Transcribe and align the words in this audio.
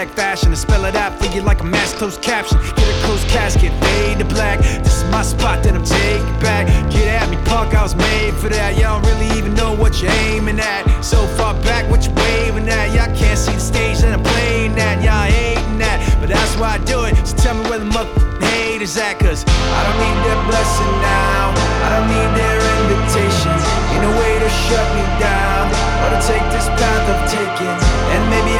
exact 0.00 0.16
fashion. 0.16 0.52
I 0.52 0.54
spell 0.54 0.84
it 0.86 0.94
out 0.94 1.18
for 1.18 1.26
you 1.34 1.42
like 1.42 1.60
a 1.60 1.64
mass 1.64 1.92
closed 1.92 2.22
caption. 2.22 2.58
Get 2.76 2.88
a 2.88 3.04
closed 3.04 3.28
casket, 3.28 3.72
fade 3.84 4.18
to 4.18 4.24
black. 4.24 4.58
This 4.82 5.02
is 5.02 5.04
my 5.10 5.22
spot 5.22 5.62
that 5.64 5.74
I'm 5.74 5.84
taking 5.84 6.40
back. 6.40 6.66
Get 6.90 7.06
at 7.08 7.28
me, 7.28 7.36
punk, 7.44 7.74
I 7.74 7.82
was 7.82 7.94
made 7.94 8.34
for 8.34 8.48
that. 8.48 8.78
Y'all 8.78 9.00
don't 9.00 9.10
really 9.12 9.28
even 9.36 9.54
know 9.54 9.74
what 9.76 10.00
you're 10.00 10.12
aiming 10.32 10.58
at. 10.58 11.04
So 11.04 11.26
far 11.36 11.54
back, 11.62 11.90
what 11.90 12.06
you 12.06 12.12
waving 12.14 12.68
at? 12.68 12.94
Y'all 12.94 13.14
can't 13.14 13.38
see 13.38 13.52
the 13.52 13.60
stage 13.60 13.98
that 14.00 14.12
I'm 14.12 14.22
playing 14.22 14.78
at. 14.78 15.02
Y'all 15.04 15.28
hating 15.28 15.78
that, 15.78 15.98
but 16.20 16.28
that's 16.28 16.56
why 16.56 16.76
I 16.76 16.78
do 16.78 17.04
it. 17.04 17.14
So 17.26 17.36
tell 17.36 17.54
me 17.54 17.68
where 17.68 17.80
the 17.80 17.90
motherfucking 17.92 18.48
haters 18.56 18.96
at, 18.96 19.18
cause 19.18 19.44
I 19.44 19.80
don't 19.84 19.98
need 20.00 20.18
their 20.24 20.40
blessing 20.48 20.92
now. 21.04 21.52
I 21.84 21.88
don't 21.92 22.08
need 22.08 22.30
their 22.40 22.58
invitations. 22.80 23.62
Ain't 23.92 24.00
no 24.00 24.12
way 24.16 24.32
to 24.40 24.48
shut 24.64 24.86
me 24.96 25.04
down 25.20 25.68
or 26.04 26.08
to 26.16 26.20
take 26.24 26.44
this 26.56 26.66
path 26.80 27.04
I've. 27.20 27.76
And 28.16 28.22
maybe 28.32 28.59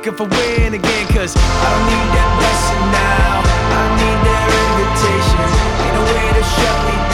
looking 0.00 0.16
for 0.16 0.24
win 0.34 0.72
again, 0.72 1.06
cause 1.08 1.36
I 1.36 1.66
don't 1.68 1.84
need 1.92 2.08
that 2.16 2.30
blessing 2.40 2.84
now. 2.88 3.44
I 3.44 3.84
need 4.00 4.18
their 4.24 4.48
invitation. 4.64 5.44
Ain't 5.84 5.92
no 5.92 6.02
way 6.08 6.28
to 6.40 6.44
shut 6.56 6.76
me 6.86 6.96
down. 6.96 7.09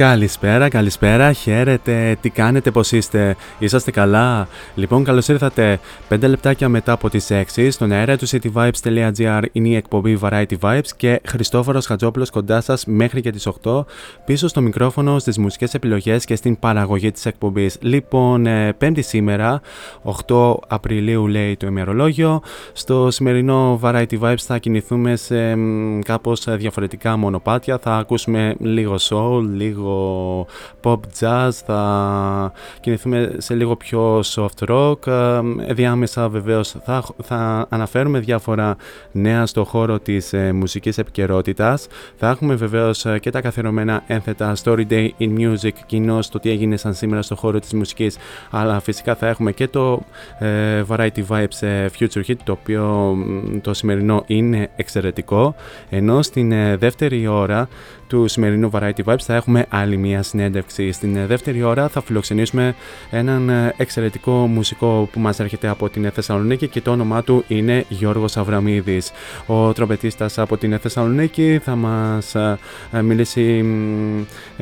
Καλησπέρα, 0.00 0.68
καλησπέρα, 0.68 1.32
χαίρετε, 1.32 2.16
τι 2.20 2.30
κάνετε, 2.30 2.70
πώς 2.70 2.92
είστε, 2.92 3.36
είσαστε 3.58 3.90
καλά; 3.90 4.48
Λοιπόν, 4.74 5.04
καλώς 5.04 5.28
ήρθατε 5.28 5.80
5 6.08 6.18
λεπτάκια 6.20 6.68
μετά 6.68 6.92
από 6.92 7.10
τις 7.10 7.28
6 7.30 7.68
στον 7.70 7.92
αέρα 7.92 8.16
του 8.16 8.28
cityvibes.gr 8.28 9.42
είναι 9.52 9.68
η 9.68 9.74
εκπομπή 9.74 10.18
Variety 10.22 10.58
Vibes 10.60 10.88
και 10.96 11.20
Χριστόφορος 11.26 11.86
Χατζόπουλος 11.86 12.30
κοντά 12.30 12.60
σας 12.60 12.84
μέχρι 12.86 13.20
και 13.20 13.30
τις 13.30 13.48
8 13.62 13.84
πίσω 14.24 14.48
στο 14.48 14.60
μικρόφωνο 14.60 15.18
στις 15.18 15.38
μουσικές 15.38 15.74
επιλογές 15.74 16.24
και 16.24 16.36
στην 16.36 16.58
παραγωγή 16.58 17.10
της 17.10 17.26
εκπομπής. 17.26 17.76
Λοιπόν, 17.80 18.46
5η 18.80 18.96
ε, 18.98 19.00
σήμερα, 19.00 19.60
8 20.26 20.54
Απριλίου 20.68 21.26
λέει 21.26 21.56
το 21.56 21.66
ημερολόγιο, 21.66 22.42
στο 22.72 23.10
σημερινό 23.10 23.80
Variety 23.82 24.18
Vibes 24.20 24.34
θα 24.46 24.58
κινηθούμε 24.58 25.16
σε 25.16 25.56
κάπως 26.04 26.44
διαφορετικά 26.56 27.16
μονοπάτια, 27.16 27.78
θα 27.78 27.96
ακούσουμε 27.96 28.54
λίγο 28.58 28.94
soul, 28.98 29.42
λίγο 29.54 29.88
pop 30.82 30.98
jazz, 31.20 31.50
θα 31.66 32.52
κινηθούμε 32.80 33.34
σε 33.38 33.54
λίγο 33.54 33.76
πιο 33.76 34.20
soft 34.34 34.68
rock. 34.68 35.06
Ε, 35.06 35.40
διάμεσα 35.72 36.28
βεβαίως 36.28 36.74
θα, 36.84 37.04
θα 37.22 37.66
αναφέρουμε 37.68 38.18
διάφορα 38.18 38.76
νέα 39.12 39.46
στο 39.46 39.64
χώρο 39.64 39.98
της 39.98 40.32
ε, 40.32 40.52
μουσικής 40.52 40.98
επικαιρότητας. 40.98 41.86
Θα 42.16 42.28
έχουμε 42.28 42.54
βεβαίως 42.54 43.04
ε, 43.06 43.18
και 43.18 43.30
τα 43.30 43.40
καθιερωμένα 43.40 44.02
ένθετα 44.06 44.56
Story 44.64 44.86
Day 44.90 45.08
in 45.18 45.38
Music, 45.38 45.72
κοινώ 45.86 46.18
το 46.30 46.38
τι 46.38 46.50
έγινε 46.50 46.76
σαν 46.76 46.94
σήμερα 46.94 47.22
στο 47.22 47.34
χώρο 47.34 47.58
της 47.58 47.72
μουσικής, 47.72 48.16
αλλά 48.50 48.80
φυσικά 48.80 49.14
θα 49.14 49.28
έχουμε 49.28 49.52
και 49.52 49.68
το 49.68 50.02
Variety 50.88 51.24
Vibes 51.28 51.88
Future 51.98 52.24
Hit, 52.28 52.36
το 52.44 52.52
οποίο 52.52 53.16
το 53.62 53.74
σημερινό 53.74 54.22
είναι 54.26 54.70
εξαιρετικό, 54.76 55.54
ενώ 55.90 56.22
στην 56.22 56.78
δεύτερη 56.78 57.26
ώρα 57.26 57.68
του 58.06 58.28
σημερινού 58.28 58.70
Variety 58.72 59.04
Vibes 59.04 59.20
θα 59.20 59.34
έχουμε 59.34 59.66
άλλη 59.80 59.96
μια 59.96 60.22
συνέντευξη. 60.22 60.92
Στην 60.92 61.16
ε, 61.16 61.26
δεύτερη 61.26 61.62
ώρα 61.62 61.88
θα 61.88 62.02
φιλοξενήσουμε 62.02 62.74
έναν 63.10 63.48
ε, 63.48 63.74
εξαιρετικό 63.76 64.32
μουσικό 64.32 65.08
που 65.12 65.20
μας 65.20 65.40
έρχεται 65.40 65.68
από 65.68 65.88
την 65.88 66.10
Θεσσαλονίκη 66.10 66.68
και 66.68 66.80
το 66.80 66.90
όνομά 66.90 67.22
του 67.22 67.44
είναι 67.48 67.84
Γιώργος 67.88 68.36
Αβραμίδης. 68.36 69.12
Ο 69.46 69.72
τρομπετίστας 69.72 70.38
από 70.38 70.56
την 70.56 70.78
Θεσσαλονίκη 70.78 71.60
θα 71.62 71.76
μας 71.76 72.34
ε, 72.34 72.58
μιλήσει 73.02 73.64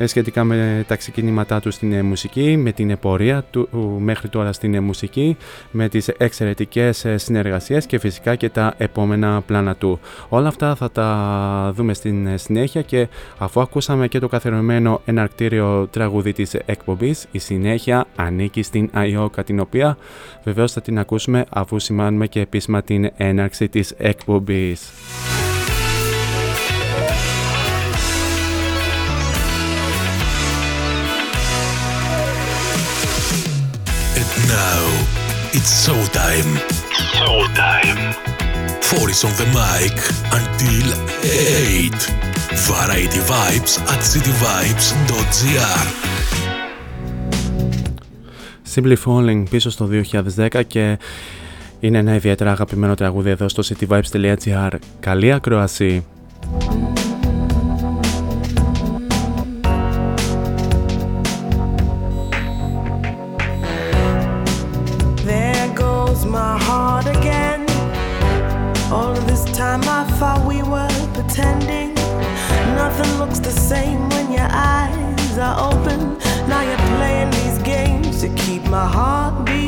σχετικά 0.05 0.43
με 0.43 0.85
τα 0.87 0.95
ξεκινήματά 0.95 1.59
του 1.59 1.71
στην 1.71 2.05
μουσική, 2.05 2.57
με 2.57 2.71
την 2.71 2.99
πορεία 2.99 3.43
του 3.51 3.69
μέχρι 3.99 4.29
τώρα 4.29 4.53
στην 4.53 4.83
μουσική, 4.83 5.37
με 5.71 5.89
τις 5.89 6.07
εξαιρετικές 6.07 7.05
συνεργασίες 7.15 7.85
και 7.85 7.99
φυσικά 7.99 8.35
και 8.35 8.49
τα 8.49 8.73
επόμενα 8.77 9.41
πλάνα 9.41 9.75
του. 9.75 9.99
Όλα 10.29 10.47
αυτά 10.47 10.75
θα 10.75 10.91
τα 10.91 11.71
δούμε 11.75 11.93
στην 11.93 12.37
συνέχεια 12.37 12.81
και 12.81 13.07
Αφού 13.37 13.61
ακούσαμε 13.61 14.07
και 14.07 14.19
το 14.19 14.27
καθιερωμένο 15.09 15.19
εναρκτήριο 15.19 15.87
τραγούδι 15.91 16.33
της 16.33 16.53
εκπομπής. 16.53 17.27
Η 17.31 17.39
συνέχεια 17.39 18.05
ανήκει 18.15 18.63
στην 18.63 18.89
Αϊόκα 18.93 19.43
την 19.43 19.59
οποία 19.59 19.97
βεβαίως 20.43 20.71
θα 20.71 20.81
την 20.81 20.99
ακούσουμε 20.99 21.45
αφού 21.49 21.79
σημάνουμε 21.79 22.27
και 22.27 22.39
επίσημα 22.39 22.81
την 22.81 23.09
έναρξη 23.17 23.69
της 23.69 23.93
εκπομπής. 23.97 24.91
And 34.21 34.31
now 34.55 34.83
it's 35.57 35.71
showtime. 35.83 36.51
Showtime. 37.15 38.38
Four 38.81 39.09
is 39.09 39.23
on 39.23 39.33
the 39.41 39.45
mic 39.59 39.97
until 40.39 40.87
8. 41.23 41.91
Variety 42.71 43.21
Vibes 43.31 43.73
at 43.93 44.01
cityvibes.gr 44.13 45.87
Simply 48.75 48.95
Falling 49.05 49.49
πίσω 49.49 49.69
στο 49.69 49.89
2010 50.37 50.65
και 50.67 50.97
είναι 51.79 51.97
ένα 51.97 52.15
ιδιαίτερα 52.15 52.51
αγαπημένο 52.51 52.95
τραγούδι 52.95 53.29
εδώ 53.29 53.49
στο 53.49 53.63
cityvibes.gr. 53.65 54.71
Καλή 54.99 55.31
ακροασία! 55.31 56.03
my 78.69 78.87
heart 78.87 79.45
beat. 79.45 79.58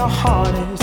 your 0.00 0.08
heart 0.08 0.54
is 0.54 0.79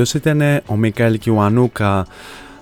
Αυτός 0.00 0.20
ήταν 0.20 0.62
ο 0.66 0.76
Μικαέλ 0.76 1.18
Κιουανούκα 1.18 2.06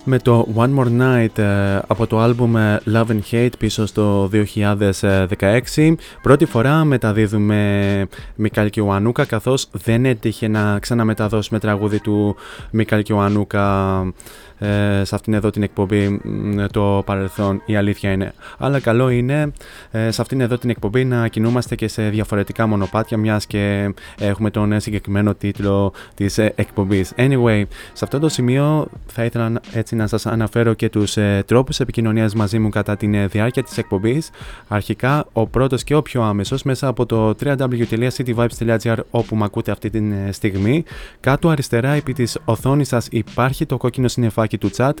με 0.03 0.19
το 0.19 0.47
One 0.55 0.79
More 0.79 1.01
Night 1.01 1.37
ε, 1.37 1.79
από 1.87 2.07
το 2.07 2.19
άλμπουμ 2.19 2.57
ε, 2.57 2.81
Love 2.93 3.05
and 3.05 3.19
Hate 3.31 3.49
πίσω 3.57 3.85
στο 3.85 4.29
2016. 4.33 5.93
Πρώτη 6.21 6.45
φορά 6.45 6.83
μεταδίδουμε 6.83 8.07
Μικάλ 8.35 8.69
Κιουανούκα 8.69 9.25
καθώς 9.25 9.69
δεν 9.71 10.05
έτυχε 10.05 10.47
να 10.47 10.79
ξαναμεταδώσουμε 10.79 11.59
τραγούδι 11.59 11.99
του 11.99 12.35
Μικάλ 12.71 13.01
Κιουανούκα 13.01 14.01
ε, 14.59 15.01
σε 15.03 15.15
αυτήν 15.15 15.33
εδώ 15.33 15.49
την 15.49 15.63
εκπομπή 15.63 16.21
το 16.71 17.01
παρελθόν 17.05 17.61
η 17.65 17.75
αλήθεια 17.75 18.11
είναι. 18.11 18.33
Αλλά 18.57 18.79
καλό 18.79 19.09
είναι 19.09 19.51
ε, 19.91 20.11
σε 20.11 20.21
αυτήν 20.21 20.41
εδώ 20.41 20.57
την 20.57 20.69
εκπομπή 20.69 21.05
να 21.05 21.27
κινούμαστε 21.27 21.75
και 21.75 21.87
σε 21.87 22.09
διαφορετικά 22.09 22.67
μονοπάτια 22.67 23.17
μιας 23.17 23.45
και 23.45 23.93
έχουμε 24.19 24.49
τον 24.49 24.79
συγκεκριμένο 24.79 25.33
τίτλο 25.35 25.93
της 26.15 26.37
ε, 26.37 26.53
εκπομπής. 26.55 27.13
Anyway, 27.15 27.63
σε 27.93 28.03
αυτό 28.03 28.19
το 28.19 28.29
σημείο 28.29 28.87
θα 29.05 29.23
ήθελα 29.23 29.61
έτσι 29.73 29.95
να 29.95 30.07
σας 30.07 30.25
αναφέρω 30.25 30.73
και 30.73 30.89
τους 30.89 31.17
ε, 31.17 31.43
τρόπους 31.45 31.79
επικοινωνίας 31.79 32.33
μαζί 32.33 32.59
μου 32.59 32.69
κατά 32.69 32.97
τη 32.97 33.07
διάρκεια 33.25 33.63
της 33.63 33.77
εκπομπής. 33.77 34.29
Αρχικά 34.67 35.25
ο 35.33 35.47
πρώτος 35.47 35.83
και 35.83 35.95
ο 35.95 36.01
πιο 36.01 36.23
άμεσος 36.23 36.63
μέσα 36.63 36.87
από 36.87 37.05
το 37.05 37.35
www.cityvibes.gr 37.43 38.97
όπου 39.09 39.35
με 39.35 39.43
ακούτε 39.43 39.71
αυτή 39.71 39.89
τη 39.89 40.01
στιγμή. 40.31 40.83
Κάτω 41.19 41.49
αριστερά 41.49 41.91
επί 41.91 42.13
της 42.13 42.37
οθόνης 42.45 42.87
σας 42.87 43.07
υπάρχει 43.11 43.65
το 43.65 43.77
κόκκινο 43.77 44.07
συννεφάκι 44.07 44.48
του 44.57 44.69
chat, 44.77 44.93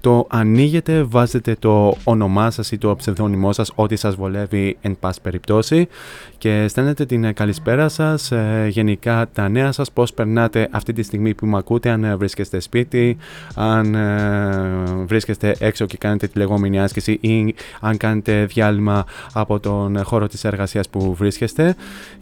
το 0.00 0.26
ανοίγετε, 0.30 1.02
βάζετε 1.02 1.56
το 1.58 1.96
όνομά 2.04 2.50
σας 2.50 2.72
ή 2.72 2.78
το 2.78 2.96
ψευδόνυμό 2.96 3.52
σας, 3.52 3.72
ό,τι 3.74 3.96
σας 3.96 4.14
βολεύει 4.14 4.76
εν 4.80 4.96
πάση 5.00 5.20
περιπτώσει 5.20 5.88
και 6.44 6.68
στέλνετε 6.68 7.06
την 7.06 7.34
καλησπέρα 7.34 7.88
σας, 7.88 8.30
ε, 8.32 8.66
γενικά 8.70 9.28
τα 9.32 9.48
νέα 9.48 9.72
σας, 9.72 9.92
πώς 9.92 10.12
περνάτε 10.12 10.68
αυτή 10.70 10.92
τη 10.92 11.02
στιγμή 11.02 11.34
που 11.34 11.46
με 11.46 11.56
ακούτε, 11.56 11.90
αν 11.90 12.04
ε, 12.04 12.16
βρίσκεστε 12.16 12.60
σπίτι, 12.60 13.16
αν 13.54 13.94
ε, 13.94 15.04
βρίσκεστε 15.06 15.56
έξω 15.58 15.86
και 15.86 15.96
κάνετε 15.96 16.26
τη 16.26 16.38
λεγόμενη 16.38 16.80
άσκηση 16.80 17.12
ή 17.20 17.54
αν 17.80 17.96
κάνετε 17.96 18.44
διάλειμμα 18.44 19.04
από 19.32 19.60
τον 19.60 20.04
χώρο 20.04 20.26
της 20.26 20.44
εργασίας 20.44 20.88
που 20.88 21.14
βρίσκεστε 21.14 21.74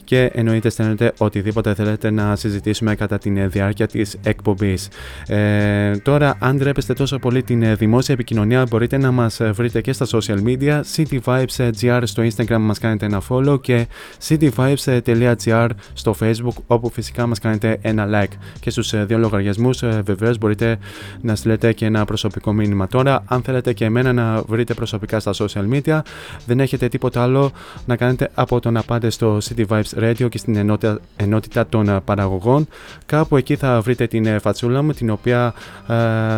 και 0.05 0.31
εννοείται 0.35 0.69
στέλνετε 0.69 1.13
οτιδήποτε 1.19 1.75
θέλετε 1.75 2.11
να 2.11 2.37
συζητήσουμε 2.37 2.95
κατά 2.95 3.19
τη 3.19 3.31
διάρκεια 3.47 3.87
της 3.87 4.17
εκπομπής. 4.23 4.89
Ε, 5.27 5.97
τώρα, 5.97 6.37
αν 6.39 6.57
ντρέπεστε 6.57 6.95
τόσο 6.95 7.19
πολύ 7.19 7.43
την 7.43 7.63
ε, 7.63 7.75
δημόσια 7.75 8.15
επικοινωνία, 8.15 8.67
μπορείτε 8.71 8.97
να 8.99 9.11
μας 9.11 9.41
ε, 9.41 9.51
βρείτε 9.51 9.81
και 9.81 9.93
στα 9.93 10.07
social 10.11 10.39
media, 10.45 10.81
cityvibes.gr 10.97 12.03
στο 12.05 12.23
Instagram 12.23 12.59
μας 12.59 12.79
κάνετε 12.79 13.07
ένα 13.07 13.23
follow 13.29 13.61
και 13.61 13.87
cityvibes.gr 14.29 15.69
στο 15.93 16.15
Facebook 16.21 16.55
όπου 16.67 16.91
φυσικά 16.91 17.27
μας 17.27 17.39
κάνετε 17.39 17.79
ένα 17.83 18.07
like. 18.13 18.33
Και 18.61 18.71
στους 18.71 18.93
ε, 18.93 19.05
δύο 19.05 19.19
λογαριασμούς 19.19 19.83
βεβαίως 20.05 20.39
μπορείτε 20.39 20.79
να 21.21 21.35
στείλετε 21.37 21.73
και 21.73 21.85
ένα 21.85 22.05
προσωπικό 22.05 22.53
μήνυμα. 22.53 22.87
Τώρα, 22.87 23.23
αν 23.27 23.43
θέλετε 23.43 23.73
και 23.73 23.85
εμένα 23.85 24.13
να 24.13 24.43
βρείτε 24.43 24.75
προσωπικά 24.75 25.21
στα 25.21 25.33
social 25.35 25.69
media, 25.73 26.01
δεν 26.47 26.61
έχετε 26.61 26.89
τίποτα 26.89 27.23
άλλο 27.23 27.53
να 27.87 27.97
κάνετε 27.97 28.31
από 28.35 28.61
το 28.61 28.71
να 28.71 28.83
πάτε 28.83 29.11
στο 29.11 29.39
City 29.43 29.67
Vibes 29.67 30.03
Radio 30.03 30.29
και 30.29 30.39
στην 30.39 30.57
ενότητα, 30.57 30.99
ενότητα 31.17 31.67
των 31.67 32.01
παραγωγών. 32.05 32.69
Κάπου 33.07 33.37
εκεί 33.37 33.57
θα 33.57 33.81
βρείτε 33.81 34.07
την 34.07 34.41
φατσούλα 34.41 34.83
μου, 34.83 34.93
την 34.93 35.11
οποία 35.11 35.55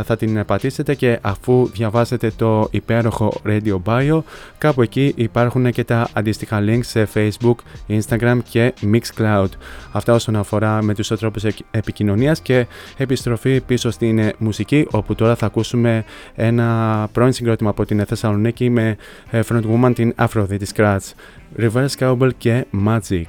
θα 0.04 0.16
την 0.18 0.24
την 0.34 0.44
πατήσετε 0.44 0.94
και 0.94 1.18
αφού 1.22 1.68
διαβάσετε 1.72 2.32
το 2.36 2.68
υπέροχο 2.70 3.32
Radio 3.46 3.76
Bio, 3.84 4.22
κάπου 4.58 4.82
εκεί 4.82 5.12
υπάρχουν 5.16 5.70
και 5.70 5.84
τα 5.84 6.08
αντίστοιχα 6.12 6.62
links 6.66 6.84
σε 6.84 7.08
Facebook, 7.14 7.54
Instagram 7.88 8.38
και 8.48 8.74
Mixcloud. 8.92 9.48
Αυτά 9.92 10.12
όσον 10.12 10.36
αφορά 10.36 10.82
με 10.82 10.94
τους 10.94 11.08
τρόπους 11.08 11.44
επικοινωνίας 11.70 12.40
και 12.40 12.66
επιστροφή 12.96 13.60
πίσω 13.60 13.90
στην 13.90 14.32
μουσική, 14.38 14.86
όπου 14.90 15.14
τώρα 15.14 15.34
θα 15.34 15.46
ακούσουμε 15.46 16.04
ένα 16.34 17.08
πρώην 17.12 17.32
συγκρότημα 17.32 17.70
από 17.70 17.86
την 17.86 18.06
Θεσσαλονίκη 18.06 18.70
με 18.70 18.96
ε, 19.30 19.40
frontwoman 19.48 19.92
την 19.94 20.14
Aphrodite 20.18 20.66
Scratch, 20.74 21.12
Reverse 21.58 21.96
Cowbell 21.98 22.30
και 22.38 22.66
Magic. 22.86 23.26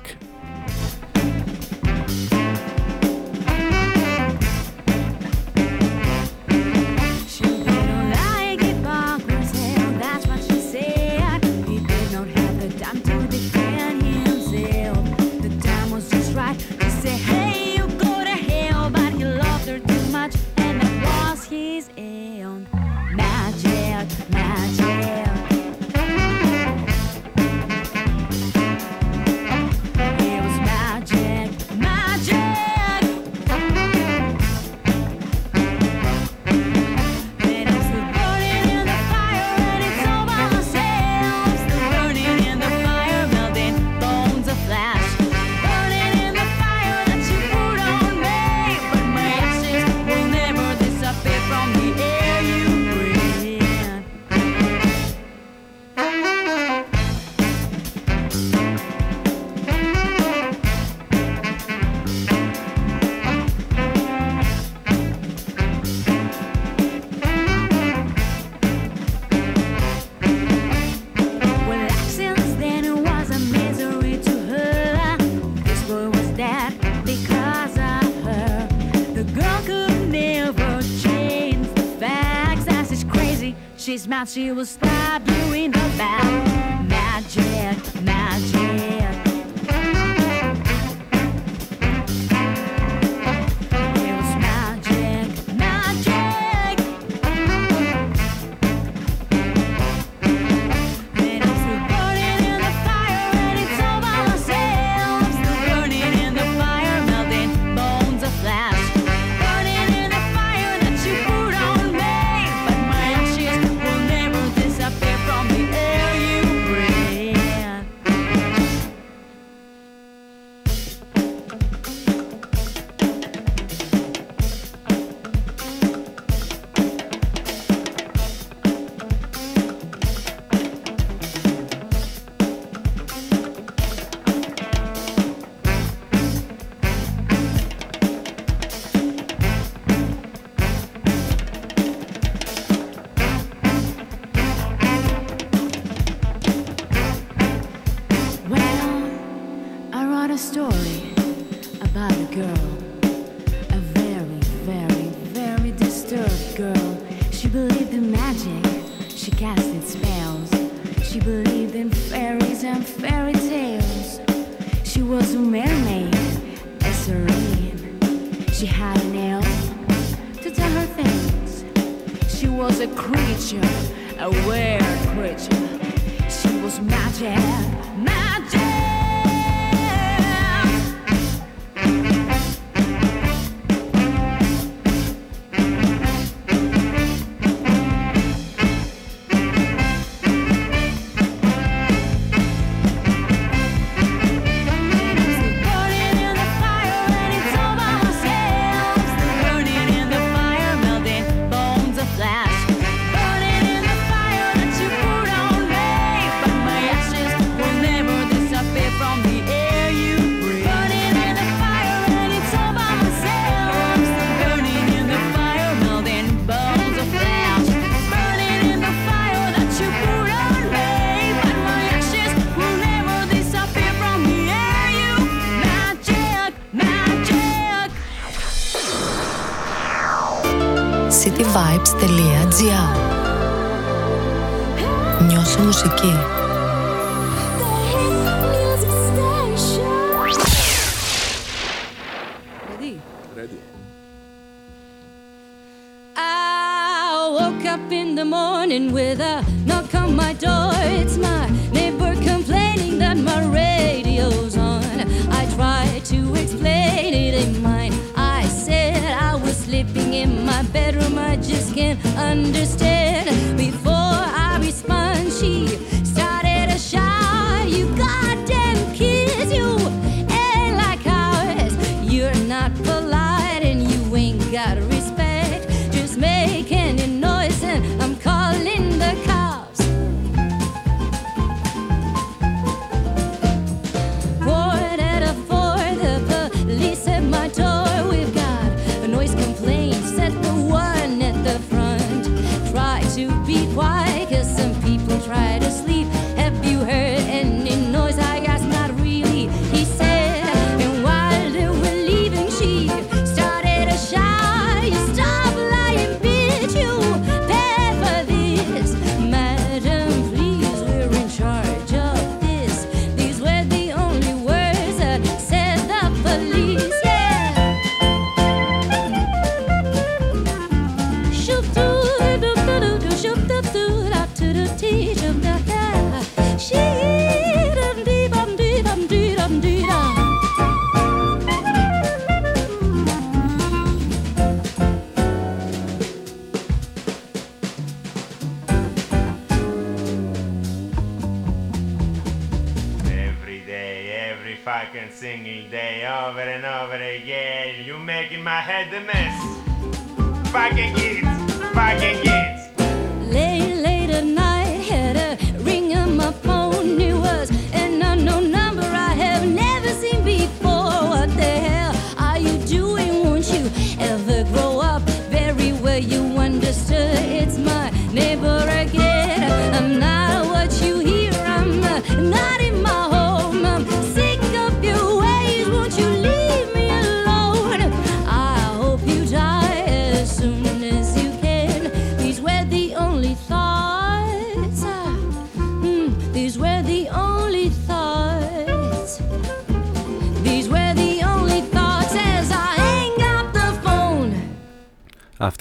she 84.25 84.51
was 84.51 84.84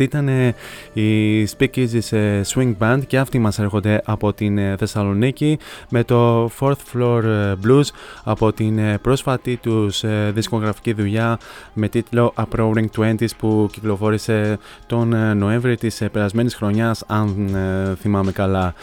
ήταν 0.05 0.54
οι 0.95 1.43
Speakeasy 1.59 1.99
σε 1.99 2.41
Swing 2.47 2.75
Band 2.79 3.01
και 3.07 3.19
αυτοί 3.19 3.39
μας 3.39 3.59
έρχονται 3.59 4.01
από 4.05 4.33
την 4.33 4.59
ε, 4.59 4.77
Θεσσαλονίκη 4.79 5.59
με 5.89 6.05
το 6.05 6.51
Fourth 6.61 6.81
Floor 6.93 7.23
ε, 7.25 7.53
Blues 7.65 7.85
από 8.25 8.53
την 8.53 8.79
ε, 8.79 8.99
πρόσφατη 8.99 9.57
τους 9.57 10.05
δισκογραφική 10.33 10.93
δουλειά 10.93 11.39
με 11.73 11.89
τίτλο 11.89 12.35
Approaching 12.37 12.87
20 12.97 13.15
που 13.39 13.69
κυκλοφόρησε 13.73 14.59
τον 14.87 15.37
Νοέμβρη 15.39 15.77
της 15.77 16.03
περασμένης 16.13 16.55
χρονιάς 16.55 17.05
αν 17.07 17.57
θυμάμαι 18.01 18.33
καλά. 18.33 18.75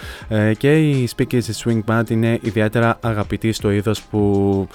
Και 0.58 0.90
οι 0.90 1.10
Speakeasy 1.18 1.52
Swing 1.64 1.82
Band 1.86 2.10
είναι 2.10 2.40
ιδιαίτερα 2.42 2.98
αγαπητοί 3.02 3.52
στο 3.52 3.72
είδος 3.72 4.02
που 4.02 4.68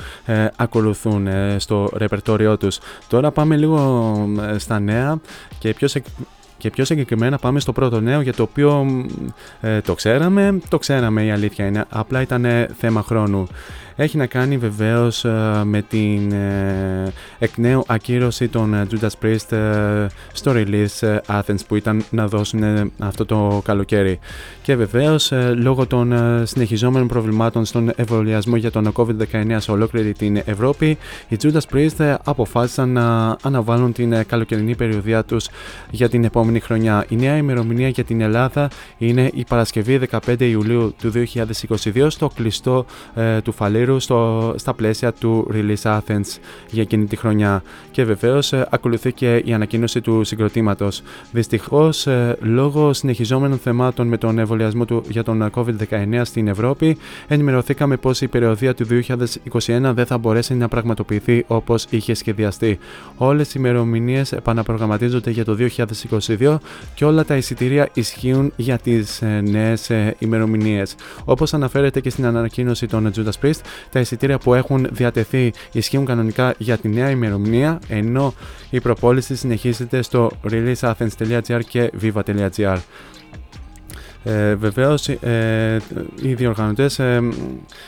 ακολουθούν 0.57 1.29
στο 1.57 1.91
ρεπερτόριό 1.97 2.57
τους. 2.57 2.79
Τώρα 3.09 3.31
πάμε 3.31 3.57
λίγο 3.57 4.29
στα 4.57 4.81
νέα 4.81 5.21
και 5.59 5.75
πιο, 5.75 5.89
και 6.67 6.73
πιο 6.73 6.85
συγκεκριμένα 6.85 7.39
πάμε 7.39 7.61
στο 7.61 7.73
πρώτο 7.73 8.01
νέο 8.01 8.21
για 8.21 8.33
το 8.33 8.43
οποίο 8.43 8.87
ε, 9.61 9.81
το 9.81 9.95
ξέραμε. 9.95 10.59
Το 10.69 10.79
ξέραμε 10.79 11.25
η 11.25 11.31
αλήθεια 11.31 11.67
είναι. 11.67 11.85
Απλά 11.89 12.21
ήταν 12.21 12.47
θέμα 12.79 13.03
χρόνου 13.03 13.49
έχει 13.97 14.17
να 14.17 14.27
κάνει 14.27 14.57
βεβαίως 14.57 15.25
ε, 15.25 15.61
με 15.65 15.83
την 15.83 16.33
ε, 16.33 17.13
εκ 17.39 17.57
νέου 17.57 17.85
ακύρωση 17.87 18.49
των 18.49 18.75
ε, 18.75 18.87
Judas 18.91 19.25
Priest 19.25 19.59
στο 20.33 20.53
release 20.55 21.19
Athens 21.27 21.67
που 21.69 21.77
ήταν 21.77 22.05
να 22.11 22.27
δώσουν 22.27 22.93
αυτό 22.99 23.25
το 23.25 23.61
καλοκαίρι. 23.65 24.19
Και 24.63 24.77
βεβαίως 24.77 25.33
λόγω 25.57 25.87
των 25.87 26.15
συνεχιζόμενων 26.47 27.09
προβλημάτων 27.09 27.65
στον 27.65 27.93
εμβολιασμό 27.97 28.57
για 28.57 28.71
τον 28.71 28.93
COVID-19 28.93 29.57
σε 29.57 29.71
ολόκληρη 29.71 30.13
την 30.13 30.43
Ευρώπη, 30.45 30.99
οι 31.29 31.37
Judas 31.43 31.75
Priest 31.75 32.17
αποφάσισαν 32.25 32.89
να 32.89 33.37
αναβάλουν 33.43 33.93
την 33.93 34.27
καλοκαιρινή 34.27 34.75
περιοδία 34.75 35.25
τους 35.25 35.49
για 35.91 36.09
την 36.09 36.25
επόμενη 36.25 36.61
χρονιά. 36.61 37.05
Η 37.09 37.17
νέα 37.17 37.37
ημερομηνία 37.37 37.89
για 37.89 38.05
την 38.05 38.21
Ελλάδα 38.21 38.71
είναι 38.99 39.31
η 39.35 39.45
Παρασκευή 39.49 40.01
15 40.27 40.41
Ιουλίου 40.41 40.95
του 40.99 41.13
2022 41.95 42.07
στο 42.09 42.31
κλειστό 42.35 42.87
του 43.43 43.53
Φαλήρου 43.53 43.86
στο, 43.99 44.53
στα 44.57 44.75
πλαίσια 44.75 45.13
του 45.13 45.51
Release 45.53 45.99
Athens 45.99 46.39
για 46.71 46.83
εκείνη 46.83 47.07
τη 47.07 47.17
χρονιά. 47.17 47.63
Και 47.91 48.05
βεβαίως 48.05 48.53
ε, 48.53 48.67
ακολουθεί 48.71 49.13
και 49.13 49.43
η 49.45 49.53
ανακοίνωση 49.53 50.01
του 50.01 50.25
συγκροτήματος. 50.25 51.03
Δυστυχώς, 51.33 52.07
ε, 52.07 52.37
λόγω 52.41 52.93
συνεχιζόμενων 52.93 53.59
θεμάτων 53.59 54.07
με 54.07 54.17
τον 54.19 54.39
εμβολιασμό 54.39 54.85
του 54.85 55.03
για 55.09 55.23
τον 55.23 55.51
COVID-19 55.55 56.21
στην 56.23 56.49
Ευρώπη, 56.49 56.97
ενημερωθήκαμε 57.29 57.97
πως 57.97 58.21
η 58.21 58.29
περιοδία 58.29 58.75
του 58.75 58.87
2021 58.87 59.93
δεν 59.95 60.07
θα 60.07 60.19
μπορέσει 60.19 60.55
να 60.55 60.69
πραγματοποιηθεί 60.69 61.45
όπως 61.47 61.87
είχε 61.91 62.15
σχεδιαστεί. 62.15 62.79
Όλες 63.17 63.49
οι 63.49 63.55
ημερομηνίες 63.57 64.33
επαναπρογραμματίζονται 64.33 65.31
για 65.31 65.45
το 65.45 65.57
2022 66.39 66.57
και 66.95 67.05
όλα 67.05 67.25
τα 67.25 67.37
εισιτήρια 67.37 67.89
ισχύουν 67.93 68.53
για 68.57 68.79
τις 68.79 69.23
ε, 69.23 69.41
νέες 69.41 69.91
ημερομηνίες. 70.19 70.95
Όπως 71.25 71.55
αναφέρεται 71.55 72.01
και 72.01 72.11
στην 72.11 72.27
ανακοίνωση 72.27 72.87
των 72.87 73.13
Judas 73.17 73.45
Priest, 73.47 73.61
τα 73.91 74.01
εισιτήρια 74.01 74.39
που 74.39 74.55
έχουν 74.55 74.89
διατεθεί 74.91 75.53
ισχύουν 75.73 76.05
κανονικά 76.05 76.55
για 76.59 76.77
τη 76.77 76.89
νέα 76.89 77.11
ημερομηνία, 77.11 77.79
ενώ 77.89 78.35
η 78.71 78.81
προπόληση 78.81 79.37
συνεχίζεται 79.37 80.03
στο 80.03 80.31
releaseathens.gr 80.51 81.61
και 81.69 81.93
viva.gr. 82.03 82.79
Ε, 84.29 84.55
Βεβαίως, 84.55 85.09
ε, 85.09 85.81
οι 86.23 86.35
διοργανωτές 86.35 86.99
ε, 86.99 87.23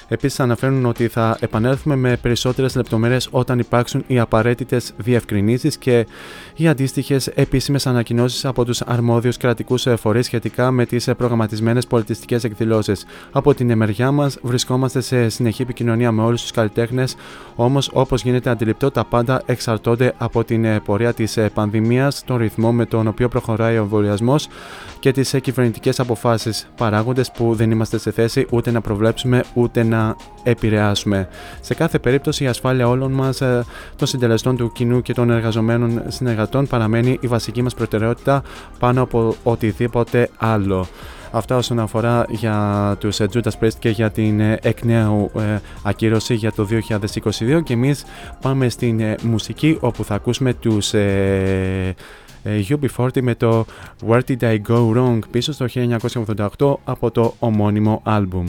επίσης 0.09 0.40
αναφέρουν 0.40 0.87
ότι 0.87 1.09
θα 1.09 1.37
επανέλθουμε 1.40 1.96
με 1.96 2.16
περισσότερες 2.16 2.74
λεπτομέρειες 2.74 3.29
όταν 3.31 3.59
υπάρξουν 3.59 4.05
οι 4.07 4.18
απαραίτητες 4.18 4.92
διευκρινήσεις 4.96 5.77
και 5.77 6.07
οι 6.57 6.68
αντίστοιχες 6.68 7.27
επίσημες 7.27 7.87
ανακοινώσεις 7.87 8.44
από 8.44 8.64
τους 8.64 8.81
αρμόδιους 8.81 9.37
κρατικούς 9.37 9.87
ε, 9.87 9.96
φορείς 9.96 10.27
σχετικά 10.27 10.70
με 10.70 10.87
τις 10.87 11.09
ε, 11.09 11.14
προγραμματισμένες 11.14 11.87
πολιτιστικές 11.87 12.44
εκδηλώσεις. 12.44 13.07
Από 13.33 13.55
την 13.55 13.70
εμεριά 13.70 14.11
μας, 14.11 14.38
βρισκόμαστε 14.42 15.01
σε 15.01 15.29
συνεχή 15.29 15.62
επικοινωνία 15.62 16.12
με 16.12 16.22
όλους 16.22 16.40
τους 16.40 16.51
καλλιτέχνες, 16.51 17.16
όμως, 17.55 17.90
όπως 17.92 18.22
γίνεται 18.22 18.51
αντιληπτό, 18.51 18.90
τα 18.90 19.05
πάντα 19.05 19.42
εξαρτώνται 19.46 20.14
από 20.18 20.44
την 20.44 20.83
πορεία 20.85 21.12
της 21.12 21.38
πανδημίας, 21.55 22.24
τον 22.24 22.37
ρυθμό 22.37 22.72
με 22.72 22.87
τον 22.87 23.07
οποίο 23.07 23.29
προχωράει 23.29 23.74
ο 23.79 23.83
εμβολιασμός 23.83 24.48
και 24.98 25.12
τις 25.12 25.35
κυβερνητικές 25.42 26.01
αποφάσεις 26.01 26.28
αποφάσεις, 26.29 26.69
παράγοντες 26.77 27.31
που 27.31 27.55
δεν 27.55 27.71
είμαστε 27.71 27.99
σε 27.99 28.11
θέση 28.11 28.47
ούτε 28.51 28.71
να 28.71 28.81
προβλέψουμε 28.81 29.45
ούτε 29.55 29.83
να 29.83 30.17
επηρεάσουμε. 30.43 31.29
Σε 31.61 31.75
κάθε 31.75 31.99
περίπτωση, 31.99 32.45
η 32.45 32.47
ασφάλεια 32.47 32.88
όλων 32.88 33.12
μας, 33.12 33.41
ε, 33.41 33.64
των 33.97 34.07
συντελεστών 34.07 34.57
του 34.57 34.73
κοινού 34.73 35.03
και 35.03 35.12
των 35.12 35.31
εργαζομένων 35.31 36.03
συνεργατών 36.09 36.67
παραμένει 36.67 37.19
η 37.21 37.27
βασική 37.27 37.62
μας 37.62 37.75
προτεραιότητα 37.75 38.43
πάνω 38.79 39.03
από 39.03 39.35
οτιδήποτε 39.43 40.31
άλλο. 40.37 40.87
Αυτά 41.31 41.57
όσον 41.57 41.79
αφορά 41.79 42.25
για 42.29 42.97
τους 43.01 43.21
ε, 43.21 43.27
Judas 43.33 43.61
Priest 43.61 43.79
και 43.79 43.88
για 43.88 44.11
την 44.11 44.41
ε, 44.41 44.59
εκ 44.62 44.85
νέου 44.85 45.31
ακύρωση 45.83 46.35
για 46.35 46.53
το 46.53 46.69
2022 46.88 47.62
και 47.64 47.73
εμείς 47.73 48.05
πάμε 48.41 48.69
στην 48.69 49.01
μουσική 49.23 49.77
όπου 49.81 50.05
θα 50.05 50.14
ακούσουμε 50.14 50.55
τους 50.55 50.93
UB40 52.44 53.20
με 53.22 53.35
το 53.35 53.66
Where 54.09 54.20
Did 54.29 54.40
I 54.40 54.59
Go 54.68 54.96
Wrong 54.96 55.18
πίσω 55.31 55.53
στο 55.53 55.66
1988 56.57 56.74
από 56.85 57.11
το 57.11 57.35
ομώνυμο 57.38 58.01
άλμπουμ. 58.05 58.46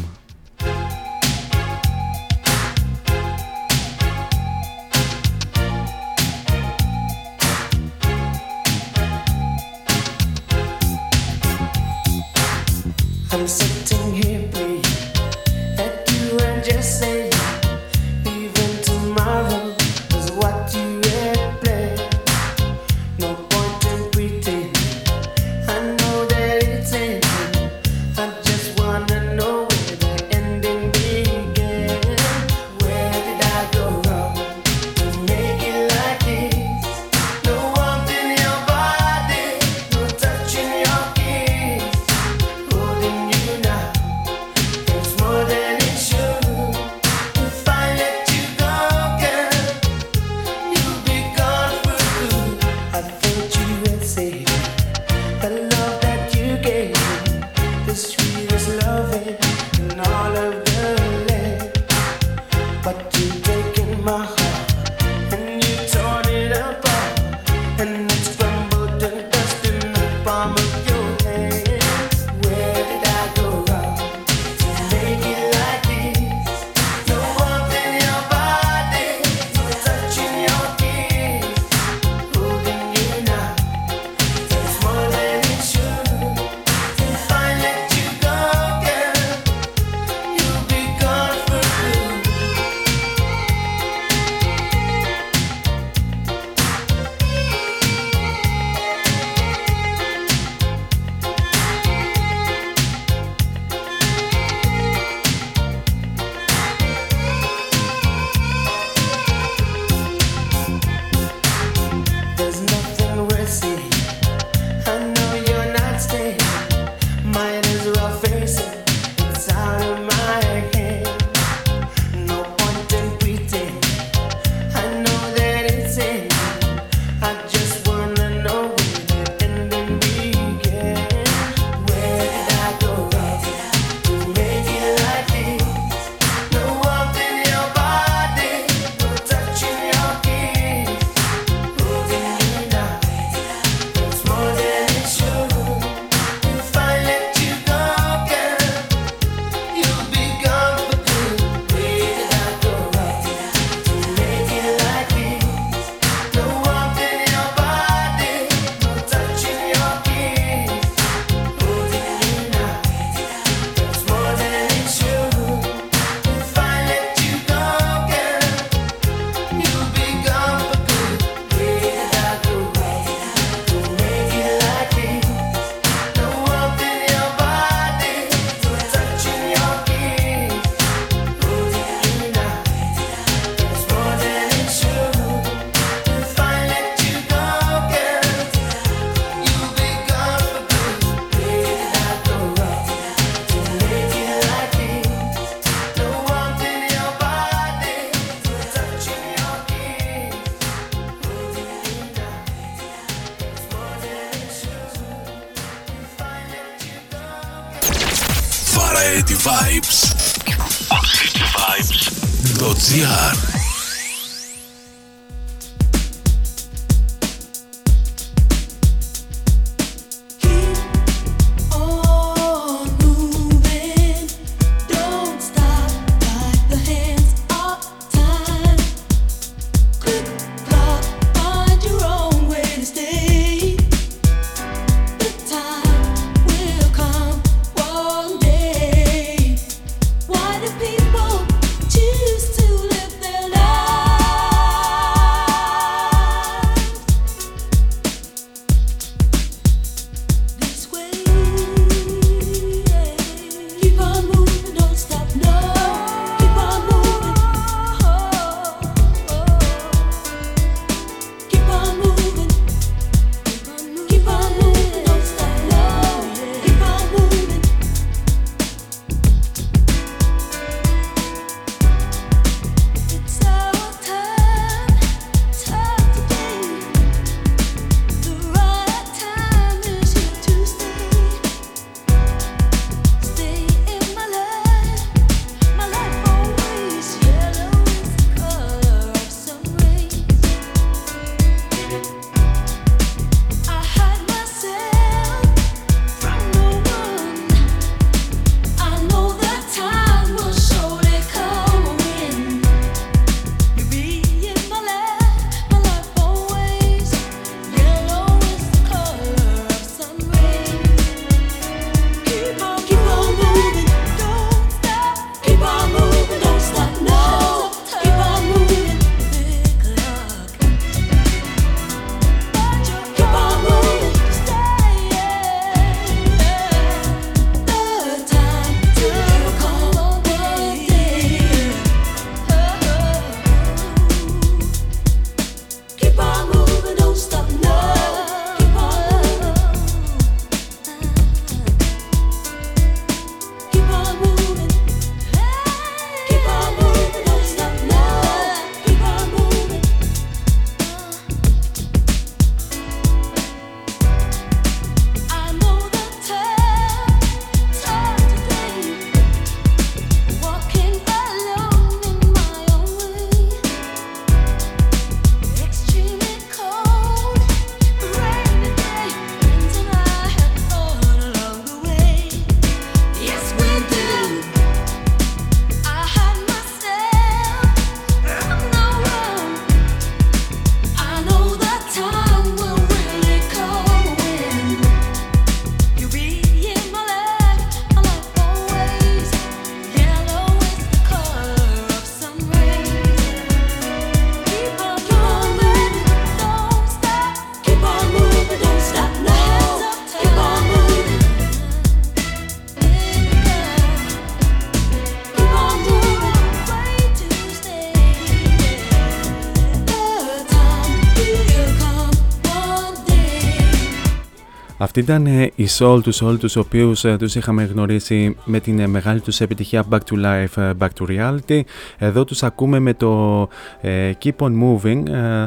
Αυτή 415.00 415.12
ήταν 415.12 415.26
ε, 415.26 415.52
η 415.56 415.68
Soul 415.78 416.00
του 416.04 416.14
Soul, 416.16 416.40
τους 416.40 416.56
οποίους 416.56 417.04
ε, 417.04 417.16
τους 417.18 417.36
είχαμε 417.36 417.64
γνωρίσει 417.64 418.36
με 418.46 418.60
την 418.60 418.80
ε, 418.80 418.88
μεγάλη 418.88 419.20
τους 419.22 419.42
επιτυχία 419.42 419.84
Back 419.90 419.98
to 419.98 420.26
Life, 420.26 420.62
ε, 420.62 420.72
Back 420.80 420.88
to 421.00 421.06
Reality. 421.10 421.62
Εδώ 421.98 422.24
τους 422.24 422.44
ακούμε 422.44 422.80
με 422.80 422.94
το 422.94 423.48
ε, 423.82 424.12
Keep 424.24 424.36
on 424.38 424.52
Moving, 424.64 425.08
ε, 425.10 425.46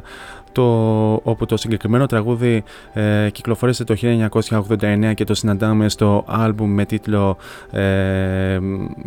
το, 0.52 0.62
όπου 1.12 1.46
το 1.46 1.56
συγκεκριμένο 1.56 2.06
τραγούδι 2.06 2.62
ε, 2.92 3.28
κυκλοφόρησε 3.32 3.84
το 3.84 3.96
1989 4.40 5.12
και 5.14 5.24
το 5.24 5.34
συναντάμε 5.34 5.88
στο 5.88 6.24
άλμπουμ 6.26 6.70
με 6.70 6.84
τίτλο 6.84 7.36
ε, 7.70 8.58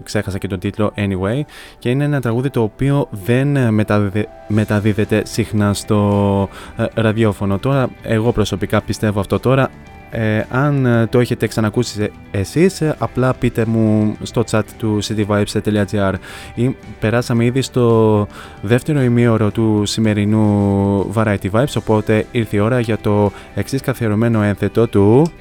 ξέχασα 0.04 0.38
και 0.38 0.48
τον 0.48 0.60
τίτλο 0.60 0.94
Anyway. 0.96 1.42
Και 1.80 1.90
είναι 1.90 2.04
ένα 2.04 2.22
τραγούδι 2.22 2.50
το 2.50 2.62
οποίο 2.62 3.08
δεν 3.12 3.56
ε, 3.56 3.72
μεταδίδε- 3.72 4.30
μεταδίδεται 4.48 5.22
συχνά 5.26 5.74
στο 5.74 6.50
ε, 6.78 6.86
ραδιόφωνο. 6.94 7.58
Τώρα 7.58 7.90
εγώ 8.02 8.32
προσωπικά 8.32 8.82
πιστεύω 8.82 9.20
αυτό. 9.20 9.40
Τώρα 9.40 9.70
ε, 10.18 10.46
αν 10.50 10.86
ε, 10.86 11.08
το 11.08 11.20
έχετε 11.20 11.48
ξανακούσει 11.48 12.12
ε, 12.32 12.40
εσείς, 12.40 12.82
ε, 12.82 12.96
απλά 12.98 13.34
πείτε 13.34 13.66
μου 13.66 14.18
στο 14.24 14.44
chat 14.52 14.62
του 14.78 15.00
cityvibes.gr 15.04 16.14
ή 16.56 16.76
περάσαμε 17.00 17.46
ήδη 17.46 17.62
στο 17.62 18.28
δεύτερο 18.62 19.02
ημίωρο 19.02 19.52
του 19.52 19.86
σημερινού 19.86 21.14
Variety 21.16 21.52
Vibes, 21.52 21.74
οπότε 21.78 22.26
ήρθε 22.32 22.58
η 22.58 22.60
ώρα 22.60 22.80
για 22.80 22.98
το 22.98 23.32
εξής 23.56 23.82
καθιερωμένο 23.82 24.42
ένθετο 24.42 24.88
του... 24.88 25.32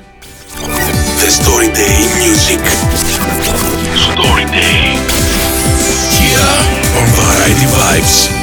The 1.20 1.30
Story 1.40 1.68
Day 1.78 1.98
Music. 2.20 2.62
Story 4.08 4.44
Day. 4.56 4.80
Here 6.16 6.54
on 6.98 7.06
Variety 7.18 7.66
Vibes. 7.76 8.34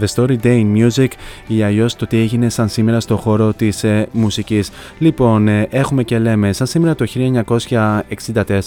The 0.00 0.06
Story 0.14 0.36
Day 0.42 0.64
in 0.64 0.86
Music 0.86 1.08
ή 1.46 1.62
αλλιώς 1.62 1.96
το 1.96 2.06
τι 2.06 2.18
έγινε 2.18 2.48
σαν 2.48 2.68
σήμερα 2.68 3.00
στο 3.00 3.16
χώρο 3.16 3.52
της 3.52 3.84
ε, 3.84 4.08
μουσικής. 4.12 4.70
Λοιπόν, 4.98 5.48
ε, 5.48 5.66
έχουμε 5.70 6.02
και 6.02 6.18
λέμε, 6.18 6.52
σαν 6.52 6.66
σήμερα 6.66 6.94
το 6.94 7.06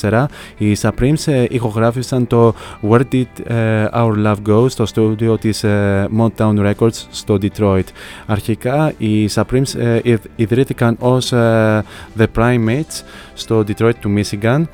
1964 0.01 0.25
οι 0.57 0.75
Supremes 0.81 1.25
ε, 1.25 1.45
ηχογράφησαν 1.49 2.27
το 2.27 2.53
Where 2.89 3.01
Did 3.11 3.25
ε, 3.47 3.85
Our 3.93 4.13
Love 4.25 4.35
Go 4.49 4.69
στο 4.69 4.85
στούντιο 4.85 5.37
της 5.37 5.63
ε, 5.63 6.07
Motown 6.19 6.71
Records 6.73 7.05
στο 7.09 7.37
Detroit. 7.41 7.83
Αρχικά 8.25 8.93
οι 8.97 9.29
Supremes 9.33 9.75
ε, 9.79 9.99
ιδ- 10.03 10.25
ιδρύθηκαν 10.35 10.95
ως 10.99 11.31
ε, 11.31 11.83
The 12.17 12.25
Primates 12.37 13.01
στο 13.33 13.63
Detroit 13.67 13.95
του 13.99 14.13
Michigan 14.17 14.61
ε, 14.61 14.65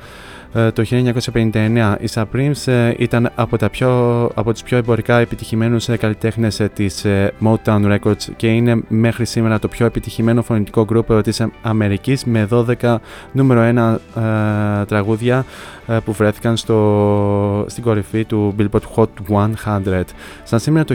το 0.52 0.84
1959. 1.32 1.94
Οι 2.00 2.08
Supremes 2.14 2.66
ε, 2.66 2.94
ήταν 2.98 3.30
από, 3.34 3.56
τα 3.56 3.70
πιο, 3.70 3.90
από 4.34 4.52
τους 4.52 4.62
πιο 4.62 4.76
εμπορικά 4.76 5.18
επιτυχημένους 5.18 5.88
ε, 5.88 5.96
καλλιτέχνες 5.96 6.62
της 6.74 7.04
Motown 7.44 7.98
Records 7.98 8.28
και 8.36 8.46
είναι 8.46 8.82
μέχρι 8.88 9.24
σήμερα 9.24 9.58
το 9.58 9.68
πιο 9.68 9.86
επιτυχημένο 9.86 10.42
φωνητικό 10.42 10.84
γκρουπ 10.84 11.22
της 11.22 11.42
Αμερικής 11.62 12.24
με 12.24 12.48
12 12.50 12.96
νούμερο 13.32 13.98
1 14.14 14.84
τραγούδια 14.86 15.44
που 16.04 16.12
βρέθηκαν 16.12 16.56
στο, 16.56 17.64
στην 17.68 17.82
κορυφή 17.82 18.24
του 18.24 18.54
Billboard 18.58 18.94
Hot 18.94 19.06
100. 19.64 20.02
Σαν 20.42 20.58
σήμερα 20.58 20.84
το 20.84 20.94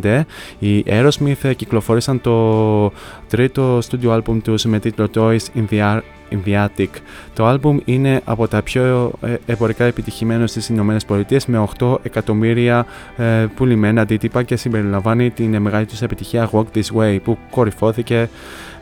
1975 0.00 0.22
οι 0.58 0.84
Aerosmith 0.86 1.52
κυκλοφόρησαν 1.56 2.20
το 2.20 2.92
τρίτο 3.28 3.78
studio 3.78 4.16
album 4.16 4.38
τους 4.44 4.64
με 4.64 4.78
τίτλο 4.78 5.08
Toys 5.14 5.38
in 5.56 5.64
the, 5.70 5.78
in 5.80 6.21
the 6.46 6.64
Attic. 6.64 6.88
Το 7.34 7.52
album 7.52 7.76
είναι 7.84 8.20
από 8.24 8.48
τα 8.48 8.62
πιο 8.62 9.12
ε, 9.20 9.34
εμπορικά 9.46 9.84
επιτυχημένα 9.84 10.46
στις 10.46 10.68
Ηνωμένες 10.68 11.04
Πολιτείες 11.04 11.46
με 11.46 11.68
8 11.78 11.96
εκατομμύρια 12.02 12.86
ε, 13.16 13.46
πουλημένα 13.56 14.00
αντίτυπα 14.00 14.42
και 14.42 14.56
συμπεριλαμβάνει 14.56 15.30
την 15.30 15.60
μεγάλη 15.60 15.86
τους 15.86 16.02
επιτυχία 16.02 16.50
Walk 16.52 16.64
This 16.74 16.96
Way 16.96 17.18
που 17.24 17.38
κορυφώθηκε 17.50 18.28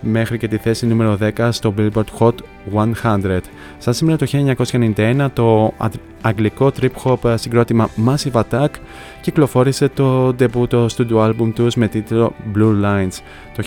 μέχρι 0.01 0.39
και 0.39 0.49
τη 0.49 0.57
θέση 0.57 0.87
νούμερο 0.87 1.19
10 1.37 1.49
στο 1.51 1.75
Billboard 1.79 2.19
Hot 2.19 2.35
100. 3.03 3.39
Σαν 3.79 3.95
σήμερα 3.95 4.17
το 4.19 4.27
1991 4.97 5.27
το 5.33 5.75
αγγλικό 6.21 6.73
trip 6.81 6.91
hop 7.05 7.35
συγκρότημα 7.35 7.89
Massive 8.07 8.43
Attack 8.43 8.69
κυκλοφόρησε 9.21 9.89
το 9.89 10.35
debut 10.39 10.87
studio 10.87 11.29
album 11.29 11.53
τους 11.55 11.75
με 11.75 11.89
τίτλο 11.89 12.33
Blue 12.55 12.85
Lines. 12.85 13.19
Το 13.57 13.65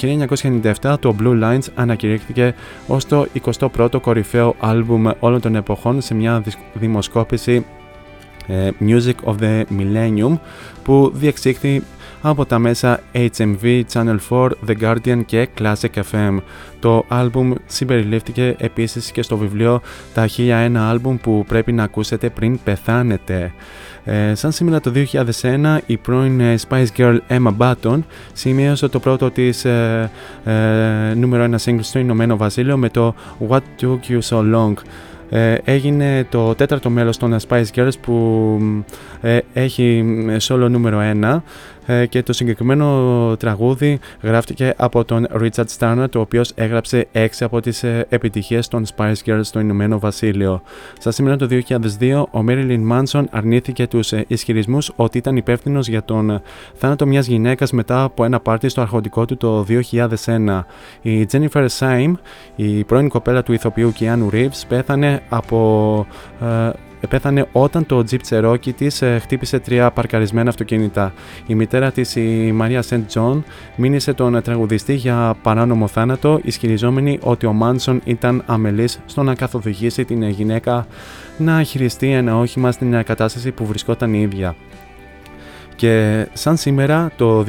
1997 0.82 0.96
το 1.00 1.16
Blue 1.20 1.44
Lines 1.44 1.66
ανακηρύχθηκε 1.76 2.54
ως 2.88 3.06
το 3.06 3.26
21ο 3.60 4.02
κορυφαίο 4.02 4.56
album 4.62 5.12
όλων 5.20 5.42
των 5.42 5.56
εποχών 5.56 6.02
σε 6.02 6.14
μια 6.14 6.44
δημοσκόπηση 6.74 7.66
ε, 8.48 8.70
Music 8.80 9.16
of 9.26 9.36
the 9.40 9.64
Millennium 9.78 10.38
που 10.84 11.12
διεξήχθη 11.16 11.84
από 12.26 12.46
τα 12.46 12.60
μέσα 12.60 13.00
HMV, 13.14 13.82
Channel 13.94 14.18
4, 14.30 14.50
The 14.68 14.76
Guardian 14.82 15.22
και 15.26 15.48
Classic 15.60 16.02
FM. 16.12 16.38
Το 16.80 17.06
άλμπουμ 17.08 17.54
συμπεριλήφθηκε 17.66 18.56
επίσης 18.58 19.12
και 19.12 19.22
στο 19.22 19.38
βιβλίο 19.38 19.82
«Τα 20.14 20.28
1001 20.38 20.76
άλμπουμ 20.76 21.18
που 21.18 21.46
πρέπει 21.48 21.72
να 21.72 21.84
ακούσετε 21.84 22.30
πριν 22.30 22.60
πεθάνετε». 22.64 23.54
Ε, 24.06 24.36
σαν 24.36 24.52
σήμερα 24.52 24.80
το 24.80 24.92
2001 25.42 25.78
η 25.86 25.98
πρώην 25.98 26.40
ε, 26.40 26.56
Spice 26.70 26.86
Girl 26.98 27.18
Emma 27.28 27.52
Button 27.58 28.00
σημείωσε 28.34 28.88
το 28.88 29.00
πρώτο 29.00 29.32
της 29.32 29.66
ε, 29.66 30.12
ε, 30.44 31.14
νούμερο 31.16 31.58
1 31.66 31.66
single 31.66 31.80
στο 31.82 32.00
Ηνωμένο 32.00 32.38
Βασίλειο 32.38 32.78
με 32.78 32.90
το 32.90 33.16
What 33.50 33.62
Took 33.82 34.00
You 34.10 34.20
So 34.30 34.54
Long. 34.56 34.74
Ε, 35.36 35.58
έγινε 35.64 36.26
το 36.30 36.56
τέταρτο 36.56 36.90
μέλος 36.90 37.18
των 37.18 37.36
Spice 37.48 37.66
Girls 37.76 38.00
που 38.02 38.60
ε, 39.22 39.40
έχει 39.54 40.06
solo 40.48 40.68
νούμερο 40.70 41.00
1 41.00 41.04
ε, 41.04 41.42
και 42.10 42.24
το 42.24 42.34
συγκεκριμένο 42.34 43.36
τραγούδι 43.40 44.00
γράφτηκε 44.22 44.74
από 44.78 45.06
τον 45.06 45.28
Richard 45.42 45.66
Starner, 45.80 46.06
το 46.10 46.20
οποίος 46.20 46.52
έγραψε 46.56 47.08
6 47.14 47.28
από 47.40 47.62
τις 47.62 47.84
ε, 47.84 48.06
επιτυχίες 48.10 48.68
των 48.68 48.86
Spice 48.96 49.14
Girls 49.26 49.40
στο 49.42 49.60
Ηνωμένο 49.60 50.00
Βασίλειο. 50.00 50.62
Στα 51.00 51.12
σήμερα 51.12 51.36
το 51.36 51.48
2002, 52.00 52.24
ο 52.32 52.44
Marilyn 52.48 52.92
Manson 52.92 53.24
αρνήθηκε 53.30 53.88
τους 53.88 54.12
ε, 54.12 54.26
ισχυρισμούς 54.28 54.92
ότι 54.96 55.18
ήταν 55.18 55.36
υπεύθυνος 55.36 55.88
για 55.88 56.04
τον 56.04 56.42
θάνατο 56.74 57.06
μιας 57.06 57.28
γυναίκας 57.28 57.72
μετά 57.72 58.04
από 58.04 58.24
ένα 58.24 58.40
πάρτι 58.40 58.70
στο 58.70 58.82
αρχοντικό 58.82 59.26
του 59.26 59.38
το 59.38 59.66
2001. 60.26 60.64
Η 61.02 61.28
Jennifer 61.32 61.68
Syme, 61.80 62.14
η 62.56 62.84
πρώην 62.84 63.10
κοπέλα 63.10 63.44
του 63.44 63.54
ηθοποιού 63.54 63.94
Keanu 64.00 64.30
Reeves, 64.34 64.62
πέθανε 64.68 65.22
από 65.30 66.06
πέθανε 67.08 67.48
όταν 67.52 67.86
το 67.86 68.04
Jeep 68.12 68.20
Cherokee 68.30 68.74
της 68.74 69.02
ε, 69.02 69.20
χτύπησε 69.20 69.60
τρία 69.60 69.92
παρκαρισμένα 69.92 70.50
αυτοκίνητα. 70.50 71.14
Η 71.48 71.56
μητέρα 71.56 71.92
της, 71.92 72.16
η 72.16 72.52
Μαρία 72.54 72.82
Σεντ 72.82 73.06
Τζον, 73.08 73.44
μήνυσε 73.76 74.14
τον 74.14 74.42
τραγουδιστή 74.42 74.94
για 74.94 75.36
παράνομο 75.42 75.88
θάνατο, 75.88 76.40
ισχυριζόμενη 76.44 77.20
ότι 77.22 77.46
ο 77.46 77.54
Manson 77.54 78.02
ήταν 78.04 78.44
αμελής 78.46 79.00
στο 79.06 79.24
να 79.24 79.36
καθοδηγήσει 79.36 80.06
την 80.06 80.24
γυναίκα 80.24 80.88
να 81.38 81.64
χειριστεί 81.64 82.12
ένα 82.12 82.38
όχημα 82.38 82.72
στην 82.72 83.04
κατάσταση 83.04 83.52
που 83.52 83.66
βρισκόταν 83.66 84.14
η 84.14 84.22
ίδια. 84.22 84.56
Και 85.84 86.28
σαν 86.34 86.58
σήμερα 86.58 87.12
το 87.16 87.46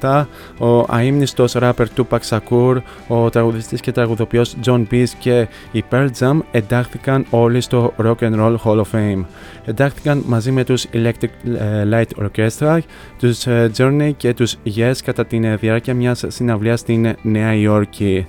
2017 0.00 0.24
ο 0.58 0.94
αείμνηστος 0.94 1.52
ράπερ 1.52 1.86
Tupac 1.96 2.18
Shakur, 2.28 2.76
ο 3.08 3.30
τραγουδιστής 3.30 3.80
και 3.80 3.92
τραγουδοποιός 3.92 4.56
John 4.64 4.84
Bees 4.90 5.08
και 5.18 5.48
η 5.72 5.84
Pearl 5.90 6.08
Jam 6.18 6.38
εντάχθηκαν 6.50 7.26
όλοι 7.30 7.60
στο 7.60 7.92
Rock 7.98 8.16
and 8.18 8.34
Roll 8.34 8.56
Hall 8.64 8.80
of 8.80 8.84
Fame. 8.92 9.24
Εντάχθηκαν 9.64 10.22
μαζί 10.26 10.50
με 10.50 10.64
τους 10.64 10.86
Electric 10.92 11.50
ε, 11.58 11.88
Light 11.90 12.24
Orchestra, 12.24 12.78
τους 13.18 13.46
ε, 13.46 13.70
Journey 13.78 14.10
και 14.16 14.34
τους 14.34 14.56
Yes 14.76 14.94
κατά 15.04 15.24
τη 15.24 15.38
διάρκεια 15.56 15.94
μιας 15.94 16.24
συναυλίας 16.28 16.80
στην 16.80 17.16
Νέα 17.22 17.54
Υόρκη. 17.54 18.26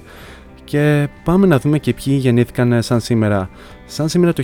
Και 0.64 1.08
πάμε 1.24 1.48
να 1.48 1.60
δούμε 1.60 1.80
και 1.80 1.94
ποιοι 1.94 2.18
γεννήθηκαν 2.22 2.82
σαν 2.82 3.00
σήμερα. 3.00 3.50
Σαν 3.86 4.10
σήμερα 4.10 4.34
το 4.34 4.44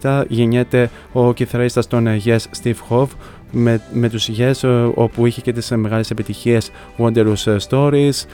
1947 0.00 0.22
γεννιέται 0.28 0.90
ο 1.12 1.32
κιθαρίστας 1.32 1.86
των 1.86 2.06
Yes 2.24 2.38
Steve 2.62 2.74
Howe, 2.90 3.06
με, 3.50 3.80
με 3.92 4.08
τους 4.08 4.28
Yes 4.38 4.68
ε, 4.68 4.88
όπου 4.94 5.26
είχε 5.26 5.40
και 5.40 5.52
τις 5.52 5.70
ε, 5.70 5.76
μεγάλες 5.76 6.10
επιτυχίες 6.10 6.70
Wondrous 6.98 7.46
ε, 7.46 7.56
Stories, 7.68 8.24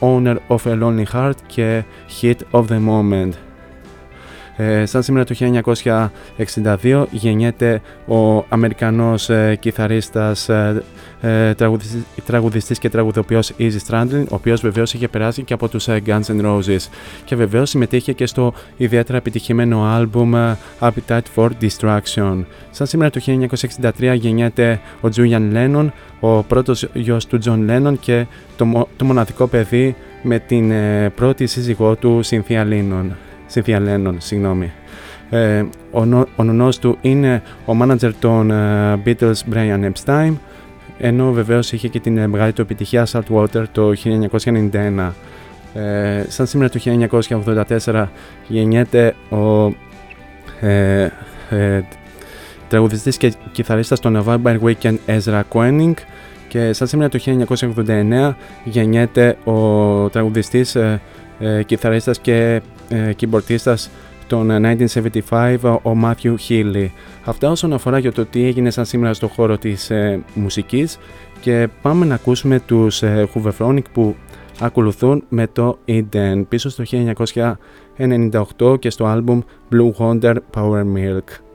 Owner 0.00 0.36
of 0.48 0.58
a 0.64 0.82
Lonely 0.82 1.04
Heart 1.12 1.36
και 1.46 1.82
Hit 2.20 2.36
of 2.50 2.64
the 2.66 2.80
Moment. 2.86 3.51
Ε, 4.56 4.86
σαν 4.86 5.02
σήμερα 5.02 5.24
το 5.24 5.34
1962 6.82 7.04
γεννιέται 7.10 7.80
ο 8.06 8.44
Αμερικανός 8.48 9.30
ε, 9.30 9.56
κιθαρίστας, 9.60 10.48
ε, 10.48 10.82
ε 11.20 11.54
τραγουδιστής, 11.54 12.02
τραγουδιστής 12.26 12.78
και 12.78 12.88
τραγουδοποιός 12.88 13.52
Easy 13.58 13.78
Stradlin, 13.88 14.24
ο 14.30 14.34
οποίος 14.34 14.60
βεβαίως 14.60 14.94
είχε 14.94 15.08
περάσει 15.08 15.42
και 15.42 15.54
από 15.54 15.68
τους 15.68 15.86
Guns 15.88 16.24
N' 16.26 16.44
Roses 16.44 16.88
και 17.24 17.36
βεβαίως 17.36 17.70
συμμετείχε 17.70 18.12
και 18.12 18.26
στο 18.26 18.54
ιδιαίτερα 18.76 19.18
επιτυχημένο 19.18 19.84
άλμπουμ 19.84 20.32
Appetite 20.80 21.20
for 21.34 21.48
Destruction. 21.60 22.44
Σαν 22.70 22.86
σήμερα 22.86 23.10
το 23.10 23.20
1963 24.00 24.14
γεννιέται 24.14 24.80
ο 25.00 25.08
Julian 25.16 25.52
Lennon, 25.52 25.88
ο 26.20 26.42
πρώτος 26.42 26.88
γιος 26.92 27.26
του 27.26 27.38
John 27.44 27.70
Lennon 27.70 27.94
και 28.00 28.26
το, 28.56 28.88
το 28.96 29.04
μοναδικό 29.04 29.46
παιδί 29.46 29.96
με 30.22 30.38
την 30.38 30.72
πρώτη 31.14 31.46
σύζυγό 31.46 31.94
του 31.94 32.20
Cynthia 32.24 32.64
Lennon. 32.68 33.06
Cynthia 33.54 33.78
Lennon, 33.78 34.14
συγγνώμη. 34.18 34.72
Ε, 35.30 35.64
ο, 35.90 36.00
ο 36.36 36.42
νονός 36.42 36.78
του 36.78 36.98
είναι 37.00 37.42
ο 37.64 37.74
μάνατζερ 37.74 38.14
των 38.14 38.50
uh, 38.52 39.08
Beatles 39.08 39.54
Brian 39.54 39.90
Epstein, 39.90 40.32
ενώ 40.98 41.32
βεβαίως 41.32 41.72
είχε 41.72 41.88
και 41.88 42.00
την 42.00 42.18
ε, 42.18 42.26
μεγάλη 42.26 42.52
του 42.52 42.60
επιτυχία 42.60 43.06
Saltwater 43.06 43.64
το 43.72 43.92
1991. 44.32 45.10
Ε, 45.74 46.24
σαν 46.28 46.46
σήμερα 46.46 46.70
το 46.70 46.80
1984 47.84 48.06
γεννιέται 48.48 49.14
ο 49.30 49.72
ε, 50.66 51.08
ε, 51.50 51.82
τραγουδιστής 52.68 53.16
και 53.16 53.32
κιθαρίστας 53.52 54.00
των 54.00 54.24
Vampire 54.26 54.58
Weekend 54.60 54.96
Ezra 55.06 55.42
Koenig 55.52 55.94
και 56.48 56.72
σαν 56.72 56.86
σήμερα 56.86 57.08
το 57.08 57.18
1989 57.86 58.32
γεννιέται 58.64 59.36
ο 59.44 60.08
τραγουδιστής, 60.08 60.74
ε, 60.74 61.00
ε, 61.38 61.62
κιθαρίστας 61.62 62.18
και 62.18 62.60
ε, 62.92 63.12
κιμπορτίστας 63.12 63.90
τον 64.26 64.50
1975 65.30 65.78
ο 65.82 65.94
Μάθιου 65.94 66.36
Χίλι. 66.36 66.92
Αυτά 67.24 67.50
όσον 67.50 67.72
αφορά 67.72 67.98
για 67.98 68.12
το 68.12 68.26
τι 68.26 68.44
έγινε 68.44 68.70
σαν 68.70 68.84
σήμερα 68.84 69.14
στο 69.14 69.28
χώρο 69.28 69.58
της 69.58 69.90
ε, 69.90 70.20
μουσικής 70.34 70.98
και 71.40 71.68
πάμε 71.82 72.06
να 72.06 72.14
ακούσουμε 72.14 72.60
τους 72.60 73.02
ε, 73.02 73.28
Hooverphonic 73.34 73.84
που 73.92 74.16
ακολουθούν 74.60 75.24
με 75.28 75.46
το 75.46 75.78
Eden 75.86 76.42
πίσω 76.48 76.68
στο 76.70 76.84
1998 78.58 78.80
και 78.80 78.90
στο 78.90 79.04
άλμπουμ 79.04 79.40
Blue 79.72 79.92
Wonder 79.98 80.34
Power 80.54 80.82
Milk. 80.96 81.51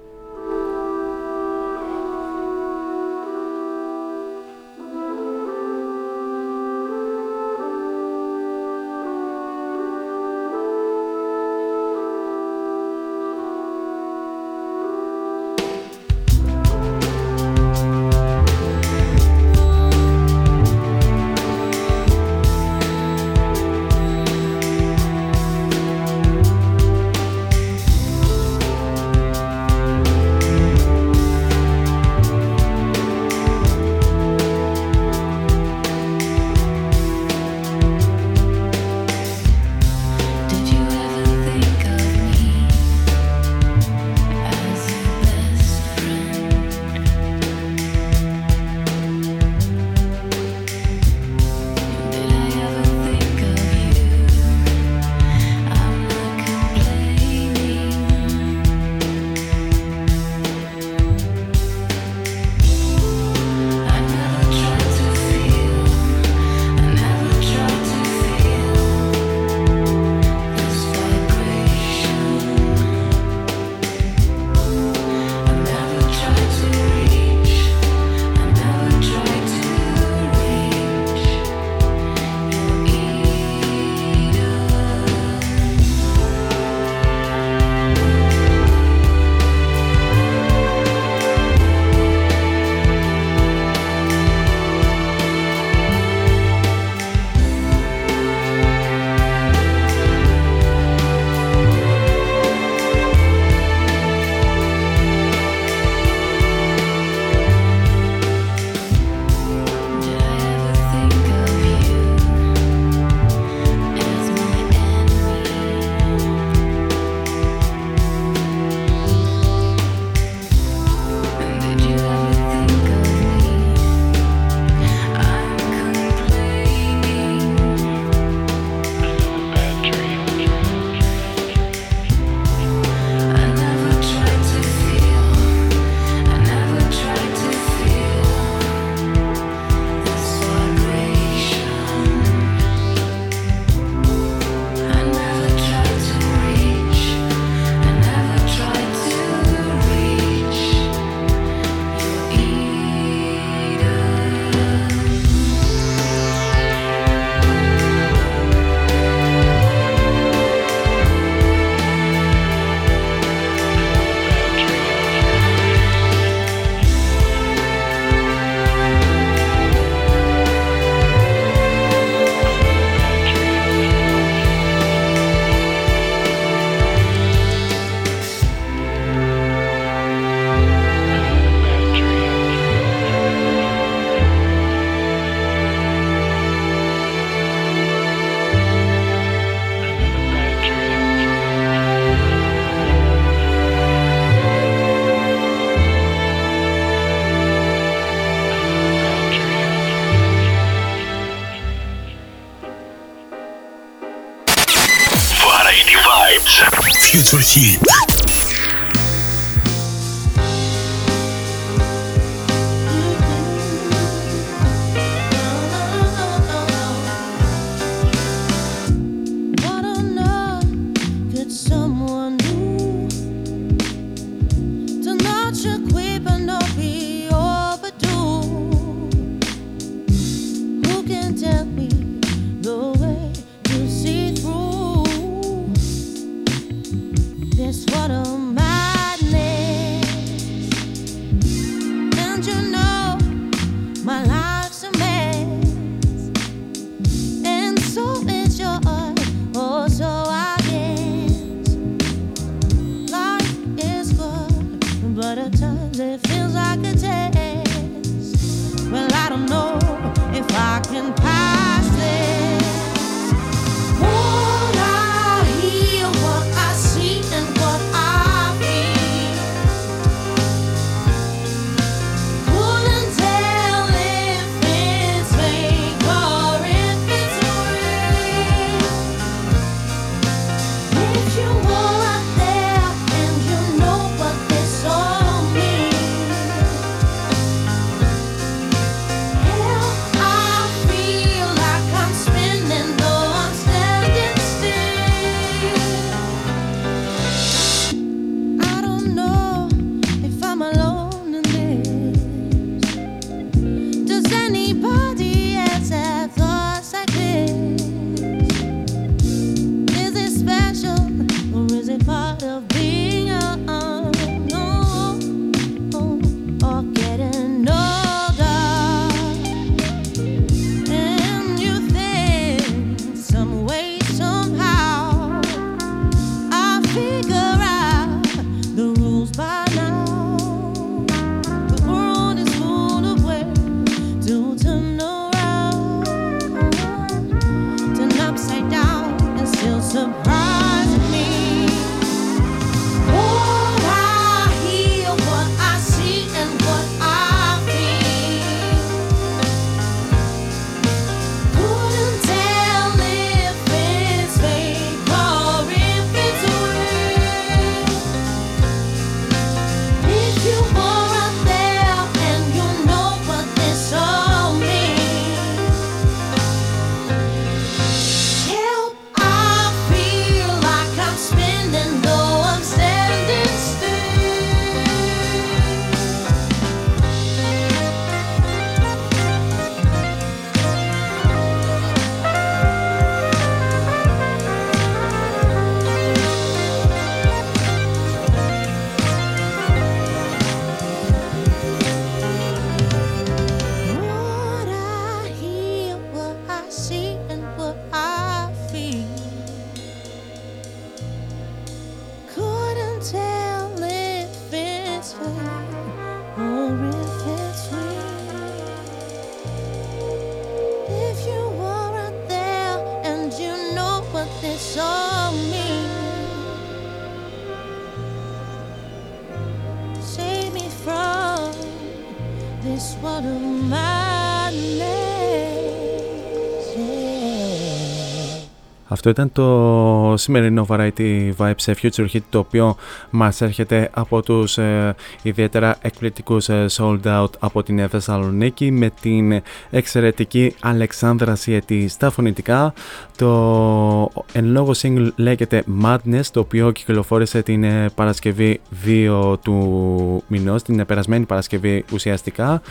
Αυτό 428.98 429.10
ήταν 429.10 429.32
το 429.32 430.14
σημερινό 430.18 430.66
Variety 430.70 431.32
Vibes 431.38 431.54
σε 431.56 431.76
Future 431.82 432.06
Hit 432.14 432.20
το 432.30 432.40
οποίο 432.40 432.76
μας 433.10 433.42
έρχεται 433.42 433.90
από 433.94 434.22
τους 434.22 434.58
ε, 434.58 434.96
ιδιαίτερα 435.22 435.78
εκπληκτικούς 435.82 436.50
ε, 436.50 436.66
Sold 436.72 437.00
Out 437.04 437.30
από 437.40 437.64
την 437.64 437.90
Θεσσαλονίκη 437.90 438.72
με 438.72 438.92
την 439.02 439.42
εξαιρετική 439.70 440.56
Αλεξάνδρα 440.62 441.36
Σιετή 441.36 441.88
στα 441.88 442.10
φωνητικά. 442.10 442.74
Το 443.18 444.12
εν 444.32 444.46
λόγω 444.46 444.72
single 444.82 445.10
λέγεται 445.16 445.64
Madness 445.84 446.26
το 446.32 446.40
οποίο 446.40 446.72
κυκλοφόρησε 446.72 447.42
την 447.42 447.64
ε, 447.64 447.90
Παρασκευή 447.96 448.60
2 448.86 449.36
του 449.44 450.24
μηνός, 450.28 450.64
την 450.64 450.86
περασμένη 450.86 451.26
Παρασκευή 451.26 451.86
ουσιαστικά 451.94 452.62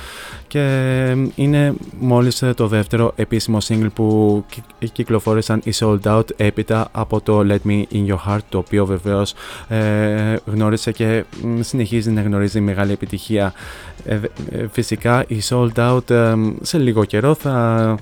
και 0.47 0.63
είναι 1.35 1.75
μόλις 1.99 2.45
το 2.55 2.67
δεύτερο 2.67 3.13
επίσημο 3.17 3.59
single 3.69 3.89
που 3.95 4.45
κυκλοφόρησαν 4.93 5.61
οι 5.65 5.71
Sold 5.79 6.01
Out 6.03 6.16
έπειτα 6.37 6.89
από 6.93 7.21
το 7.21 7.45
Let 7.49 7.69
Me 7.69 7.83
In 7.93 8.07
Your 8.07 8.19
Heart 8.29 8.45
το 8.49 8.59
οποίο 8.59 8.87
βεβαίως 8.87 9.35
ε, 9.69 10.37
γνώρισε 10.47 10.93
και 10.93 11.25
συνεχίζει 11.61 12.11
να 12.11 12.23
γνωρίζει 12.23 12.61
μεγάλη 12.61 12.93
επιτυχία 12.93 13.53
ε, 14.05 14.21
ε, 14.51 14.67
φυσικά 14.71 15.25
οι 15.27 15.39
Sold 15.49 15.73
Out 15.75 16.11
ε, 16.11 16.35
σε 16.63 16.79
λίγο 16.79 17.05
καιρό 17.05 17.35
θα 17.35 17.99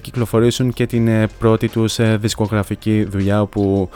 κυκλοφορήσουν 0.00 0.72
και 0.72 0.86
την 0.86 1.08
πρώτη 1.38 1.68
τους 1.68 1.98
δισκογραφική 2.18 3.04
δουλειά 3.10 3.42
όπου 3.42 3.88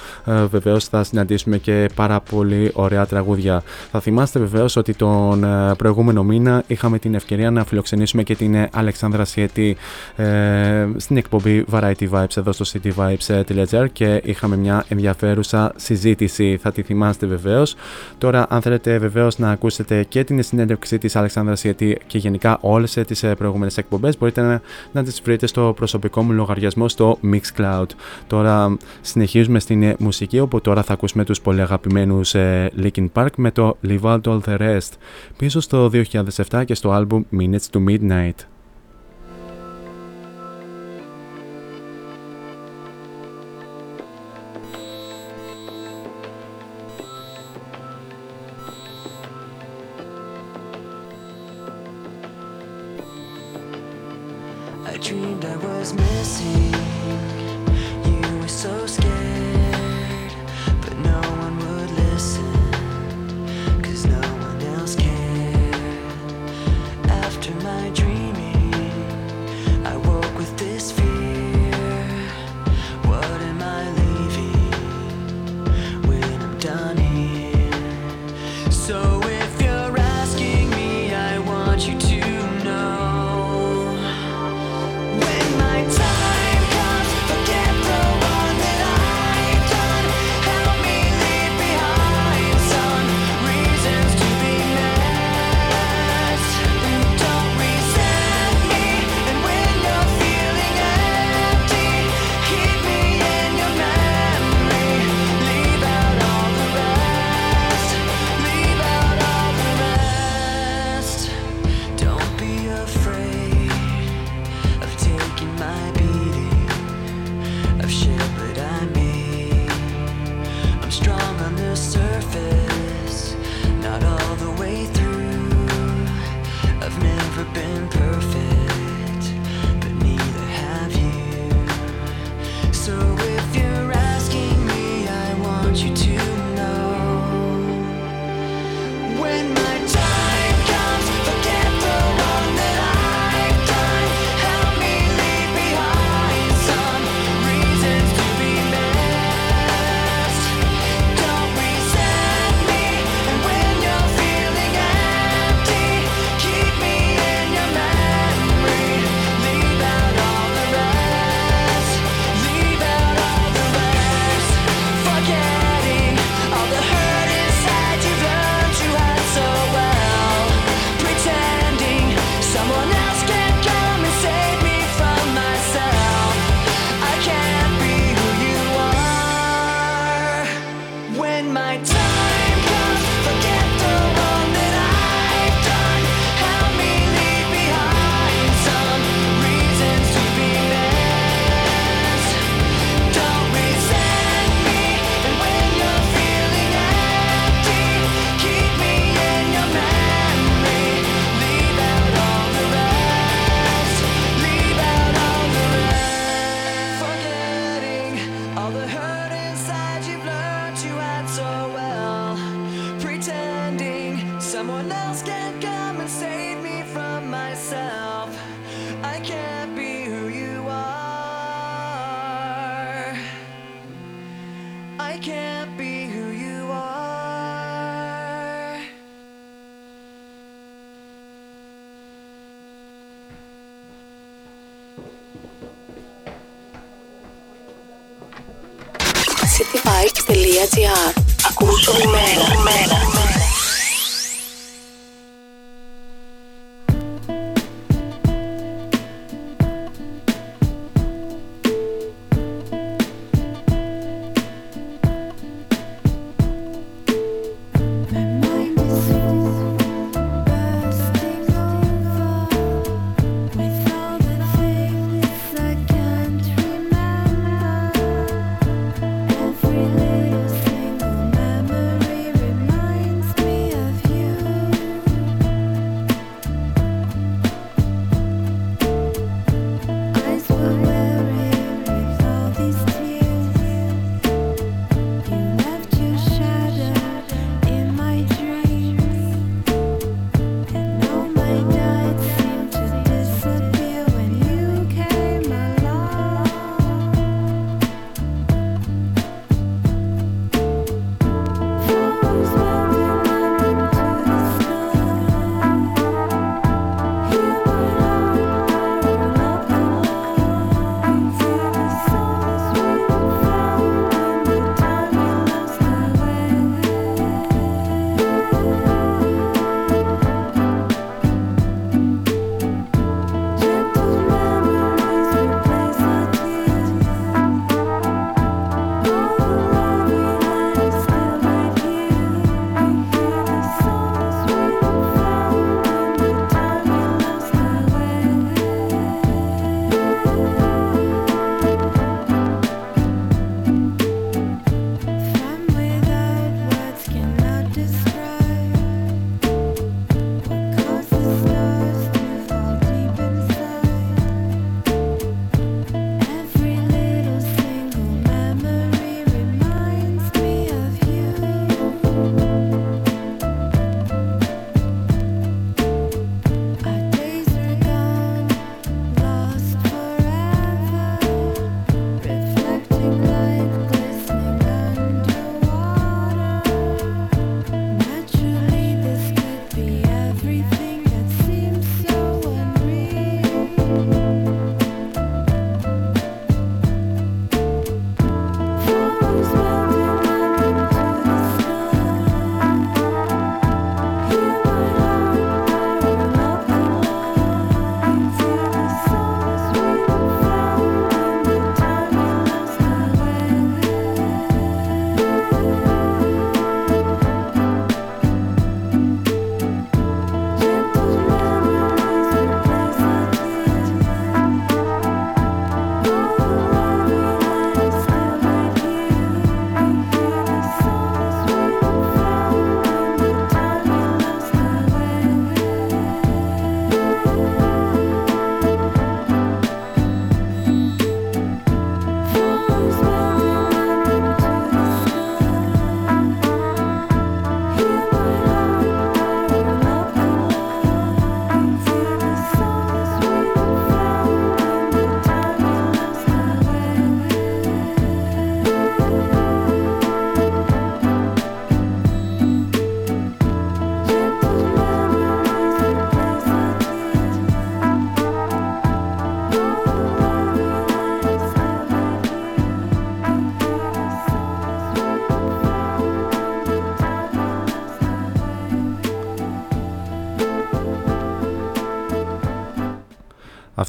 βεβαίως 0.50 0.84
θα 0.84 1.04
συναντήσουμε 1.04 1.58
και 1.58 1.88
πάρα 1.94 2.20
πολύ 2.20 2.70
ωραία 2.74 3.06
τραγούδια. 3.06 3.62
Θα 3.90 4.00
θυμάστε 4.00 4.38
βεβαίως 4.38 4.76
ότι 4.76 4.94
τον 4.94 5.46
προηγούμενο 5.76 6.22
μήνα 6.22 6.64
είχαμε 6.66 6.98
την 6.98 7.14
ευκαιρία 7.14 7.50
να 7.50 7.64
φιλοξενήσουμε 7.64 8.22
και 8.22 8.34
την 8.34 8.68
Αλεξάνδρα 8.72 9.24
Σιετή 9.24 9.76
στην 10.96 11.16
εκπομπή 11.16 11.64
Variety 11.72 12.08
Vibes 12.10 12.36
εδώ 12.36 12.52
στο 12.52 12.64
City 12.72 12.90
Vibes 12.96 13.33
cityvibes.gr 13.42 13.86
και 13.92 14.20
είχαμε 14.24 14.56
μια 14.56 14.84
ενδιαφέρουσα 14.88 15.72
συζήτηση. 15.76 16.58
Θα 16.62 16.72
τη 16.72 16.82
θυμάστε 16.82 17.26
βεβαίω. 17.26 17.62
Τώρα, 18.18 18.46
αν 18.48 18.62
θέλετε 18.62 18.98
βεβαίω 18.98 19.28
να 19.36 19.50
ακούσετε 19.50 20.04
και 20.04 20.24
την 20.24 20.42
συνέντευξη 20.42 20.98
τη 20.98 21.18
Αλεξάνδρα 21.18 21.54
γιατί 21.54 21.98
και 22.06 22.18
γενικά 22.18 22.58
όλε 22.60 22.86
τι 22.86 23.26
προηγούμενε 23.38 23.70
εκπομπέ, 23.76 24.12
μπορείτε 24.18 24.40
να, 24.40 24.60
να 24.92 25.02
τι 25.02 25.12
βρείτε 25.24 25.46
στο 25.46 25.72
προσωπικό 25.76 26.22
μου 26.22 26.32
λογαριασμό 26.32 26.88
στο 26.88 27.18
Mixcloud. 27.32 27.86
Τώρα 28.26 28.76
συνεχίζουμε 29.00 29.58
στην 29.58 29.94
μουσική, 29.98 30.38
όπου 30.38 30.60
τώρα 30.60 30.82
θα 30.82 30.92
ακούσουμε 30.92 31.24
του 31.24 31.34
πολύ 31.42 31.60
αγαπημένου 31.60 32.20
ε, 32.32 32.66
Linkin 32.82 33.06
Park 33.12 33.30
με 33.36 33.50
το 33.50 33.76
Live 33.86 34.00
Out 34.00 34.20
All 34.22 34.40
the 34.46 34.58
Rest 34.58 34.90
πίσω 35.36 35.60
στο 35.60 35.90
2007 35.92 36.62
και 36.64 36.74
στο 36.74 37.06
album 37.08 37.20
Minutes 37.40 37.70
to 37.72 37.84
Midnight. 37.88 38.53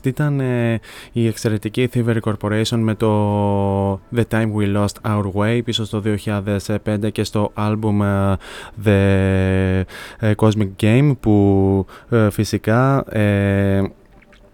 Αυτή 0.06 0.24
ήταν 0.24 0.40
ε, 0.40 0.80
η 1.12 1.28
εξαιρετική 1.28 1.90
Thievery 1.94 2.20
Corporation 2.22 2.78
με 2.78 2.96
το 2.96 3.94
The 3.94 4.24
Time 4.30 4.52
We 4.58 4.76
Lost 4.76 5.12
Our 5.12 5.32
Way 5.34 5.62
πίσω 5.64 5.86
στο 5.86 6.02
2005 6.06 7.12
και 7.12 7.24
στο 7.24 7.52
album 7.58 8.00
ε, 8.04 8.36
The 8.86 9.84
ε, 10.20 10.32
Cosmic 10.36 10.70
Game 10.82 11.12
που 11.20 11.86
φυσικά 12.30 13.04
ε, 13.10 13.82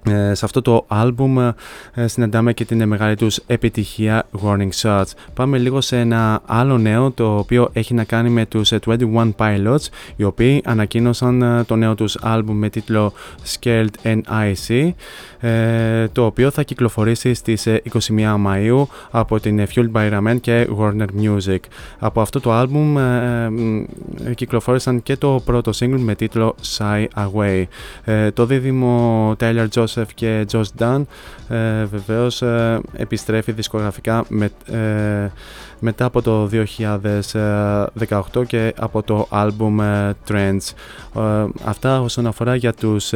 σε 0.07 0.45
αυτό 0.45 0.61
το 0.61 0.85
άλμπουμ 0.87 1.39
ε, 1.39 1.53
συναντάμε 2.05 2.53
και 2.53 2.65
την 2.65 2.87
μεγάλη 2.87 3.15
τους 3.15 3.39
επιτυχία 3.47 4.27
Warning 4.43 4.69
Shots. 4.81 5.03
Πάμε 5.33 5.57
λίγο 5.57 5.81
σε 5.81 5.99
ένα 5.99 6.41
άλλο 6.45 6.77
νέο 6.77 7.11
το 7.11 7.37
οποίο 7.37 7.69
έχει 7.73 7.93
να 7.93 8.03
κάνει 8.03 8.29
με 8.29 8.45
τους 8.45 8.71
21 8.71 8.77
ε, 8.87 9.29
Pilots 9.37 9.85
οι 10.15 10.23
οποίοι 10.23 10.61
ανακοίνωσαν 10.65 11.63
το 11.67 11.75
νέο 11.75 11.95
τους 11.95 12.17
άλμπουμ 12.21 12.57
με 12.57 12.69
τίτλο 12.69 13.13
Scared 13.53 13.87
and 14.03 14.21
Icy 14.53 14.91
το 16.11 16.25
οποίο 16.25 16.51
θα 16.51 16.63
κυκλοφορήσει 16.63 17.33
στις 17.33 17.67
21 17.67 17.99
Μαΐου 18.45 18.83
από 19.11 19.39
την 19.39 19.67
Fueled 19.75 19.91
by 19.91 20.11
Ramen 20.11 20.35
και 20.41 20.67
Warner 20.79 21.07
Music. 21.21 21.59
Από 21.99 22.21
αυτό 22.21 22.39
το 22.39 22.51
άλμπουμ 22.51 22.95
κυκλοφόρησαν 24.35 25.03
και 25.03 25.17
το 25.17 25.41
πρώτο 25.45 25.71
single 25.79 25.99
με 25.99 26.15
τίτλο 26.15 26.55
Shy 26.77 27.05
Away. 27.15 27.63
Το 28.33 28.45
δίδυμο 28.45 29.35
Taylor 29.39 29.67
Joss 29.95 30.05
και 30.15 30.45
Josh 30.51 30.63
Dunn 30.79 31.03
ε, 31.49 31.85
βεβαίως 31.85 32.41
ε, 32.41 32.81
επιστρέφει 32.93 33.51
δισκογραφικά 33.51 34.25
με, 34.27 34.51
ε, 34.65 35.31
μετά 35.79 36.05
από 36.05 36.21
το 36.21 36.49
2018 38.33 38.45
και 38.47 38.73
από 38.77 39.03
το 39.03 39.27
album 39.31 39.77
ε, 39.81 40.11
Trends. 40.27 40.73
αυτά 41.65 42.01
όσον 42.01 42.27
αφορά 42.27 42.55
για 42.55 42.73
τους 42.73 43.13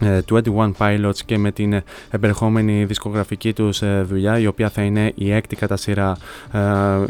21 0.00 0.70
Pilots 0.78 1.18
και 1.24 1.38
με 1.38 1.52
την 1.52 1.82
επερχόμενη 2.10 2.84
δισκογραφική 2.84 3.52
τους 3.52 3.82
ε, 3.82 4.04
δουλειά 4.08 4.38
η 4.38 4.46
οποία 4.46 4.70
θα 4.70 4.82
είναι 4.82 5.12
η 5.14 5.32
έκτη 5.32 5.56
κατά 5.56 5.76
σειρά 5.76 6.16
ε, 6.52 6.58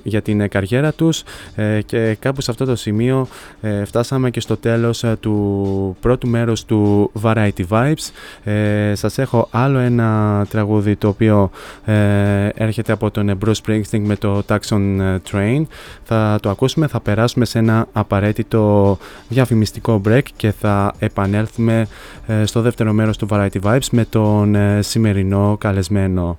για 0.02 0.22
την 0.22 0.48
καριέρα 0.48 0.92
τους. 0.92 1.22
Ε, 1.54 1.82
και 1.82 2.16
κάπου 2.20 2.40
σε 2.40 2.50
αυτό 2.50 2.64
το 2.64 2.76
σημείο 2.76 3.26
φτάσαμε 3.84 4.30
και 4.30 4.40
στο 4.40 4.56
τέλος 4.56 5.04
του 5.20 5.96
πρώτου 6.00 6.28
μέρους 6.28 6.64
του 6.64 7.10
Variety 7.22 7.62
Vibes. 7.68 8.10
Σας 8.92 9.18
έχω 9.18 9.48
άλλο 9.50 9.78
ένα 9.78 10.46
τραγούδι 10.50 10.96
το 10.96 11.08
οποίο 11.08 11.50
έρχεται 12.54 12.92
από 12.92 13.10
τον 13.10 13.38
Bruce 13.44 13.52
Springsteen 13.66 14.00
με 14.00 14.16
το 14.16 14.42
Taxon 14.48 15.18
Train. 15.30 15.62
Θα 16.02 16.38
το 16.42 16.50
ακούσουμε, 16.50 16.86
θα 16.86 17.00
περάσουμε 17.00 17.44
σε 17.44 17.58
ένα 17.58 17.86
απαραίτητο 17.92 18.98
διαφημιστικό 19.28 20.00
break 20.08 20.22
και 20.36 20.52
θα 20.52 20.94
επανέλθουμε 20.98 21.86
στο 22.44 22.60
δεύτερο 22.60 22.77
δεύτερο 22.78 22.96
μέρος 22.96 23.16
του 23.16 23.26
Variety 23.30 23.60
Vibes 23.62 23.88
με 23.90 24.04
τον 24.04 24.54
ε, 24.54 24.82
σημερινό 24.82 25.56
καλεσμένο. 25.60 26.38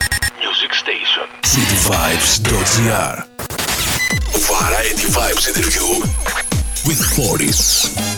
cityvibes.gr 1.51 3.27
Variety 4.39 5.07
Vibes 5.11 5.49
interview 5.49 5.99
with 6.87 7.13
Boris. 7.17 8.10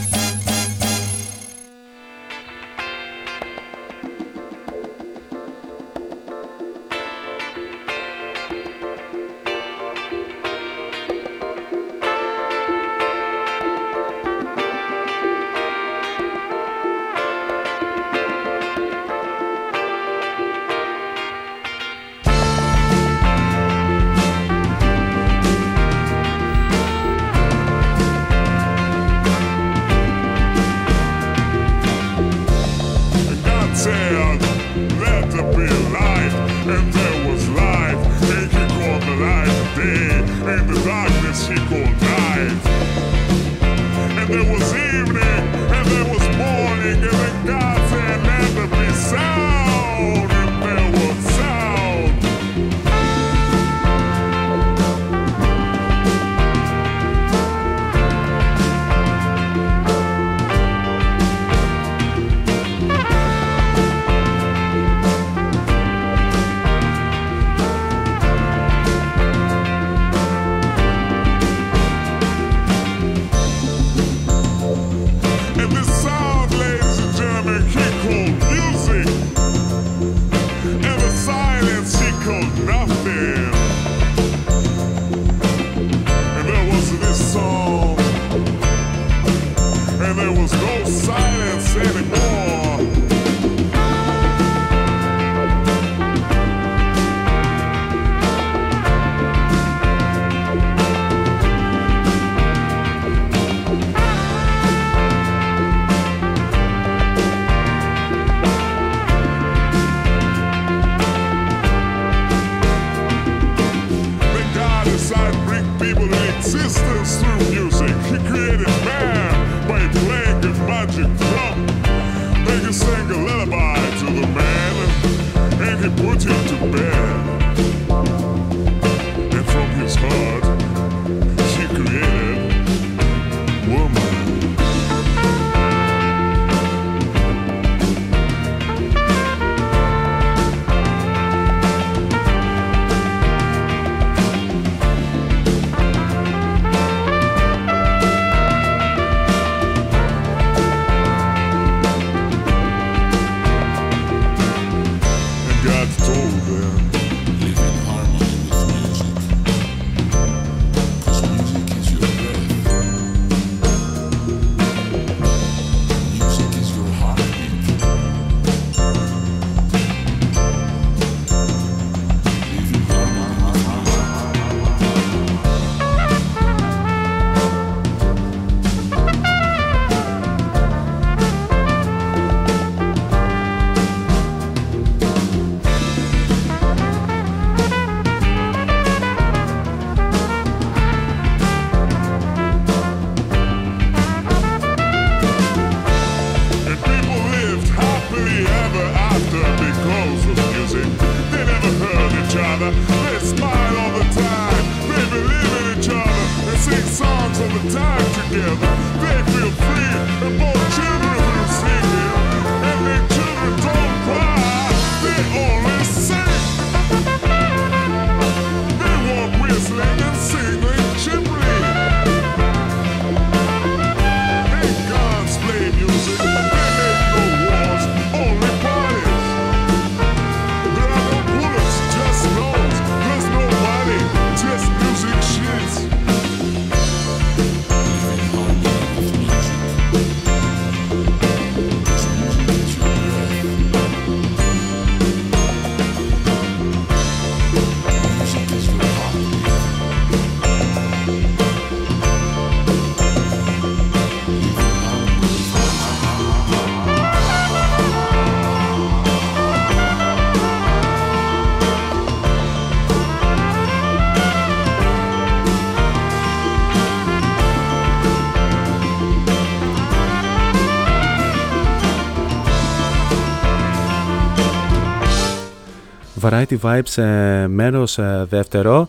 Variety 276.24 276.57
Vibes 276.61 277.03
ε, 277.03 277.47
μέρος 277.47 277.97
ε, 277.97 278.26
δεύτερο. 278.30 278.88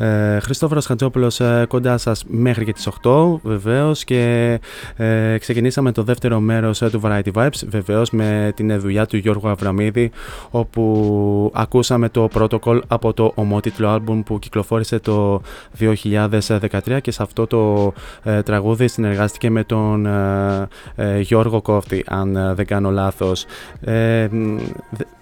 Ε, 0.00 0.38
Χριστόφορος 0.40 0.86
Χατζόπουλος 0.86 1.40
ε, 1.40 1.64
κοντά 1.68 1.98
σας 1.98 2.24
μέχρι 2.28 2.64
και 2.64 2.72
τις 2.72 2.88
8 3.02 3.38
βεβαίως 3.42 4.04
και 4.04 4.60
ε, 4.96 5.38
ξεκινήσαμε 5.38 5.92
το 5.92 6.02
δεύτερο 6.02 6.40
μέρος 6.40 6.82
ε, 6.82 6.90
του 6.90 7.00
Variety 7.04 7.32
Vibes 7.34 7.66
βεβαίως 7.68 8.10
με 8.10 8.52
την 8.56 8.80
δουλειά 8.80 9.06
του 9.06 9.16
Γιώργου 9.16 9.48
Αβραμίδη 9.48 10.10
όπου 10.50 11.50
ακούσαμε 11.54 12.08
το 12.08 12.28
Protocol 12.34 12.80
από 12.86 13.12
το 13.12 13.32
ομότιτλο 13.34 13.88
άλμπουμ 13.88 14.22
που 14.22 14.38
κυκλοφόρησε 14.38 14.98
το 14.98 15.42
2013 15.78 16.98
και 17.00 17.10
σε 17.10 17.22
αυτό 17.22 17.46
το 17.46 17.92
ε, 18.22 18.42
τραγούδι 18.42 18.88
συνεργάστηκε 18.88 19.50
με 19.50 19.64
τον 19.64 20.06
ε, 20.06 20.68
ε, 20.94 21.20
Γιώργο 21.20 21.62
Κόφτη 21.62 22.04
αν 22.06 22.54
δεν 22.54 22.66
κάνω 22.66 22.90
λάθος. 22.90 23.46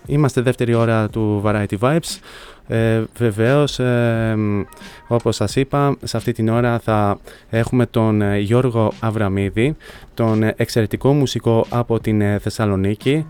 Είμαστε 0.06 0.40
δεύτερη 0.40 0.74
ώρα 0.74 1.08
του 1.08 1.42
Variety 1.44 1.78
Vibes. 1.80 2.18
Ε, 2.68 3.02
βεβαίως, 3.16 3.78
ε, 3.78 4.36
όπως 5.08 5.36
σας 5.36 5.56
είπα, 5.56 5.96
σε 6.02 6.16
αυτή 6.16 6.32
την 6.32 6.48
ώρα 6.48 6.78
θα 6.78 7.18
έχουμε 7.50 7.86
τον 7.86 8.22
ε, 8.22 8.38
Γιώργο 8.38 8.92
Αβραμίδη, 9.00 9.76
τον 10.14 10.42
εξαιρετικό 10.56 11.12
μουσικό 11.12 11.66
από 11.68 12.00
την 12.00 12.20
ε, 12.20 12.38
Θεσσαλονίκη, 12.38 13.26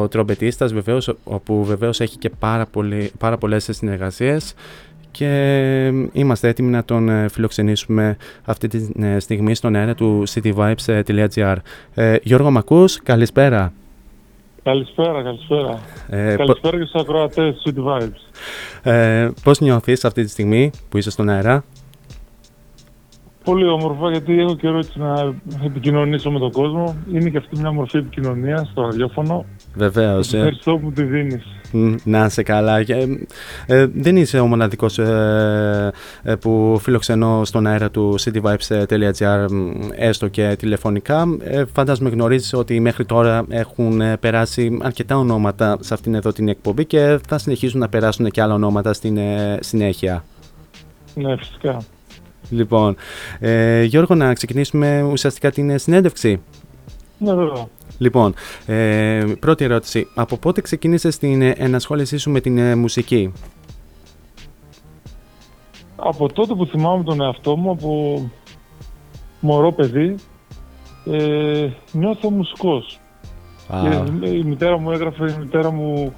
ο 0.00 0.08
τρομπετίστας 0.08 0.72
βεβαίως, 0.72 1.14
όπου 1.24 1.64
βεβαίως 1.64 2.00
έχει 2.00 2.18
και 2.18 2.30
πάρα, 2.38 2.66
πολύ, 2.66 3.12
πάρα 3.18 3.38
πολλές 3.38 3.68
συνεργασίες 3.70 4.54
και 5.10 5.92
είμαστε 6.12 6.48
έτοιμοι 6.48 6.70
να 6.70 6.84
τον 6.84 7.28
φιλοξενήσουμε 7.28 8.16
αυτή 8.44 8.68
τη 8.68 8.80
στιγμή 9.20 9.54
στον 9.54 9.74
αέρα 9.74 9.94
του 9.94 10.22
cityvibes.gr. 10.28 11.56
Γιώργο 12.22 12.50
Μακούς, 12.50 13.02
καλησπέρα. 13.02 13.72
Καλησπέρα, 14.62 15.22
καλησπέρα. 15.22 15.80
Ε, 16.08 16.36
καλησπέρα 16.36 16.78
και 16.78 16.84
στους 16.84 17.00
ακροατές 17.00 17.62
City 17.66 17.84
Vibes. 17.84 18.90
Ε, 18.90 19.30
πώς 19.42 19.60
νιώθεις 19.60 20.04
αυτή 20.04 20.22
τη 20.22 20.30
στιγμή 20.30 20.70
που 20.88 20.98
είσαι 20.98 21.10
στον 21.10 21.28
αέρα; 21.28 21.64
Πολύ 23.44 23.68
όμορφα 23.68 24.10
γιατί 24.10 24.40
έχω 24.40 24.56
καιρό 24.56 24.78
έτσι 24.78 24.98
να 24.98 25.34
επικοινωνήσω 25.64 26.30
με 26.30 26.38
τον 26.38 26.52
κόσμο. 26.52 26.96
Είναι 27.12 27.30
και 27.30 27.36
αυτή 27.36 27.58
μια 27.58 27.72
μορφή 27.72 27.96
επικοινωνίας 27.96 28.68
στο 28.68 28.82
ραδιόφωνο. 28.82 29.44
Βεβαίως. 29.74 30.32
Ε. 30.32 30.36
Ευχαριστώ 30.36 30.76
που 30.76 30.92
τη 30.92 31.02
δίνεις. 31.02 31.44
Να 32.04 32.24
είσαι 32.24 32.42
καλά. 32.42 32.78
Ε, 32.78 33.06
ε, 33.66 33.86
δεν 33.94 34.16
είσαι 34.16 34.38
ο 34.38 34.46
μοναδικός 34.46 34.98
ε, 34.98 35.92
ε, 36.22 36.34
που 36.34 36.78
φιλοξενώ 36.80 37.44
στον 37.44 37.66
αέρα 37.66 37.90
του 37.90 38.14
cityvibes.gr 38.20 39.46
έστω 39.94 40.28
και 40.28 40.56
τηλεφωνικά. 40.58 41.26
Ε, 41.42 41.64
φαντάζομαι 41.72 42.10
γνωρίζεις 42.10 42.52
ότι 42.52 42.80
μέχρι 42.80 43.04
τώρα 43.04 43.44
έχουν 43.48 44.02
περάσει 44.20 44.78
αρκετά 44.82 45.16
ονόματα 45.16 45.78
σε 45.80 45.94
αυτήν 45.94 46.14
εδώ 46.14 46.32
την 46.32 46.48
εκπομπή 46.48 46.84
και 46.84 47.18
θα 47.28 47.38
συνεχίσουν 47.38 47.80
να 47.80 47.88
περάσουν 47.88 48.30
και 48.30 48.42
άλλα 48.42 48.54
ονόματα 48.54 48.92
στην 48.92 49.18
συνέχεια. 49.60 50.24
Ναι, 51.14 51.36
φυσικά. 51.36 51.82
Λοιπόν, 52.50 52.96
ε, 53.38 53.82
Γιώργο, 53.82 54.14
να 54.14 54.32
ξεκινήσουμε 54.32 55.02
ουσιαστικά 55.02 55.50
την 55.50 55.78
συνέντευξη. 55.78 56.40
Ναι, 57.18 57.34
βέβαια. 57.34 57.66
Λοιπόν, 58.00 58.34
ε, 58.66 59.24
πρώτη 59.40 59.64
ερώτηση. 59.64 60.08
Από 60.14 60.36
πότε 60.36 60.60
ξεκίνησες 60.60 61.18
την 61.18 61.42
ενασχόλησή 61.42 62.18
σου 62.18 62.30
με 62.30 62.40
την 62.40 62.58
ε, 62.58 62.74
μουσική; 62.74 63.32
Από 65.96 66.32
τότε 66.32 66.54
που 66.54 66.66
θυμάμαι 66.66 67.04
τον 67.04 67.20
εαυτό 67.20 67.56
μου, 67.56 67.70
από 67.70 68.30
μωρό 69.40 69.72
παιδί, 69.72 70.14
ε, 71.04 71.68
νιώθω 71.92 72.30
μουσικός. 72.30 73.00
Και 73.82 74.26
η 74.28 74.42
μητέρα 74.42 74.78
μου 74.78 74.90
έγραφε, 74.90 75.32
η 75.32 75.36
μητέρα 75.38 75.70
μου 75.70 76.14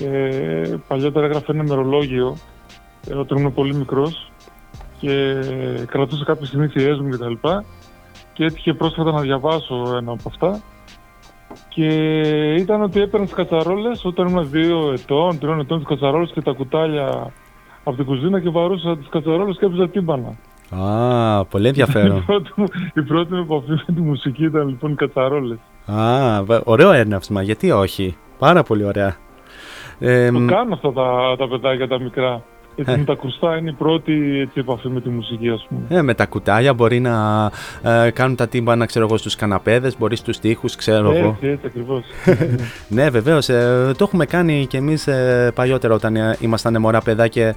ε, 0.00 0.74
παλιότερα 0.88 1.26
έγραφε 1.26 1.52
ένα 1.52 1.62
μερολόγιο 1.62 2.36
ε, 3.08 3.14
όταν 3.14 3.38
ήμουν 3.38 3.54
πολύ 3.54 3.74
μικρός 3.74 4.32
και 4.98 5.34
κρατούσα 5.86 6.24
κάποιες 6.24 6.48
συνήθειές 6.48 6.98
μου 6.98 7.08
κτλ. 7.08 7.32
Και, 7.32 7.64
και 8.32 8.44
έτυχε 8.44 8.74
πρόσφατα 8.74 9.12
να 9.12 9.20
διαβάσω 9.20 9.96
ένα 9.96 10.12
από 10.12 10.22
αυτά 10.26 10.62
και 11.68 11.86
ήταν 12.54 12.82
ότι 12.82 13.00
έπαιρνε 13.00 13.26
τις 13.26 13.34
κατσαρόλες 13.34 14.04
όταν 14.04 14.28
ήμουν 14.28 14.50
δύο 14.50 14.92
ετών, 14.92 15.38
τριών 15.38 15.60
ετών 15.60 15.78
τις 15.78 15.88
κατσαρόλες 15.88 16.30
και 16.32 16.40
τα 16.40 16.52
κουτάλια 16.52 17.32
από 17.84 17.96
την 17.96 18.04
κουζίνα 18.04 18.40
και 18.40 18.48
βαρούσα 18.48 18.96
τις 18.96 19.08
κατσαρόλες 19.08 19.58
και 19.58 19.64
έπαιζα 19.64 19.88
τύμπανα. 19.88 20.36
Α, 20.70 21.44
πολύ 21.44 21.66
ενδιαφέρον. 21.68 22.16
η, 22.22 22.22
πρώτη 22.26 22.50
μου, 22.56 22.64
η 22.94 23.02
πρώτη 23.02 23.34
μου 23.34 23.40
επαφή 23.40 23.70
με 23.86 23.94
τη 23.94 24.00
μουσική 24.00 24.44
ήταν 24.44 24.68
λοιπόν 24.68 24.92
οι 24.92 24.94
κατσαρόλες. 24.94 25.58
Α, 25.86 26.42
ωραίο 26.64 26.92
έρναυσμα, 26.92 27.42
γιατί 27.42 27.70
όχι; 27.70 28.16
Πάρα 28.42 28.62
πολύ 28.62 28.84
ωραία. 28.84 29.16
Ε, 29.98 30.30
το 30.30 30.44
κάνω 30.46 30.74
αυτά 30.74 30.92
τα, 30.92 31.36
τα 31.38 31.48
παιδάκια 31.48 31.88
τα 31.88 32.00
μικρά. 32.00 32.42
Έτσι, 32.76 32.98
με 32.98 33.04
τα 33.04 33.14
κρουστά 33.14 33.56
είναι 33.56 33.70
η 33.70 33.72
πρώτη 33.72 34.38
έτσι, 34.40 34.60
επαφή 34.60 34.88
με 34.88 35.00
τη 35.00 35.08
μουσική, 35.08 35.48
ας 35.48 35.66
πούμε. 35.68 35.98
Ε, 35.98 36.02
με 36.02 36.14
τα 36.14 36.26
κουτάλια 36.26 36.74
μπορεί 36.74 37.00
να 37.00 37.50
ε, 37.82 38.10
κάνουν 38.10 38.36
τα 38.36 38.48
τύμπανα, 38.48 38.86
ξέρω 38.86 39.04
εγώ, 39.04 39.16
στους 39.16 39.36
καναπέδες, 39.36 39.98
μπορεί 39.98 40.16
στους 40.16 40.38
τοίχους, 40.38 40.76
ξέρω 40.76 41.12
εγώ. 41.12 41.28
Έτσι, 41.28 41.46
έτσι, 41.46 41.66
ακριβώς. 41.66 42.04
ναι, 42.96 43.10
βεβαίως. 43.10 43.48
Ε, 43.48 43.92
το 43.96 44.04
έχουμε 44.04 44.26
κάνει 44.26 44.66
κι 44.68 44.76
εμείς 44.76 45.06
ε, 45.06 45.52
παλιότερα 45.54 45.94
όταν 45.94 46.16
ε, 46.16 46.36
ήμασταν 46.40 46.80
μωρά 46.80 47.00
παιδά 47.00 47.28
και, 47.28 47.54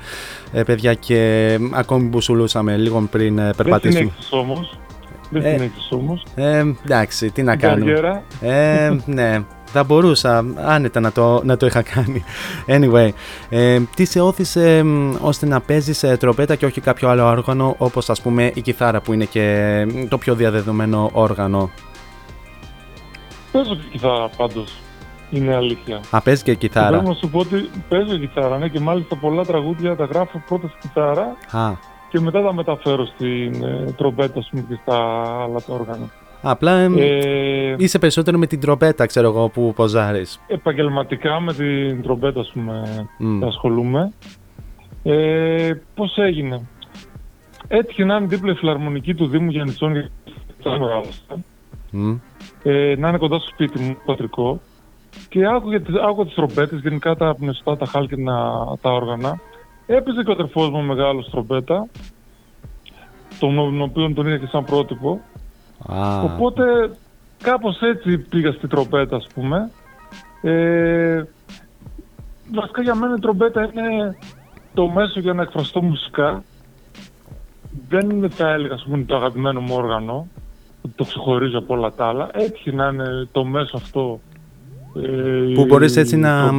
ε, 0.52 0.64
παιδιά 0.64 0.94
και 0.94 1.60
ακόμη 1.72 2.08
μπουσουλούσαμε 2.08 2.78
λίγο 2.78 3.08
πριν 3.12 3.38
ε, 3.38 3.50
περπατήσουμε. 3.58 4.00
Δεν 4.00 4.10
συνέχισες 4.10 4.32
όμως. 4.32 4.78
Δεν 5.30 5.46
ε, 5.46 5.52
συνέχισες 5.52 5.92
όμως. 5.92 6.26
Ε, 6.36 6.64
εντάξει, 6.84 7.32
τι 7.32 7.44
να 7.44 7.56
κάνουμε. 7.56 8.24
Ε, 8.42 8.96
ναι, 9.06 9.40
θα 9.76 9.84
μπορούσα 9.84 10.46
άνετα 10.56 11.00
να 11.00 11.12
το, 11.12 11.42
να 11.44 11.58
το 11.58 11.66
είχα 11.66 11.82
κάνει. 11.82 12.24
Anyway, 12.68 13.10
ε, 13.50 13.80
τι 13.96 14.06
σε 14.06 14.22
όθησε 14.22 14.84
ώστε 15.22 15.46
να 15.46 15.62
παίζεις 15.62 16.04
ε, 16.04 16.18
τροπέτα 16.18 16.56
και 16.56 16.66
όχι 16.66 16.82
κάποιο 16.82 17.10
άλλο 17.10 17.26
όργανο 17.26 17.76
όπως 17.78 18.10
ας 18.10 18.22
πούμε 18.22 18.52
η 18.54 18.62
κιθάρα 18.62 19.02
που 19.02 19.14
είναι 19.14 19.26
και 19.26 19.88
το 20.10 20.18
πιο 20.18 20.36
διαδεδομένο 20.36 21.10
όργανο; 21.14 21.70
Παίζω 23.52 23.76
και 23.76 23.88
κιθάρα 23.92 24.30
πάντως. 24.38 24.74
Είναι 25.30 25.56
αλήθεια. 25.56 26.00
Α, 26.10 26.22
παίζεις 26.22 26.44
και 26.44 26.56
κιθάρα. 26.56 26.98
Θέλω 26.98 27.10
να 27.10 27.14
σου 27.14 27.30
πω 27.30 27.40
ότι 27.40 27.70
παίζω 27.90 28.18
κιθάρα, 28.18 28.58
ναι, 28.58 28.68
και 28.68 28.80
μάλιστα 28.80 29.16
πολλά 29.16 29.46
τραγούδια 29.46 29.96
τα 29.96 30.06
γράφω 30.06 30.44
πρώτα 30.48 30.68
στη 30.68 30.78
κιθάρα 30.88 31.36
Α. 31.52 31.74
και 32.10 32.20
μετά 32.20 32.42
τα 32.42 32.54
μεταφέρω 32.54 33.06
στην 33.06 33.64
ε, 33.64 33.94
τρομπέτα 33.98 34.42
σου 34.42 34.68
και 34.68 34.80
στα 34.82 34.98
άλλα 35.44 35.62
τα 35.68 35.74
όργανα. 35.74 36.10
Απλά 36.42 36.80
ε, 36.80 37.76
είσαι 37.78 38.00
περισσότερο 38.00 38.38
με 38.38 38.48
την 38.48 38.60
τρομπέτα, 38.60 39.06
ξέρω 39.06 39.28
εγώ, 39.28 39.50
που 39.50 39.74
ποζάρεις. 39.76 40.42
Επαγγελματικά 40.48 41.40
με 41.40 41.54
την 41.54 42.02
τρομπέτα, 42.02 42.40
ας 42.40 42.52
πούμε, 42.54 42.84
mm. 43.20 43.48
ασχολούμαι. 43.48 44.14
Ε, 45.04 45.74
πώς 45.96 46.18
έγινε; 46.18 46.62
Έτυχε 47.68 48.04
να 48.04 48.16
είναι 48.16 48.26
δίπλα 48.26 48.52
η 48.52 48.56
φιλαρμονική 48.56 49.16
του 49.16 49.28
Δήμου 49.28 49.50
Γιάννητσών 49.50 49.92
για 49.92 50.10
mm. 51.94 52.18
ε, 52.64 52.96
να 52.98 53.10
είναι 53.10 53.18
κοντά 53.18 53.40
στο 53.40 53.50
σπίτι 53.50 53.80
μου, 53.80 53.98
πατρικό. 54.06 54.62
Και 55.30 55.46
άκουγα, 55.46 55.82
άκουγα 56.08 56.26
τις 56.26 56.36
τρομπέτες, 56.36 56.80
γενικά 56.80 57.16
τα 57.16 57.36
πνευστά, 57.36 57.78
τα 57.78 57.86
χάλκινα, 57.86 58.66
τα 58.82 58.92
όργανα. 58.92 59.40
Έπαιζε 59.86 60.24
και 60.24 60.30
ο 60.30 60.34
αδερφός 60.34 60.70
μου 60.70 60.82
μεγάλος 60.82 61.30
τρομπέτα, 61.30 61.88
τον 63.40 63.82
οποίο 63.82 64.14
τον 64.14 64.28
είχα 64.28 64.38
και 64.38 64.48
σαν 64.48 64.64
πρότυπο. 64.64 65.22
Οπότε 66.24 66.64
κάπως 67.42 67.82
έτσι 67.82 68.18
πήγα 68.18 68.52
στη 68.52 68.68
τρομπέτα 68.68 69.16
ας 69.16 69.28
πούμε. 69.34 69.72
Ε, 70.42 71.24
βασικά 72.54 72.82
για 72.82 72.96
μένα 72.96 73.16
η 73.18 73.20
τρομπέτα 73.20 73.64
είναι 73.64 74.18
το 74.74 74.88
μέσο 74.88 75.20
για 75.20 75.34
να 75.34 75.42
εκφραστώ 75.42 75.82
μουσικά. 75.82 76.44
Δεν 77.88 78.10
είναι 78.10 78.30
θα 78.30 78.50
έλεγα 78.50 78.74
ας 78.74 78.84
πούμε, 78.84 79.04
το 79.04 79.16
αγαπημένο 79.16 79.62
μου 79.62 79.76
όργανο, 79.76 80.28
το 80.96 81.04
ξεχωρίζω 81.04 81.58
από 81.58 81.74
όλα 81.74 81.92
τα 81.92 82.08
άλλα. 82.08 82.30
Έτυχε 82.34 82.72
να 82.72 82.88
είναι 82.88 83.28
το 83.32 83.44
μέσο 83.44 83.78
αυτό 83.78 84.20
ε, 84.34 84.35
που 85.54 85.66
μπορείς 85.66 85.96
έτσι 85.96 86.18
να, 86.18 86.52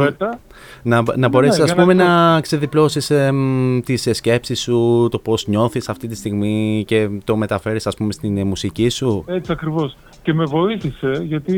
να, 0.83 1.03
να 1.17 1.29
μπορείς 1.29 1.59
ναι, 1.59 1.65
ας 1.65 1.75
πούμε 1.75 1.95
να, 1.95 2.33
να 2.33 2.41
ξεδιπλώσεις 2.41 3.11
ε, 3.11 3.33
τις 3.85 4.09
σκέψεις 4.13 4.61
σου, 4.61 5.09
το 5.11 5.19
πώς 5.19 5.47
νιώθεις 5.47 5.89
αυτή 5.89 6.07
τη 6.09 6.15
στιγμή 6.15 6.85
και 6.87 7.09
το 7.25 7.37
μεταφέρεις 7.37 7.87
ας 7.87 7.95
πούμε 7.95 8.13
στην 8.13 8.37
ε, 8.37 8.45
μουσική 8.45 8.89
σου; 8.89 9.25
Έτσι 9.27 9.53
ακριβώς. 9.53 9.97
Και 10.23 10.35
με 10.35 10.45
βοήθησε 10.45 11.23
γιατί 11.23 11.57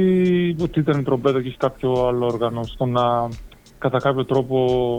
ότι 0.61 0.81
ήταν 0.81 1.01
η 1.01 1.03
τρομπέτα 1.03 1.43
και 1.43 1.49
έχει 1.49 1.57
κάποιο 1.57 2.07
άλλο 2.07 2.27
όργανο 2.27 2.63
στο 2.63 2.85
να 2.85 3.29
κατά 3.79 3.99
κάποιο 3.99 4.25
τρόπο 4.25 4.99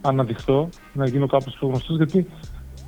αναδειχθώ, 0.00 0.68
να 0.92 1.06
γίνω 1.06 1.26
κάπως 1.26 1.56
πιο 1.58 1.68
γνωστός 1.68 1.96
γιατί 1.96 2.26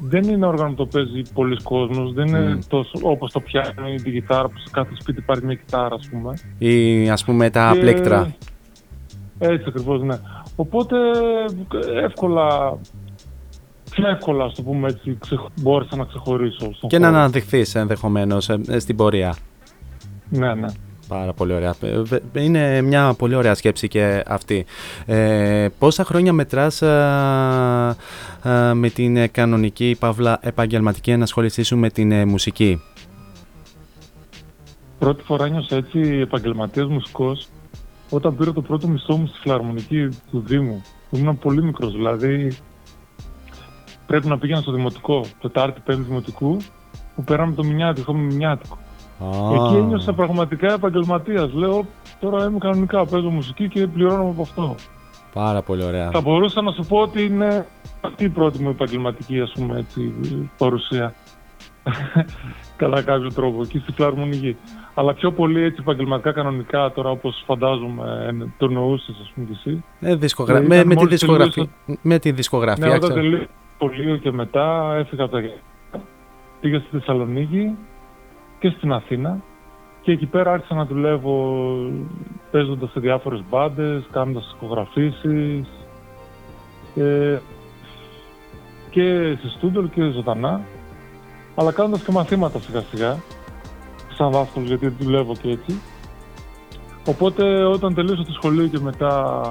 δεν 0.06 0.22
είναι 0.22 0.46
όργανο 0.46 0.70
που 0.70 0.76
το 0.76 0.86
παίζει 0.86 1.22
πολλοί 1.34 1.62
κόσμος, 1.62 2.12
δεν 2.12 2.26
είναι 2.26 2.58
mm. 2.58 2.64
τόσο 2.68 2.92
όπως 3.02 3.32
το 3.32 3.40
πιάνο 3.40 3.88
ή 3.88 3.94
την 4.02 4.12
κιθάρα 4.12 4.48
που 4.48 4.58
σε 4.58 4.68
κάθε 4.72 4.90
σπίτι 5.00 5.18
υπάρχει 5.18 5.44
μια 5.44 5.54
κιθάρα 5.54 5.94
ας 5.94 6.08
πούμε. 6.08 6.34
Ή 6.58 7.10
ας 7.10 7.24
πούμε 7.24 7.50
τα 7.50 7.70
και... 7.72 7.80
πλέκτρα. 7.80 8.34
Έτσι 9.38 9.64
ακριβώς, 9.68 10.02
ναι. 10.02 10.16
Οπότε 10.56 10.96
εύκολα, 12.04 12.78
πιο 13.90 14.08
εύκολα, 14.08 14.44
ας 14.44 14.54
το 14.54 14.62
πούμε 14.62 14.88
έτσι, 14.88 15.16
ξε... 15.20 15.36
μπόρεσα 15.60 15.96
να 15.96 16.04
ξεχωρίσω. 16.04 16.66
και 16.66 16.96
χώρο. 16.96 16.98
να 16.98 17.08
αναδειχθείς 17.08 17.74
ενδεχομένως 17.74 18.48
ε, 18.48 18.78
στην 18.78 18.96
πορεία. 18.96 19.34
Ναι, 20.28 20.54
ναι. 20.54 20.66
Πάρα 21.08 21.32
πολύ 21.32 21.52
ωραία. 21.52 21.74
Ε, 21.80 22.00
βε- 22.02 22.22
Είναι 22.32 22.80
μια 22.80 23.14
πολύ 23.18 23.34
ωραία 23.34 23.54
σκέψη 23.54 23.88
και 23.88 24.22
αυτή. 24.26 24.64
Ε, 25.06 25.66
πόσα 25.78 26.04
χρόνια 26.04 26.32
μετράς 26.32 26.82
α, 26.82 26.88
α, 27.88 28.74
με 28.74 28.88
την 28.90 29.16
ε, 29.16 29.26
κανονική 29.26 29.96
παύλα 29.98 30.38
επαγγελματική 30.42 31.10
ενασχόλησή 31.10 31.62
σου 31.62 31.76
με 31.76 31.90
την 31.90 32.12
ε, 32.12 32.24
μουσική; 32.24 32.80
Πρώτη 34.98 35.22
φορά 35.22 35.48
νιώσα 35.48 35.76
έτσι 35.76 35.98
επαγγελματίας 36.00 36.86
μουσικός 36.88 37.48
όταν 38.10 38.36
πήρα 38.36 38.52
το 38.52 38.62
πρώτο 38.62 38.88
μισθό 38.88 39.16
μου 39.16 39.26
στη 39.26 39.38
φιλαρμονική 39.38 40.08
του 40.30 40.42
Δήμου. 40.46 40.82
Ήμουν 41.10 41.38
πολύ 41.38 41.62
μικρός, 41.62 41.92
δηλαδή 41.92 42.56
πρέπει 44.06 44.26
να 44.26 44.38
πήγαινα 44.38 44.60
στο 44.60 44.72
δημοτικό, 44.72 45.24
Τετάρτη, 45.40 45.80
Πέμπτη 45.84 46.02
Δημοτικού, 46.02 46.56
που 47.14 47.24
πέραμε 47.24 47.54
το 47.54 47.64
μηνιάτικο, 47.64 48.10
είχαμε 48.12 48.26
μηνιάτικο. 48.26 48.78
Εκεί 49.20 49.76
ένιωσα 49.76 50.12
πραγματικά 50.12 50.72
επαγγελματίας. 50.72 51.52
Λέω, 51.52 51.86
τώρα 52.20 52.44
είμαι 52.44 52.58
κανονικά, 52.58 53.04
παίζω 53.06 53.28
μουσική 53.30 53.68
και 53.68 53.86
πληρώνομαι 53.86 54.30
από 54.30 54.42
αυτό. 54.42 54.74
Πάρα 55.32 55.62
πολύ 55.62 55.84
ωραία. 55.84 56.10
Θα 56.10 56.20
μπορούσα 56.20 56.62
να 56.62 56.72
σου 56.72 56.84
πω 56.88 56.98
ότι 56.98 57.24
είναι 57.24 57.66
αυτή 58.00 58.24
η 58.24 58.28
πρώτη 58.28 58.62
μου 58.62 58.68
επαγγελματική 58.68 59.40
ας 59.40 59.52
πούμε, 59.54 59.78
έτσι, 59.78 60.12
παρουσία. 60.58 61.14
Κατά 62.76 63.02
κάποιο 63.02 63.32
τρόπο, 63.32 63.62
εκεί 63.62 63.78
στη 63.78 63.92
φιλαρμονική. 63.92 64.56
Αλλά 64.94 65.14
πιο 65.14 65.32
πολύ 65.32 65.62
έτσι 65.62 65.78
επαγγελματικά 65.80 66.32
κανονικά 66.32 66.92
τώρα 66.92 67.10
όπως 67.10 67.42
φαντάζομαι 67.46 68.26
ε, 68.28 68.46
το 68.58 68.64
εννοούσες 68.66 69.16
ας 69.22 69.32
πούμε 69.34 69.46
και 69.46 69.52
εσύ. 69.64 69.84
Ε, 70.00 70.14
δισκογρα... 70.14 70.56
Ε, 70.56 70.60
με, 70.60 70.74
ήταν 70.74 70.86
με, 70.86 70.94
τη 70.94 71.00
μόλις 71.00 71.10
δισκογραφία, 71.10 71.52
τελείωσα- 71.86 71.98
με 72.02 72.18
τη 72.18 72.32
δισκογραφία. 72.32 72.86
Ναι, 72.86 72.94
όταν 72.94 73.08
ξέρω. 73.10 73.22
τελείωσα 73.22 73.46
το 73.78 73.90
σχολείο 73.92 74.16
και 74.16 74.32
μετά 74.32 74.94
έφυγα 74.98 75.22
από 75.24 75.32
τα 75.32 75.38
Γερμανία. 75.40 75.62
Πήγα 76.60 76.78
στη 76.78 76.88
Θεσσαλονίκη 76.90 77.76
και 78.64 78.74
στην 78.76 78.92
Αθήνα 78.92 79.40
και 80.00 80.12
εκεί 80.12 80.26
πέρα 80.26 80.52
άρχισα 80.52 80.74
να 80.74 80.84
δουλεύω 80.84 81.66
παίζοντας 82.50 82.90
σε 82.90 83.00
διάφορες 83.00 83.42
μπάντες, 83.50 84.04
κάνοντας 84.12 84.54
ηχογραφήσεις 84.56 85.66
ε, 86.94 87.38
και 88.90 89.36
σε 89.40 89.48
στούντο 89.56 89.82
και 89.82 90.10
ζωντανά 90.10 90.60
αλλά 91.54 91.72
κάνοντας 91.72 92.02
και 92.02 92.12
μαθήματα 92.12 92.58
σιγά 92.58 92.80
σιγά 92.80 93.16
σαν 94.16 94.30
δάσκαλος 94.30 94.68
γιατί 94.68 94.88
δουλεύω 94.88 95.34
και 95.34 95.50
έτσι 95.50 95.80
οπότε 97.06 97.64
όταν 97.64 97.94
τελείωσα 97.94 98.24
το 98.24 98.32
σχολείο 98.32 98.66
και 98.66 98.78
μετά 98.78 99.42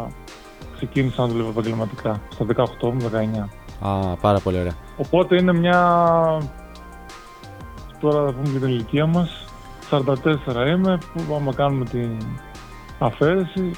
ξεκίνησα 0.75 1.21
να 1.21 1.27
δουλεύω 1.27 1.49
επαγγελματικά 1.49 2.21
στα 2.29 2.45
18 2.81 2.91
μου, 2.93 3.09
19 3.81 3.87
Α, 3.87 4.15
πάρα 4.21 4.39
πολύ 4.39 4.59
ωραία. 4.59 4.75
Οπότε 4.97 5.35
είναι 5.35 5.53
μια. 5.53 5.81
Τώρα 8.03 8.25
θα 8.25 8.31
πούμε 8.31 8.49
για 8.49 8.59
την 8.59 8.69
ηλικία 8.69 9.05
μας. 9.05 9.45
44 9.89 10.67
είμαι, 10.67 10.97
που 11.27 11.35
άμα 11.35 11.53
κάνουμε 11.53 11.85
την 11.85 12.17
αφαίρεση. 12.99 13.71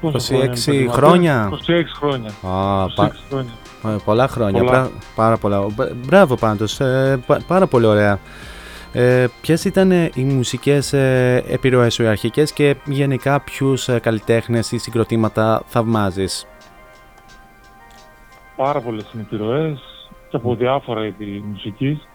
πόσα 0.00 0.34
26 0.34 0.38
είναι 0.38 0.42
επαγγελματίας; 0.44 0.94
χρόνια. 0.96 1.48
26 1.52 1.94
χρόνια. 1.94 2.28
Α, 2.42 2.84
26 2.84 2.94
πα- 2.96 3.12
χρόνια. 3.28 3.52
ε, 3.84 3.96
πολλά 4.04 4.28
χρόνια. 4.28 4.62
Πολλά. 4.64 4.80
Μπρα- 4.80 4.90
πάρα 5.14 5.36
πολλά. 5.36 5.60
Μπ- 5.74 5.92
Μπράβο 6.06 6.34
πάντως. 6.36 6.80
ε, 6.80 7.20
πα- 7.26 7.40
πάρα 7.46 7.66
πολύ 7.66 7.86
ωραία. 7.86 8.18
Ε, 8.92 9.26
ποιες 9.40 9.64
ήταν 9.64 9.90
ε, 9.92 10.10
οι 10.14 10.22
μουσικές 10.22 10.92
ε, 10.92 11.44
επιρροές 11.48 11.94
σου 11.94 12.02
οι 12.02 12.06
αρχικές 12.06 12.52
και 12.52 12.76
γενικά 12.84 13.40
ποιους 13.40 13.88
ε, 13.88 13.98
καλλιτέχνες 13.98 14.72
ή 14.72 14.78
συγκροτήματα 14.78 15.62
θαυμάζεις; 15.66 16.46
Πάρα 18.56 18.80
πολλές 18.80 19.06
είναι 19.14 19.22
επιρροές 19.22 19.78
και 20.28 20.36
από 20.36 20.54
διάφορα 20.54 21.04
είδη 21.06 21.44
μουσικής. 21.50 22.07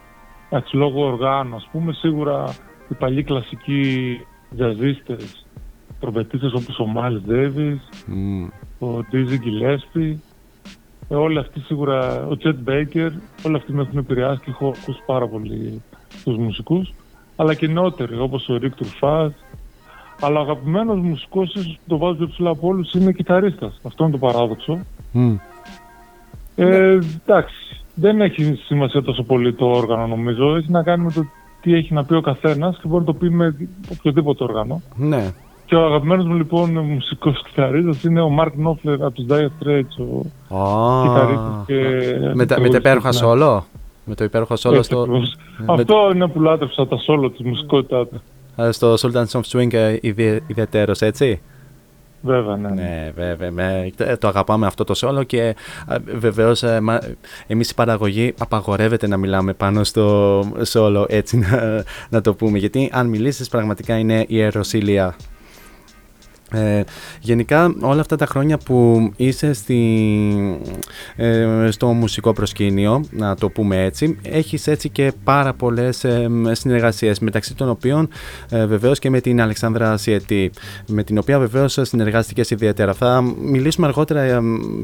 Εντάξει, 0.56 0.76
λόγω 0.76 1.06
οργάνου, 1.06 1.56
ας 1.56 1.68
πούμε, 1.72 1.94
σίγουρα 1.94 2.56
οι 2.90 2.94
παλιοί 2.94 3.24
κλασικοί 3.24 4.18
τζαζίστες, 4.56 5.46
τρομπετίστες 6.00 6.54
όπως 6.54 6.80
ο 6.80 6.86
Μάιλ 6.86 7.22
Ντέβις, 7.22 7.90
Μμ. 8.06 8.44
ο 8.80 9.00
Dizzy 9.12 9.38
Gillespie, 9.46 10.16
ε, 11.08 11.16
όλοι 11.16 11.38
αυτοί 11.40 11.60
σίγουρα, 11.60 12.26
ο 12.26 12.38
Chet 12.44 12.70
Baker, 12.70 13.12
όλοι 13.46 13.56
αυτοί 13.56 13.74
με 13.74 13.82
έχουν 13.82 13.98
επηρεάσει 13.98 14.42
και 14.44 14.50
έχω 14.50 14.68
ακούσει 14.68 15.02
πάρα 15.06 15.28
πολύ 15.28 15.82
τους 16.24 16.38
μουσικούς, 16.38 16.94
αλλά 17.36 17.54
και 17.54 17.68
νεότεροι 17.68 18.20
όπως 18.20 18.50
ο 18.50 18.60
Rick 18.62 18.84
Turfaz. 18.84 19.30
Αλλά 20.22 20.40
ο 20.40 20.42
αγαπημένος 20.42 21.00
μουσικός, 21.00 21.56
ίσως 21.56 21.80
το 21.88 21.98
βάζω 21.98 22.16
πιο 22.16 22.28
ψηλά 22.28 22.50
από 22.50 22.68
όλους, 22.68 22.94
είναι 22.94 23.12
κιθαρίστας. 23.12 23.80
Αυτό 23.84 24.04
είναι 24.04 24.12
το 24.12 24.18
παράδοξο. 24.18 24.80
Μμ. 25.12 25.36
Ε, 26.56 27.00
εντάξει, 27.26 27.83
δεν 27.94 28.22
έχει 28.22 28.60
σημασία 28.66 29.02
τόσο 29.04 29.24
πολύ 29.24 29.54
το 29.54 29.66
όργανο 29.66 30.08
νομίζω. 30.08 30.56
Έχει 30.56 30.72
να 30.72 30.84
κάνει 30.84 31.04
με 31.04 31.12
το 31.12 31.22
τι 31.62 31.74
έχει 31.74 31.94
να 31.94 32.06
πει 32.06 32.14
ο 32.14 32.22
καθένας 32.22 32.76
και 32.82 32.88
μπορεί 32.88 33.00
να 33.00 33.06
το 33.06 33.14
πει 33.14 33.30
με 33.30 33.56
οποιοδήποτε 33.92 34.44
όργανο. 34.44 34.82
Ναι. 34.96 35.32
Και 35.66 35.76
ο 35.76 35.86
αγαπημένος 35.86 36.26
μου 36.26 36.34
λοιπόν 36.34 36.78
μουσικός 36.78 37.44
κιθαρίστας 37.44 38.04
είναι 38.04 38.22
ο 38.22 38.30
Mark 38.40 38.48
Knopfler 38.68 38.98
από 39.02 39.12
τους 39.12 39.26
Dire 39.30 39.48
Straits, 39.64 40.06
ο 40.50 40.58
Α, 40.58 41.02
κιθαρίστας 41.04 41.64
και... 41.66 41.76
με, 42.34 42.46
τα, 42.46 42.60
με 42.60 42.70
τα 42.70 42.78
υπέροχα 42.78 43.08
Ναι. 43.08 43.14
σόλο; 43.14 43.66
Με 44.06 44.16
το 44.16 44.24
υπέροχο 44.24 44.56
σόλο 44.56 44.76
Έτσι 44.76 44.90
στο, 44.90 45.00
ακριβώς. 45.00 45.36
με- 45.58 45.66
Αυτό 45.74 46.12
είναι 46.16 46.28
που 46.28 46.42
λάτρεψα 46.42 46.88
τα 46.88 46.98
σόλο 46.98 47.30
της 47.30 47.46
μουσικότητάς 47.46 48.08
του. 48.10 48.22
ε, 48.56 48.72
στο 48.72 48.94
Sultans 48.94 49.40
of 49.40 49.42
Swing 49.52 49.74
ε, 49.74 49.98
ιδι- 50.02 50.42
ιδιαιτέρως, 50.48 51.00
έτσι; 51.02 51.42
Βέβαια, 52.26 52.56
ναι. 52.56 52.70
Ναι, 52.70 53.12
βέβαια. 53.16 53.52
με- 53.52 53.92
το- 53.96 54.18
το 54.18 54.28
αγαπάμε 54.28 54.66
αυτό 54.68 54.84
το 54.84 54.94
σόλο 54.94 55.24
και 55.24 55.56
βεβαίως 56.16 56.64
εμείς 57.48 57.70
η 57.70 57.74
παραγωγή 57.76 58.34
απαγορεύεται 58.38 59.08
να 59.08 59.18
μιλάμε 59.18 59.54
πάνω 59.54 59.84
στο 59.84 60.44
σόλο, 60.64 61.06
έτσι 61.10 61.38
να, 61.38 61.84
να 62.10 62.22
το 62.22 62.34
πούμε. 62.34 62.58
Γιατί 62.58 62.90
αν 62.94 63.08
μιλήσεις, 63.08 63.50
πραγματικά 63.50 63.98
είναι 63.98 64.26
ιεροσίλια. 64.28 65.16
Ε, 66.54 66.84
γενικά 67.20 67.76
όλα 67.82 68.02
αυτά 68.02 68.16
τα 68.16 68.26
χρόνια 68.26 68.58
που 68.58 69.10
είσαι 69.16 69.54
στη, 69.54 69.80
ε, 71.16 71.68
στο 71.70 71.88
μουσικό 71.88 72.34
προσκήνιο, 72.34 73.04
να 73.12 73.36
το 73.36 73.50
πούμε 73.50 73.84
έτσι, 73.84 74.18
έχεις 74.22 74.68
έτσι 74.68 74.90
και 74.90 75.14
πάρα 75.24 75.54
πολλές 75.54 76.04
ε, 76.04 76.30
συνεργασίες 76.52 77.20
μεταξύ 77.20 77.56
των 77.56 77.70
οποίων 77.70 78.10
ε, 78.50 78.66
βεβαίως 78.66 79.00
και 79.00 79.10
με 79.10 79.20
την 79.22 79.42
Αλεξάνδρα 79.42 79.98
Σιετή 79.98 80.52
με 80.88 81.04
την 81.04 81.18
οποία 81.18 81.40
βεβαίως 81.40 81.78
συνεργάστηκες 81.82 82.50
ιδιαίτερα. 82.50 82.94
Θα 82.94 83.22
μιλήσουμε 83.42 83.88
αργότερα 83.88 84.22
ε, 84.22 84.40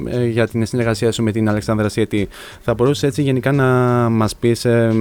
ε, 0.09 0.25
για 0.25 0.47
την 0.47 0.65
συνεργασία 0.65 1.11
σου 1.11 1.23
με 1.23 1.31
την 1.31 1.49
Αλεξάνδρα 1.49 1.89
Σιετή. 1.89 2.27
Θα 2.61 2.73
μπορούσες 2.73 3.03
έτσι 3.03 3.21
γενικά 3.21 3.51
να 3.51 3.65
μας 4.09 4.35
πεις 4.35 4.65
ε, 4.65 4.93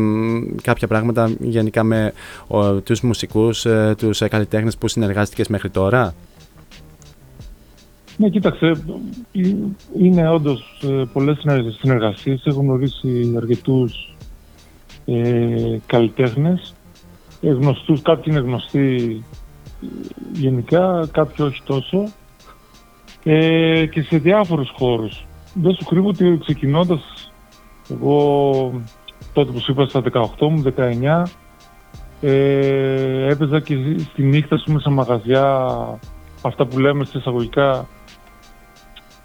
κάποια 0.63 0.89
πράγματα 0.89 1.31
γενικά 1.41 1.83
με 1.83 2.13
ο, 2.47 2.73
τους 2.73 3.01
μουσικούς, 3.01 3.65
ε, 3.65 3.95
τους 3.99 4.21
ε, 4.21 4.29
καλλιτέχνες 4.29 4.77
που 4.77 4.89
συνεργάστηκες 4.89 5.49
μέχρι 5.49 5.71
τώρα; 5.71 6.15
Ναι, 8.21 8.29
κοίταξε, 8.29 8.67
ε, 9.33 9.55
είναι 9.99 10.29
όντως 10.29 10.83
πολλές 11.13 11.39
συνεργασίες. 11.81 12.43
Έχω 12.45 12.61
γνωρίσει 12.61 13.35
αρκετούς 13.37 14.15
ε, 15.05 15.79
καλλιτέχνες. 15.87 16.75
Ε, 17.41 17.51
γνωστούς, 17.51 18.03
κάποιοι 18.03 18.25
είναι 18.27 18.47
γνωστοί 18.47 19.25
ε, 19.83 19.87
γενικά, 20.33 21.09
κάποιοι 21.13 21.47
όχι 21.49 21.63
τόσο. 21.65 22.05
Ε, 23.25 23.87
και 23.87 24.03
σε 24.03 24.19
διάφορους 24.19 24.73
χώρους. 24.77 25.27
Δεν 25.55 25.75
σου 25.75 25.85
κρύβω 25.85 26.09
ότι 26.09 26.39
ξεκινώντας 26.41 27.33
εγώ 27.91 28.83
τότε 29.33 29.53
που 29.53 29.61
σου 29.61 29.73
είπα 29.73 29.87
στα 29.87 30.03
18 30.39 30.49
μου, 30.49 30.63
19, 30.63 31.23
ε, 32.21 33.27
έπαιζα 33.31 33.61
και 33.61 33.77
στη 34.11 34.23
νύχτα 34.23 34.55
ας 34.55 34.63
πούμε, 34.67 34.81
σε 34.81 34.91
μαγαζιά 34.91 35.67
αυτά 36.43 36.67
που 36.67 36.79
λέμε 36.79 37.05
σε 37.05 37.19
εισαγωγικά 37.19 37.87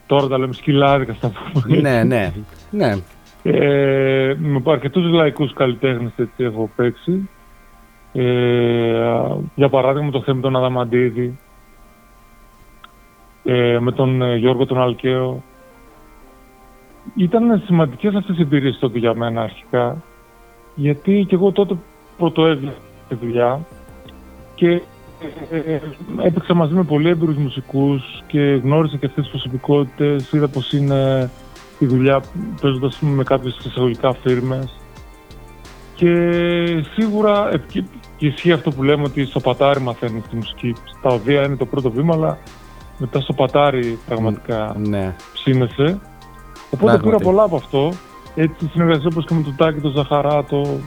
τώρα 0.05 0.27
τα 0.27 0.37
λέμε 0.37 0.53
σκυλάδικα 0.53 1.13
στα 1.13 1.31
πούμε. 1.31 1.81
ναι, 1.81 2.03
ναι, 2.03 2.31
ναι. 2.69 2.95
Ε, 3.43 4.35
με 4.37 4.61
αρκετούς 4.65 5.11
λαϊκούς 5.11 5.53
καλλιτέχνες 5.53 6.11
έτσι 6.15 6.43
έχω 6.43 6.69
παίξει. 6.75 7.29
Ε, 8.13 9.25
για 9.55 9.69
παράδειγμα 9.69 10.11
το 10.11 10.21
θέμα 10.21 10.41
τον 10.41 10.55
Αδαμαντίδη, 10.55 11.37
ε, 13.43 13.77
με 13.79 13.91
τον 13.91 14.21
ε, 14.21 14.35
Γιώργο 14.35 14.65
τον 14.65 14.81
Αλκαίο. 14.81 15.43
Ήταν 17.15 17.61
σημαντικές 17.65 18.15
αυτές 18.15 18.37
οι 18.37 18.41
εμπειρίες 18.41 18.77
τότε 18.79 18.99
για 18.99 19.13
μένα 19.15 19.41
αρχικά, 19.41 20.03
γιατί 20.75 21.25
και 21.27 21.35
εγώ 21.35 21.51
τότε 21.51 21.75
πρώτο 22.17 22.45
έβλεπα 22.45 22.77
τη 23.09 23.15
δουλειά 23.15 23.59
και 24.55 24.69
ε, 24.69 24.81
έπαιξα 26.23 26.53
μαζί 26.53 26.73
με 26.73 26.83
πολύ 26.83 27.09
έμπειρους 27.09 27.35
μουσικούς 27.35 28.23
και 28.27 28.39
γνώρισα 28.39 28.97
και 28.97 29.05
αυτές 29.05 29.23
τις 29.23 29.31
προσωπικότητες, 29.31 30.31
είδα 30.31 30.47
πως 30.47 30.71
είναι 30.71 31.29
η 31.79 31.85
δουλειά 31.85 32.21
παίζοντας 32.61 32.99
με 32.99 33.23
κάποιες 33.23 33.57
εισαγωγικά 33.65 34.13
φίρμες 34.13 34.77
και 35.95 36.85
σίγουρα 36.93 37.49
ε, 37.53 37.57
και, 37.67 37.83
και 38.17 38.27
ισχύει 38.27 38.51
αυτό 38.51 38.71
που 38.71 38.83
λέμε 38.83 39.03
ότι 39.03 39.25
στο 39.25 39.39
πατάρι 39.39 39.81
μαθαίνεις 39.81 40.23
τη 40.29 40.35
μουσική. 40.35 40.75
Στα 40.99 41.09
οδεία 41.09 41.43
είναι 41.43 41.55
το 41.55 41.65
πρώτο 41.65 41.91
βήμα, 41.91 42.13
αλλά 42.13 42.37
μετά 42.97 43.19
στο 43.19 43.33
πατάρι 43.33 43.99
πραγματικά 44.07 44.75
ναι. 44.77 45.15
ψήνεσαι. 45.33 45.99
Οπότε 46.69 46.85
Πράγματι. 46.85 47.03
πήρα 47.03 47.17
πολλά 47.17 47.43
από 47.43 47.55
αυτό. 47.55 47.91
Έτσι 48.35 48.69
συνεργασία 48.71 49.07
όπως 49.11 49.25
και 49.25 49.33
με 49.33 49.41
τον 49.41 49.55
Τάκη, 49.55 49.79
τον 49.79 49.91
Ζαχαράτο, 49.91 50.79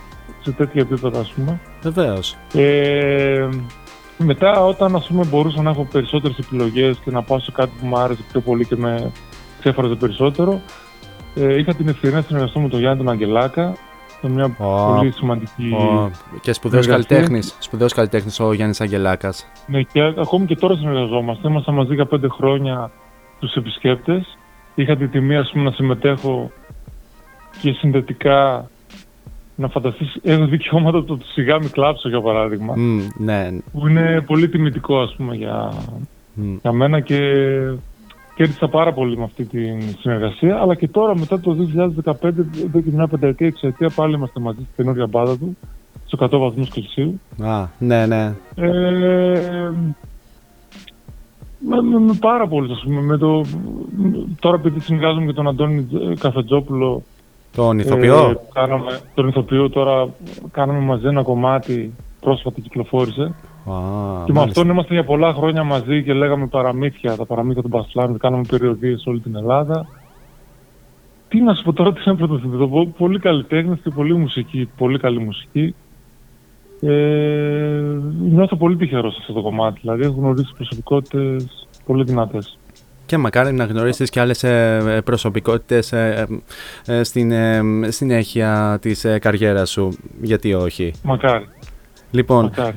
σε 0.42 0.52
τέτοια 0.52 0.80
επίπεδα 0.80 1.20
ας 1.20 1.32
πούμε. 1.32 1.60
Βεβαίως. 1.82 2.36
Ε, 2.54 3.48
Μετά, 4.18 4.64
όταν 4.64 4.94
ας 4.96 5.06
πούμε, 5.06 5.24
μπορούσα 5.24 5.62
να 5.62 5.70
έχω 5.70 5.88
περισσότερες 5.92 6.38
επιλογές 6.38 6.98
και 7.04 7.10
να 7.10 7.22
πάω 7.22 7.38
σε 7.38 7.50
κάτι 7.50 7.70
που 7.80 7.86
μου 7.86 7.98
άρεσε 7.98 8.22
πιο 8.32 8.40
πολύ 8.40 8.66
και 8.66 8.76
με 8.76 9.12
ξέφραζε 9.60 9.94
περισσότερο, 9.94 10.60
ε, 11.34 11.58
είχα 11.58 11.74
την 11.74 11.88
ευκαιρία 11.88 12.16
να 12.16 12.22
συνεργαστώ 12.22 12.60
με 12.60 12.68
τον 12.68 12.80
Γιάννη 12.80 12.98
τον 13.04 13.08
Αγγελάκα, 13.12 13.74
σε 14.20 14.28
μια 14.28 14.44
Ω, 14.58 14.94
πολύ 14.94 15.10
σημαντική... 15.12 15.72
Ο- 15.72 16.10
Και 16.40 16.52
σπουδαίος 16.52 16.84
συνεργασία. 16.84 17.16
καλλιτέχνης. 17.16 17.56
Σπουδαίος 17.58 17.92
καλλιτέχνης 17.92 18.40
ο 18.40 18.52
Γιάννης 18.52 18.80
Αγγελάκας. 18.80 19.46
Ναι, 19.66 19.82
και 19.82 20.00
ακόμη 20.02 20.46
και 20.46 20.56
τώρα 20.56 20.74
συνεργαζόμαστε. 20.76 21.48
Ήμασταν 21.48 21.74
μαζί 21.74 21.94
για 21.94 22.06
πέντε 22.06 22.28
χρόνια 22.28 22.90
τους 23.40 23.54
επισκέπτες. 23.54 24.36
Είχα 24.74 24.96
την 24.96 25.10
τιμή, 25.10 25.36
ας 25.36 25.50
πούμε, 25.52 25.64
να 25.64 25.70
συμμετέχω 25.70 26.50
και 27.60 27.72
συνδετικά 27.72 28.70
να 29.56 29.68
φανταστείς, 29.68 30.16
έχω 30.22 30.46
δικαιώματα 30.46 31.04
το 31.04 31.18
σιγά 31.32 31.58
μη 31.58 31.68
κλάψω, 31.68 32.08
για 32.08 32.20
παράδειγμα, 32.20 32.74
Ναι. 33.18 33.48
που 33.72 33.88
είναι 33.88 34.24
πολύ 34.26 34.48
τιμητικό, 34.48 34.98
ας 35.00 35.14
πούμε, 35.16 35.34
για, 35.34 35.72
μ. 36.34 36.56
για 36.62 36.72
μένα 36.72 37.00
και 37.00 37.18
κέρδισα 38.34 38.68
πάρα 38.68 38.92
πολύ 38.92 39.16
με 39.18 39.24
αυτή 39.24 39.44
τη 39.44 39.58
συνεργασία. 40.00 40.60
Αλλά 40.60 40.74
και 40.74 40.88
τώρα, 40.88 41.18
μετά 41.18 41.40
το 41.40 41.52
2015, 41.52 42.46
εδώ 42.64 42.80
και 42.80 42.90
μια 42.92 43.06
πενταετία, 43.06 43.46
εξαετία, 43.46 43.90
πάλι 43.94 44.14
είμαστε 44.14 44.40
μαζί 44.40 44.58
στην 44.62 44.74
καινούργια 44.76 45.06
μπάδα 45.06 45.38
του, 45.38 45.56
στο 46.06 46.28
100 46.30 46.38
βαθμούς 46.38 46.68
Κελσίου. 46.68 47.20
Α, 47.42 47.66
ναι, 47.78 48.06
ναι. 48.06 48.34
Ε, 48.54 49.70
με, 51.58 51.82
με, 51.82 51.98
με 51.98 52.12
πάρα 52.20 52.46
πολύ, 52.48 52.72
ας 52.72 52.82
πούμε. 52.84 53.00
Με 53.00 53.16
το, 53.16 53.44
τώρα 54.40 54.56
επειδή 54.56 54.80
συνεργάζομαι 54.80 55.26
με 55.26 55.32
τον 55.32 55.48
Αντώνη 55.48 55.88
ε, 56.10 56.14
Καφετζόπουλο, 56.14 57.02
Τον 57.56 57.78
ηθοποιό; 57.78 58.30
ε, 58.30 58.38
κάναμε, 58.52 59.00
τον 59.14 59.28
ηθοποιό 59.28 59.70
τώρα, 59.70 60.08
κάναμε 60.50 60.78
μαζί 60.78 61.06
ένα 61.06 61.22
κομμάτι, 61.22 61.94
πρόσφατα 62.20 62.60
κυκλοφόρησε. 62.60 63.22
Α, 63.22 63.32
και 64.24 64.32
με 64.32 64.38
μάλιστα. 64.38 64.42
αυτόν 64.42 64.68
ήμασταν 64.68 64.94
για 64.96 65.04
πολλά 65.04 65.32
χρόνια 65.34 65.64
μαζί 65.64 66.02
και 66.02 66.12
λέγαμε 66.12 66.46
παραμύθια, 66.46 67.16
τα 67.16 67.24
παραμύθια 67.26 67.62
του 67.62 67.68
Μπασλάμι, 67.68 68.18
κάναμε 68.18 68.44
περιοδίες 68.48 69.00
σε 69.00 69.08
όλη 69.08 69.20
την 69.20 69.36
Ελλάδα. 69.36 69.86
Τι 71.28 71.40
να 71.40 71.54
σου 71.54 71.62
πω 71.62 71.72
τώρα, 71.72 71.92
τι 71.92 72.00
να 72.04 72.16
πρωτοθυμηθώ. 72.16 72.86
Πολύ 72.86 73.18
καλλιτέχνης 73.18 73.80
και 73.80 73.90
πολύ 73.90 74.14
μουσική, 74.14 74.68
πολύ 74.76 74.98
καλή 74.98 75.18
μουσική. 75.18 75.74
Ε, 76.80 77.82
νιώθω 78.20 78.56
πολύ 78.56 78.76
τυχερός 78.76 79.12
σε 79.12 79.18
αυτό 79.20 79.32
το 79.32 79.42
κομμάτι. 79.42 79.78
Δηλαδή 79.80 80.02
έχω 80.02 80.14
γνωρίσει 80.18 80.52
προσωπικότητες 80.56 81.66
πολύ 81.86 82.04
δυνατές. 82.04 82.58
Και 83.06 83.16
μακάρι 83.16 83.52
να 83.52 83.64
γνωρίσεις 83.64 84.10
και 84.10 84.20
άλλες 84.20 84.44
ε, 84.44 85.00
προσωπικότητες 85.04 85.92
ε, 85.92 86.26
ε, 86.86 87.02
στην 87.02 87.30
ε, 87.30 87.62
συνέχεια 87.88 88.78
της 88.80 89.04
ε, 89.04 89.18
καριέρας 89.18 89.70
σου. 89.70 89.98
Γιατί 90.20 90.54
όχι; 90.54 90.92
Μακάρι, 91.02 91.48
Λοιπόν, 92.10 92.42
μακάρι. 92.44 92.76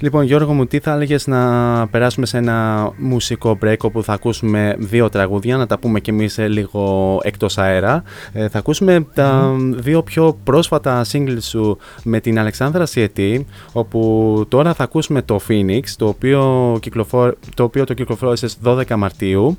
Λοιπόν, 0.00 0.24
Γιώργο 0.24 0.52
μου, 0.52 0.66
τι 0.66 0.78
θα 0.78 0.92
έλεγες 0.92 1.26
να 1.26 1.88
περάσουμε 1.88 2.26
σε 2.26 2.38
ένα 2.38 2.90
μουσικό 2.96 3.58
break 3.64 3.76
όπου 3.80 4.02
θα 4.02 4.12
ακούσουμε 4.12 4.76
δύο 4.78 5.08
τραγούδια, 5.08 5.56
να 5.56 5.66
τα 5.66 5.78
πούμε 5.78 6.00
κι 6.00 6.10
εμείς 6.10 6.38
ε, 6.38 6.48
λίγο 6.48 7.18
εκτός 7.22 7.58
αέρα. 7.58 8.02
Ε, 8.32 8.48
θα 8.48 8.58
ακούσουμε 8.58 9.06
τα 9.14 9.56
δύο 9.58 10.02
πιο 10.02 10.38
πρόσφατα 10.44 11.04
singles 11.12 11.40
σου 11.40 11.78
με 12.02 12.20
την 12.20 12.38
Αλεξάνδρα 12.38 12.86
Σιετή, 12.86 13.46
όπου 13.72 14.44
τώρα 14.48 14.74
θα 14.74 14.84
ακούσουμε 14.84 15.22
το 15.22 15.40
Phoenix, 15.48 15.82
το 15.96 16.06
οποίο, 16.06 16.76
κυκλοφόρ... 16.80 17.34
το, 17.54 17.62
οποίο 17.62 17.84
το 17.84 17.94
κυκλοφόρησες 17.94 18.58
12 18.64 18.94
Μαρτίου. 18.96 19.58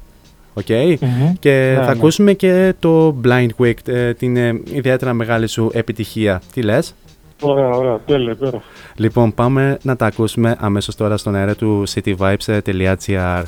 Okay. 0.67 0.95
Μμμ. 0.99 1.33
Και 1.39 1.51
Ναι, 1.69 1.79
θα 1.79 1.85
ναι. 1.85 1.91
ακούσουμε 1.91 2.33
και 2.33 2.73
το 2.79 3.15
Blind 3.23 3.49
Week, 3.57 3.73
ε, 3.87 4.13
την 4.13 4.37
ε, 4.37 4.61
ιδιαίτερα 4.73 5.13
μεγάλη 5.13 5.47
σου 5.47 5.69
επιτυχία. 5.73 6.41
Τι 6.53 6.61
λες; 6.61 6.93
Ωραία, 7.41 7.69
ωραία, 7.69 7.99
τέλεια, 8.05 8.31
υπέροχα. 8.31 8.63
Λοιπόν, 8.95 9.33
πάμε 9.33 9.77
να 9.81 9.95
τα 9.95 10.05
ακούσουμε 10.05 10.55
αμέσως 10.59 10.95
τώρα 10.95 11.17
στον 11.17 11.35
αέρα 11.35 11.55
του 11.55 11.83
cityvibes.gr. 11.93 13.43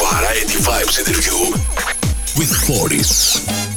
Variety 0.00 0.56
Vibes 0.66 0.96
interview 1.02 1.38
with 2.38 2.52
Foris. 2.66 3.71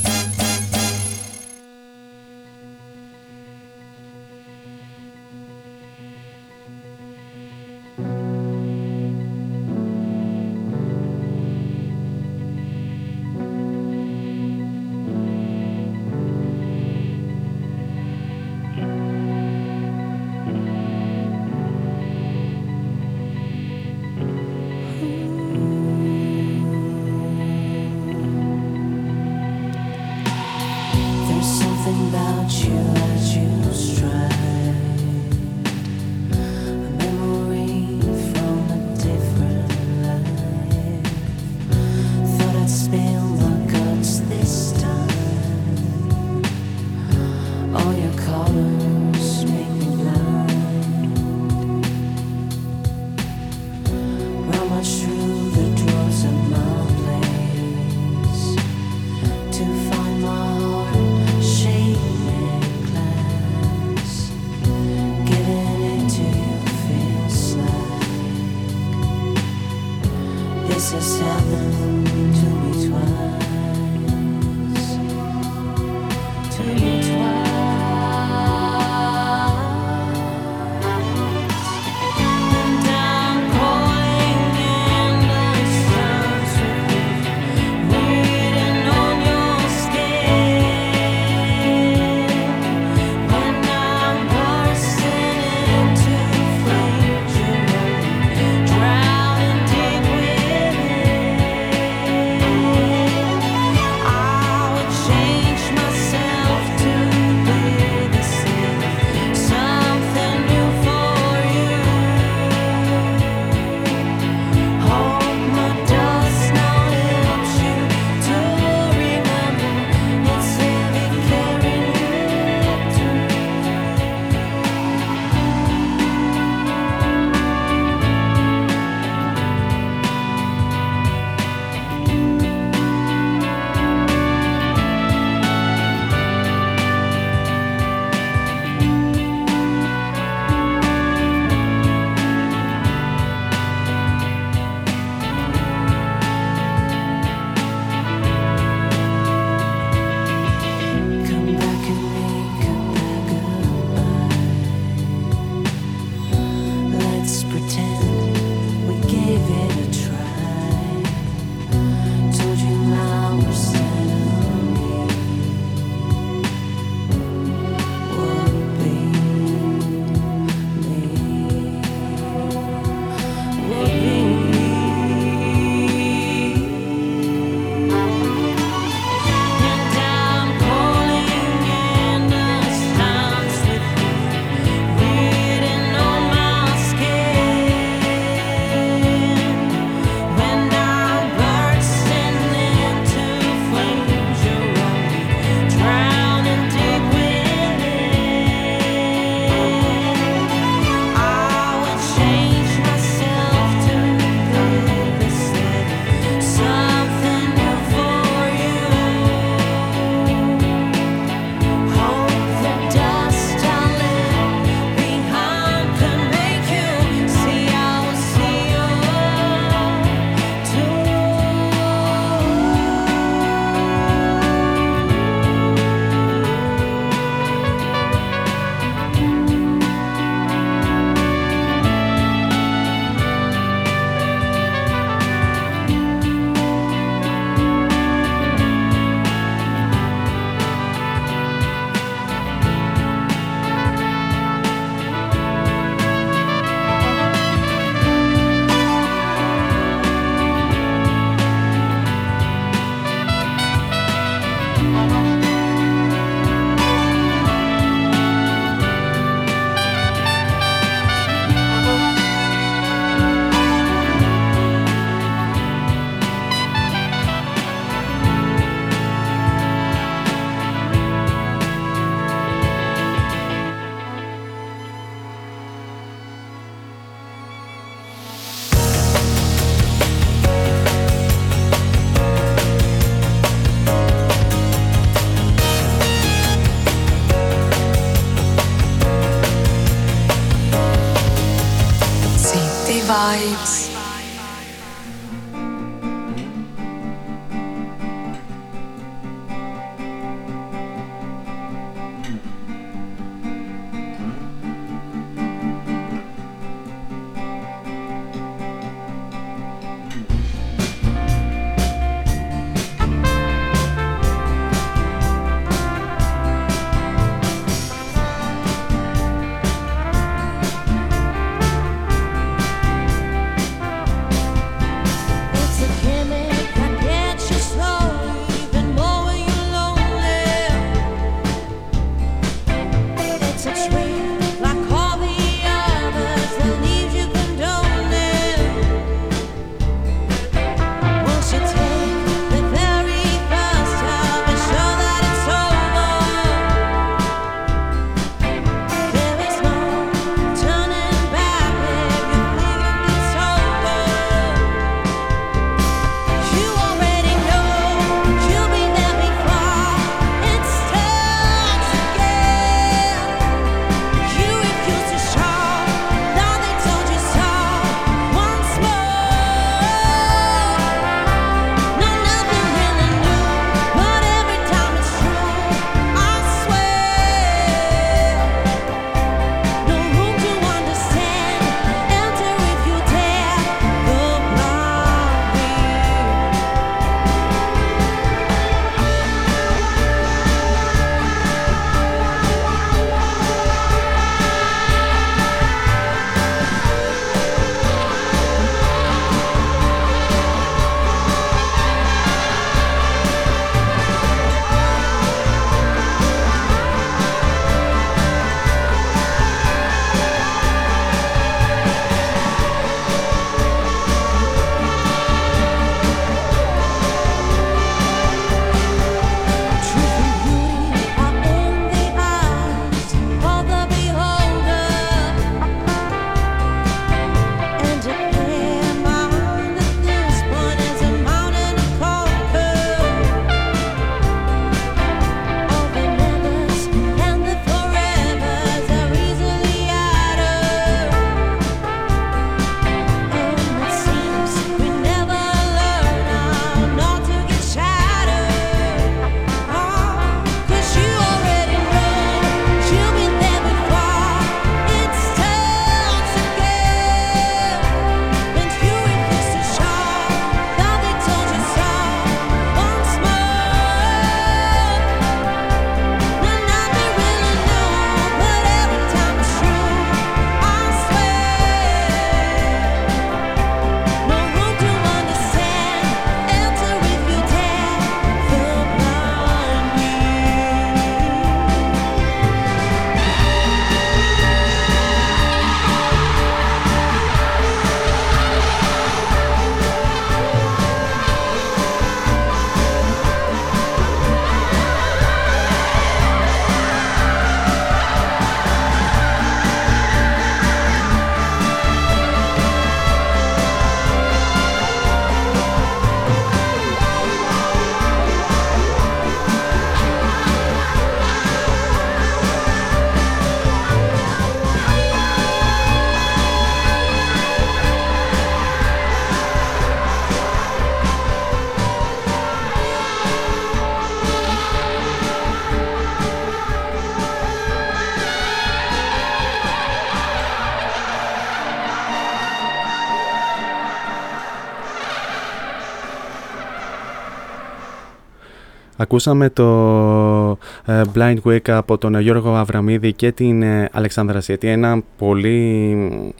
Ακούσαμε 539.15 539.49
το 539.49 540.57
ε, 540.85 541.01
Blind 541.15 541.37
Wake 541.45 541.69
από 541.69 541.97
τον 541.97 542.19
Γιώργο 542.19 542.55
Αβραμίδη 542.55 543.13
και 543.13 543.31
την 543.31 543.61
ε, 543.61 543.89
Αλεξάνδρα 543.91 544.41
Σιέτη. 544.41 544.67
Ένα 544.67 545.01
πολύ 545.17 546.33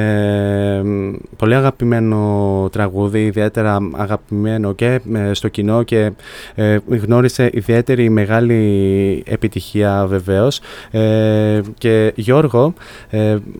ε, 0.00 0.82
πολύ 1.36 1.54
αγαπημένο 1.54 2.68
τραγούδι, 2.72 3.24
ιδιαίτερα 3.24 3.78
αγαπημένο 3.92 4.72
και 4.72 5.00
ε, 5.14 5.32
στο 5.32 5.48
κοινό 5.48 5.82
και 5.82 6.10
ε, 6.54 6.78
γνώρισε 6.88 7.50
ιδιαίτερη 7.52 8.10
μεγάλη 8.10 9.22
επιτυχία 9.26 10.06
βεβαίως. 10.08 10.60
Ε, 10.90 11.60
και 11.78 12.12
Γιώργο, 12.16 12.74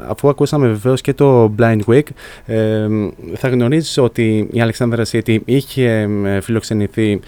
αφού 0.08 0.28
ακούσαμε 0.28 0.66
βεβαίως 0.66 1.00
και 1.00 1.14
το 1.14 1.54
Blind 1.58 1.80
Week, 1.86 2.02
θα 3.34 3.48
γνωρίζεις 3.48 3.98
ότι 3.98 4.48
η 4.52 4.60
Αλεξάνδρα 4.60 5.04
Σίτη 5.04 5.42
είχε 5.44 6.08
φιλοξενηθεί 6.40 7.20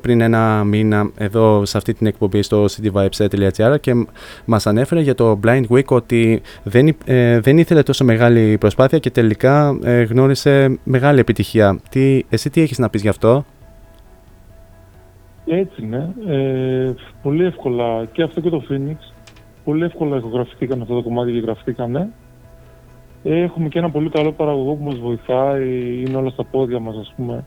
πριν 0.00 0.20
ένα 0.20 0.64
μήνα 0.64 1.10
εδώ 1.16 1.64
σε 1.64 1.76
αυτή 1.76 1.94
την 1.94 2.06
εκπομπή 2.06 2.42
στο 2.42 2.64
cityvibes.gr 2.64 3.80
και 3.80 4.06
μας 4.44 4.66
ανέφερε 4.66 5.00
για 5.00 5.14
το 5.14 5.40
Blind 5.44 5.64
Week 5.68 5.84
ότι 5.84 6.42
δεν, 6.62 6.96
δεν 7.40 7.58
ήθελε 7.58 7.82
τόσο 7.82 8.04
μεγάλη 8.04 8.53
προσπάθεια 8.58 8.98
και 8.98 9.10
τελικά 9.10 9.78
ε, 9.82 10.02
γνώρισε 10.02 10.78
μεγάλη 10.84 11.20
επιτυχία. 11.20 11.80
Τι, 11.90 12.22
εσύ 12.28 12.50
τι 12.50 12.60
έχεις 12.60 12.78
να 12.78 12.90
πεις 12.90 13.02
γι' 13.02 13.08
αυτό; 13.08 13.44
Έτσι 15.46 15.86
ναι, 15.86 16.08
Ε, 16.26 16.94
πολύ 17.22 17.44
εύκολα 17.44 18.04
και 18.12 18.22
αυτό 18.22 18.40
και 18.40 18.50
το 18.50 18.64
Phoenix. 18.70 19.14
Πολύ 19.64 19.84
εύκολα 19.84 20.16
ηχογραφηθήκαν 20.16 20.80
αυτό 20.80 20.94
το 20.94 21.02
κομμάτι 21.02 21.32
και 21.32 21.38
γραφτήκανε. 21.38 22.08
Έχουμε 23.22 23.68
και 23.68 23.78
ένα 23.78 23.90
πολύ 23.90 24.10
καλό 24.10 24.32
παραγωγό 24.32 24.74
που 24.74 24.84
μας 24.84 24.98
βοηθάει, 24.98 26.02
είναι 26.06 26.16
όλα 26.16 26.30
στα 26.30 26.44
πόδια 26.44 26.78
μας 26.78 26.96
ας 26.96 27.12
πούμε 27.16 27.44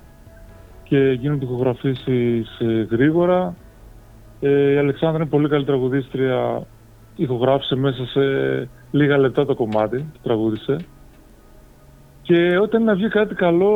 και 0.83 1.17
γίνονται 1.19 1.45
ηχογραφήσεις 1.45 2.59
ε, 2.59 2.87
γρήγορα. 2.91 3.55
Ε, 4.39 4.71
η 4.71 4.77
Αλεξάνδρα 4.77 5.21
είναι 5.21 5.29
πολύ 5.29 5.49
καλή 5.49 5.65
τραγουδίστρια, 5.65 6.63
ηχογράφησε 7.15 7.75
μέσα 7.75 8.05
σε 8.05 8.21
λίγα 8.91 9.17
λεπτά 9.17 9.45
το 9.45 9.55
κομμάτι 9.55 9.97
που 9.97 10.19
τραγούδισε. 10.23 10.77
Και 12.27 12.57
όταν 12.61 12.81
είναι 12.81 12.91
να 12.91 12.97
βγει 12.97 13.07
κάτι 13.07 13.35
καλό, 13.35 13.73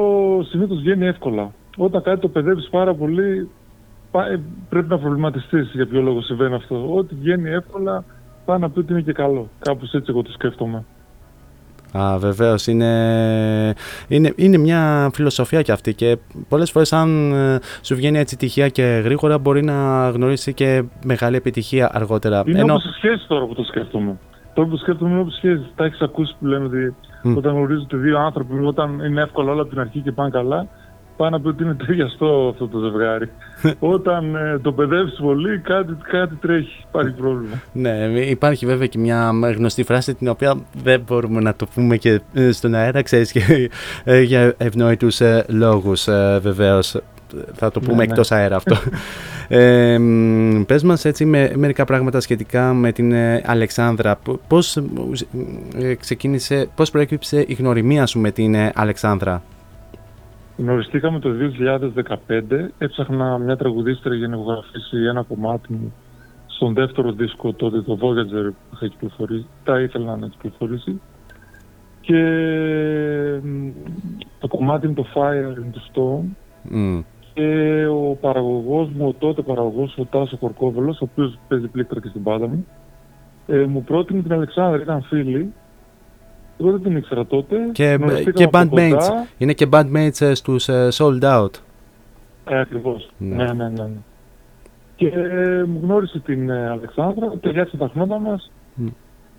συνήθως 0.49 0.77
βγαίνει 0.79 1.05
εύκολα. 1.05 1.51
Όταν 1.77 2.01
κάτι 2.03 2.19
το 2.21 2.27
παιδεύεις 2.27 2.69
πάρα 2.69 2.93
πολύ, 2.93 3.49
πά- 4.11 4.27
ε, 4.31 4.39
πρέπει 4.69 4.87
να 4.89 4.97
προβληματιστείς 4.99 5.71
για 5.73 5.87
ποιο 5.87 6.01
λόγο 6.01 6.21
συμβαίνει 6.21 6.53
αυτό. 6.55 6.93
Ό,τι 6.95 7.15
βγαίνει 7.15 7.49
εύκολα, 7.49 8.03
πάει 8.45 8.59
να 8.59 8.69
πει 8.69 8.79
ότι 8.79 8.91
είναι 8.91 9.01
και 9.01 9.11
καλό. 9.13 9.49
Κάπως 9.59 9.93
έτσι 9.93 10.05
εγώ 10.09 10.21
το 10.21 10.31
σκέφτομαι. 10.31 10.83
Α, 11.97 12.17
βεβαίως. 12.17 12.67
Είναι, 12.67 13.73
είναι, 14.07 14.33
είναι 14.35 14.57
μια 14.57 15.09
φιλοσοφία 15.13 15.61
κι 15.61 15.71
αυτή 15.71 15.93
και 15.93 16.17
πολλές 16.49 16.71
φορές, 16.71 16.93
αν 16.93 17.31
ε, 17.33 17.59
σου 17.81 17.95
βγαίνει 17.95 18.17
έτσι 18.17 18.37
τυχαία 18.37 18.67
και 18.69 18.83
γρήγορα, 18.83 19.37
μπορεί 19.37 19.63
να 19.63 20.09
γνωρίσει 20.09 20.53
και 20.53 20.83
μεγάλη 21.05 21.35
επιτυχία 21.35 21.89
αργότερα. 21.93 22.43
Είναι 22.45 22.59
Ενώ- 22.59 22.73
όπως 22.73 22.85
οι 22.85 22.93
σχέσει 22.93 23.27
τώρα 23.27 23.45
που 23.45 23.53
το 23.53 23.63
σκέφτομαι. 23.63 24.17
Τώρα 24.61 24.73
που 24.73 24.79
το 24.79 24.83
σκέφτομαι 24.83 25.11
είναι 25.11 25.19
όπως 25.19 25.33
οι 25.33 25.37
σχέσεις. 25.37 25.71
Τα 25.75 25.85
έχεις 25.85 26.01
ακούσει 26.01 26.35
που 26.39 26.45
λένε 26.45 26.65
ότι 26.65 26.95
Μμ. 27.23 27.37
όταν 27.37 27.53
γνωρίζονται 27.55 27.97
δύο 27.97 28.19
άνθρωποι, 28.19 28.65
όταν 28.65 28.99
είναι 28.99 29.21
εύκολο 29.21 29.51
όλα 29.51 29.61
από 29.61 29.69
την 29.69 29.79
αρχή 29.79 29.99
και 29.99 30.11
πάνε 30.11 30.29
καλά, 30.29 30.67
πάει 31.17 31.29
να 31.29 31.41
πει 31.41 31.47
ότι 31.47 31.63
είναι 31.63 31.73
ταιριαστό 31.73 32.47
αυτό 32.51 32.67
το 32.67 32.79
ζευγάρι. 32.79 33.29
όταν 33.95 34.35
ε, 34.35 34.59
το 34.59 34.71
παιδεύεις 34.71 35.19
πολύ, 35.21 35.59
κάτι, 35.59 35.97
κάτι 36.11 36.35
τρέχει, 36.35 36.85
υπάρχει 36.89 37.13
πρόβλημα. 37.13 37.61
Ναι, 37.71 37.91
υπάρχει 38.29 38.65
βέβαια 38.65 38.87
και 38.87 38.97
μια 38.97 39.31
γνωστή 39.55 39.83
φράση 39.83 40.15
την 40.15 40.27
οποία 40.27 40.55
δεν 40.83 41.03
μπορούμε 41.07 41.41
να 41.41 41.53
το 41.55 41.67
πούμε 41.73 41.97
και 41.97 42.21
ε, 42.33 42.51
στον 42.51 42.73
αέρα, 42.73 43.01
ξέρεις, 43.01 43.31
και, 43.31 43.69
ε, 44.03 44.21
για 44.21 44.53
ευνόητους 44.57 45.19
ε, 45.19 45.45
λόγους 45.49 46.07
ε, 46.07 46.39
βεβαίως. 46.41 47.01
Θα 47.53 47.71
το 47.71 47.79
πούμε 47.79 47.91
Ναι, 47.91 47.97
ναι. 47.97 48.03
εκτός 48.03 48.31
αέρα 48.31 48.55
αυτό. 48.55 48.75
ε, 49.47 49.97
μ, 49.99 50.61
πες 50.65 50.83
μας 50.83 51.05
έτσι 51.05 51.25
με, 51.25 51.51
μερικά 51.55 51.85
πράγματα 51.85 52.19
σχετικά 52.19 52.73
με 52.73 52.91
την 52.91 53.11
ε, 53.11 53.41
Αλεξάνδρα. 53.45 54.15
Π- 54.15 54.37
Πώς, 54.47 54.75
ε, 55.75 55.95
ξεκίνησε, 55.95 56.69
πώς 56.75 56.91
προέκυψε 56.91 57.43
η 57.47 57.53
γνωριμία 57.53 58.05
σου 58.05 58.19
με 58.19 58.31
την 58.31 58.53
ε, 58.55 58.71
Αλεξάνδρα; 58.75 59.43
Γνωριστήκαμε 60.57 61.19
το 61.19 61.29
2015, 62.29 62.41
έψαχνα 62.77 63.37
μια 63.37 63.55
τραγουδίστρια 63.55 64.15
για 64.17 64.27
να 64.27 64.35
ηχογραφήσει 64.35 64.97
ένα 65.09 65.21
κομμάτι 65.23 65.73
μου 65.73 65.93
στον 66.47 66.73
δεύτερο 66.73 67.11
δίσκο 67.11 67.53
τότε, 67.53 67.81
το 67.81 67.97
Voyager 68.01 68.49
που 68.49 68.73
είχα 68.73 68.87
κυκλοφορήσει, 68.87 69.45
τα 69.63 69.79
ήθελα 69.81 70.15
να 70.17 70.27
κυκλοφορήσει. 70.27 71.01
Και 72.01 72.17
μ, 73.43 73.67
το 74.39 74.47
κομμάτι 74.47 74.85
είναι 74.85 74.95
το 74.95 75.05
Fire 75.15 75.57
in 75.57 75.75
the 75.75 75.99
Stone 75.99 76.25
Μμ. 76.61 76.99
Και 77.41 77.85
ο 77.85 78.17
παραγωγός 78.21 78.89
μου, 78.89 79.07
ο 79.07 79.13
τότε 79.19 79.41
παραγωγός, 79.41 79.97
ο 79.97 80.05
Τάσος 80.05 80.39
Κορκόβελος, 80.39 81.01
ο 81.01 81.07
οποίος 81.11 81.39
παίζει 81.47 81.67
πλήκτρα 81.67 81.99
και 81.99 82.07
στην 82.07 82.23
πάντα 82.23 82.47
μου, 82.47 82.65
ε, 83.47 83.65
μου 83.65 83.83
πρότεινε 83.83 84.21
την 84.21 84.33
Αλεξάνδρα, 84.33 84.81
ήταν 84.81 85.01
φίλοι. 85.01 85.53
Εγώ 86.59 86.71
δεν 86.71 86.81
την 86.81 86.97
ήξερα 86.97 87.25
τότε. 87.25 87.55
Και, 87.71 87.83
γνωριστήκαμε 87.83 88.31
και 88.31 88.43
από 88.43 88.57
bandmates. 88.57 88.89
κοντά. 88.89 89.27
Είναι 89.37 89.53
και 89.53 89.67
bandmates 89.71 90.21
ε, 90.21 90.33
στους 90.33 90.67
ε, 90.67 90.87
Sold 90.91 91.21
Out. 91.21 91.49
Ε, 92.49 92.59
ακριβώς. 92.59 93.09
Ναι. 93.17 93.35
Ναι, 93.35 93.43
ναι, 93.43 93.69
ναι. 93.69 93.69
ναι. 93.69 93.89
Και 94.95 95.07
ε, 95.07 95.63
μου 95.63 95.79
γνώρισε 95.83 96.19
την 96.19 96.49
ε, 96.49 96.69
Αλεξάνδρα, 96.69 97.31
ταιριάξε 97.41 97.77
τα 97.77 97.89
χνότα 97.93 98.19
μας 98.19 98.51
Μμ. 98.75 98.87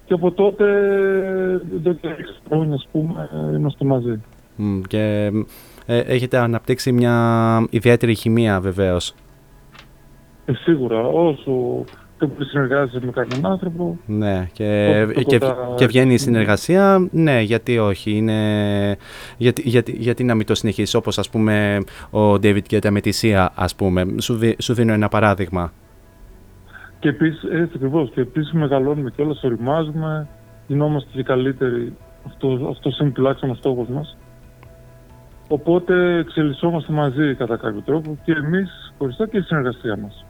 και 0.04 0.14
από 0.14 0.30
τότε, 0.30 0.64
ε, 0.64 1.76
εδώ 1.76 1.92
και 1.92 2.08
έξι 2.08 2.34
χρόνια, 2.48 2.74
ας 2.74 2.88
πούμε, 2.92 3.28
ε, 3.52 3.56
είμαστε 3.56 3.84
μαζί. 3.84 4.20
Μμ, 4.56 4.80
Και 4.80 4.98
ε, 4.98 5.30
έχετε 5.96 6.38
αναπτύξει 6.38 6.92
μια 6.92 7.66
ιδιαίτερη 7.70 8.14
χημεία 8.14 8.60
βεβαίως. 8.60 9.14
Ε, 10.44 10.52
σίγουρα, 10.52 10.98
όσο 11.06 11.84
και 12.18 12.26
που 12.28 12.44
συνεργάζεσαι 12.44 13.00
με 13.04 13.10
κάποιον 13.12 13.46
άνθρωπο, 13.46 13.98
Ναι, 14.06 14.48
και, 14.52 15.02
Το- 15.06 15.12
το 15.14 15.22
και, 15.22 15.38
κοντά- 15.38 15.74
και 15.76 15.86
βγαίνει 15.86 16.14
η 16.14 16.18
συνεργασία, 16.18 17.08
ναι, 17.10 17.40
γιατί 17.40 17.78
όχι, 17.78 18.10
είναι, 18.16 18.96
γιατί, 19.36 19.62
γιατί, 19.68 19.92
γιατί 19.98 20.24
να 20.24 20.34
μην 20.34 20.46
το 20.46 20.54
συνεχίσεις 20.54 20.94
όπως 20.94 21.18
ας 21.18 21.30
πούμε 21.30 21.78
ο 22.10 22.32
David 22.32 22.60
Guetta 22.70 22.90
με 22.90 23.00
τη 23.00 23.10
Sia, 23.22 23.46
ας 23.54 23.74
πούμε, 23.74 24.06
σου, 24.20 24.34
δι- 24.34 24.62
σου 24.62 24.74
δίνω 24.74 24.92
ένα 24.92 25.08
παράδειγμα. 25.08 25.72
Και 26.98 27.08
επίσης, 27.08 27.42
έτσι 27.42 27.72
ακριβώς. 27.74 28.10
Και 28.14 28.20
επίσης 28.20 28.52
μεγαλώνουμε 28.52 29.10
κιόλας, 29.10 29.42
οριμάζουμε, 29.42 30.28
γινόμαστε 30.66 31.10
και 31.12 31.22
καλύτεροι. 31.22 31.92
Αυτό, 32.26 32.66
αυτός 32.70 32.98
είναι 32.98 33.10
τουλάχιστον 33.10 33.50
ο 33.50 33.54
στόχος 33.54 33.88
μας. 33.88 34.16
Οπότε 35.52 36.16
εξελισσόμαστε 36.16 36.92
μαζί 36.92 37.34
κατά 37.34 37.56
κάποιο 37.56 37.80
τρόπο 37.80 38.18
και 38.24 38.32
εμείς 38.32 38.92
χωριστά 38.98 39.28
και 39.28 39.36
η 39.36 39.40
συνεργασία 39.40 39.96
μας. 39.96 40.24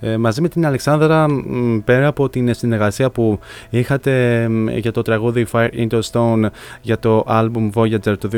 Ε, 0.00 0.16
μαζί 0.16 0.40
με 0.40 0.48
την 0.48 0.66
Αλεξάνδρα, 0.66 1.30
μ, 1.30 1.78
πέρα 1.84 2.06
από 2.06 2.28
την 2.28 2.54
συνεργασία 2.54 3.10
που 3.10 3.38
είχατε 3.70 4.46
μ, 4.48 4.68
για 4.68 4.92
το 4.92 5.02
τραγούδι 5.02 5.46
Fire 5.52 5.68
into 5.72 6.00
Stone 6.00 6.46
για 6.82 6.98
το 6.98 7.24
album 7.28 7.70
Voyager 7.74 8.18
το 8.18 8.28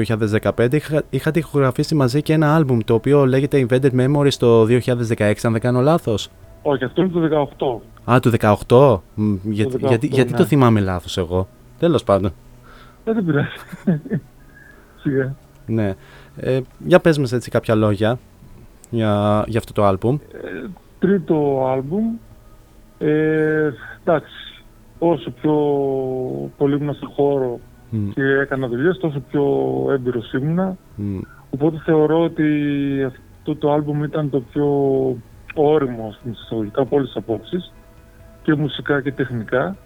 2015, 0.57 0.73
είχα, 0.73 1.03
είχατε 1.11 1.39
ηχογραφήσει 1.39 1.95
μαζί 1.95 2.23
και 2.23 2.33
ένα 2.33 2.61
album 2.61 2.79
το 2.85 2.95
οποίο 2.95 3.27
λέγεται 3.27 3.67
Invented 3.69 3.91
Memories 4.01 4.35
το 4.39 4.63
2016, 4.63 5.33
αν 5.43 5.53
δεν 5.53 5.61
κάνω 5.61 5.81
λάθος. 5.81 6.29
Όχι, 6.63 6.85
αυτό 6.85 7.03
είναι 7.03 7.29
το 7.29 7.81
18. 8.05 8.13
Α, 8.13 8.21
το 8.21 8.31
18. 8.69 9.01
Μ, 9.15 9.35
γιατί, 9.43 9.77
18, 9.77 9.89
γιατί, 9.89 10.07
γιατί 10.07 10.31
ναι. 10.31 10.37
το 10.37 10.45
θυμάμαι 10.45 10.81
λάθος 10.81 11.19
εγώ. 11.19 11.49
Τέλος 11.79 12.05
πάντων. 12.05 12.33
Ε, 13.05 13.13
δεν 13.13 13.25
πειράζει. 13.25 13.49
Σιγά. 15.03 15.35
Ναι. 15.73 15.95
Ε, 16.37 16.61
για 16.79 17.01
πες 17.01 17.19
μας 17.19 17.33
έτσι 17.33 17.51
κάποια 17.51 17.75
λόγια 17.75 18.19
για, 18.91 19.45
για 19.47 19.59
αυτό 19.59 19.73
το 19.73 19.85
άλμπουμ. 19.85 20.19
Τρίτο 20.99 21.67
άλμπουμ. 21.73 22.05
Ε, 22.99 23.71
εντάξει, 24.05 24.63
όσο 24.99 25.31
πιο 25.31 25.55
πολύ 26.57 26.77
ήμουν 26.77 26.95
στο 26.95 27.07
χώρο 27.07 27.61
Μ, 27.91 28.09
και 28.09 28.23
έκανα 28.23 28.69
δουλειές, 28.69 28.99
τόσο 28.99 29.23
πιο 29.31 29.45
έμπειρος 29.91 30.33
ήμουνα. 30.33 30.77
μ, 30.97 31.19
Οπότε 31.51 31.83
θεωρώ 31.85 32.23
ότι 32.23 32.45
αυτό 33.07 33.57
το 33.57 33.73
άλμπουμ 33.73 34.03
ήταν 34.03 34.31
το 34.31 34.41
πιο 34.41 34.67
όριμο 35.55 36.15
στην 36.19 36.31
εισαγωγικά 36.33 36.83
από 36.83 36.97
όλες 36.97 37.07
τις 37.09 37.17
απόψεις 37.17 37.73
και 38.43 38.55
μουσικά 38.55 39.01
και 39.01 39.13
τεχνικά. 39.13 39.77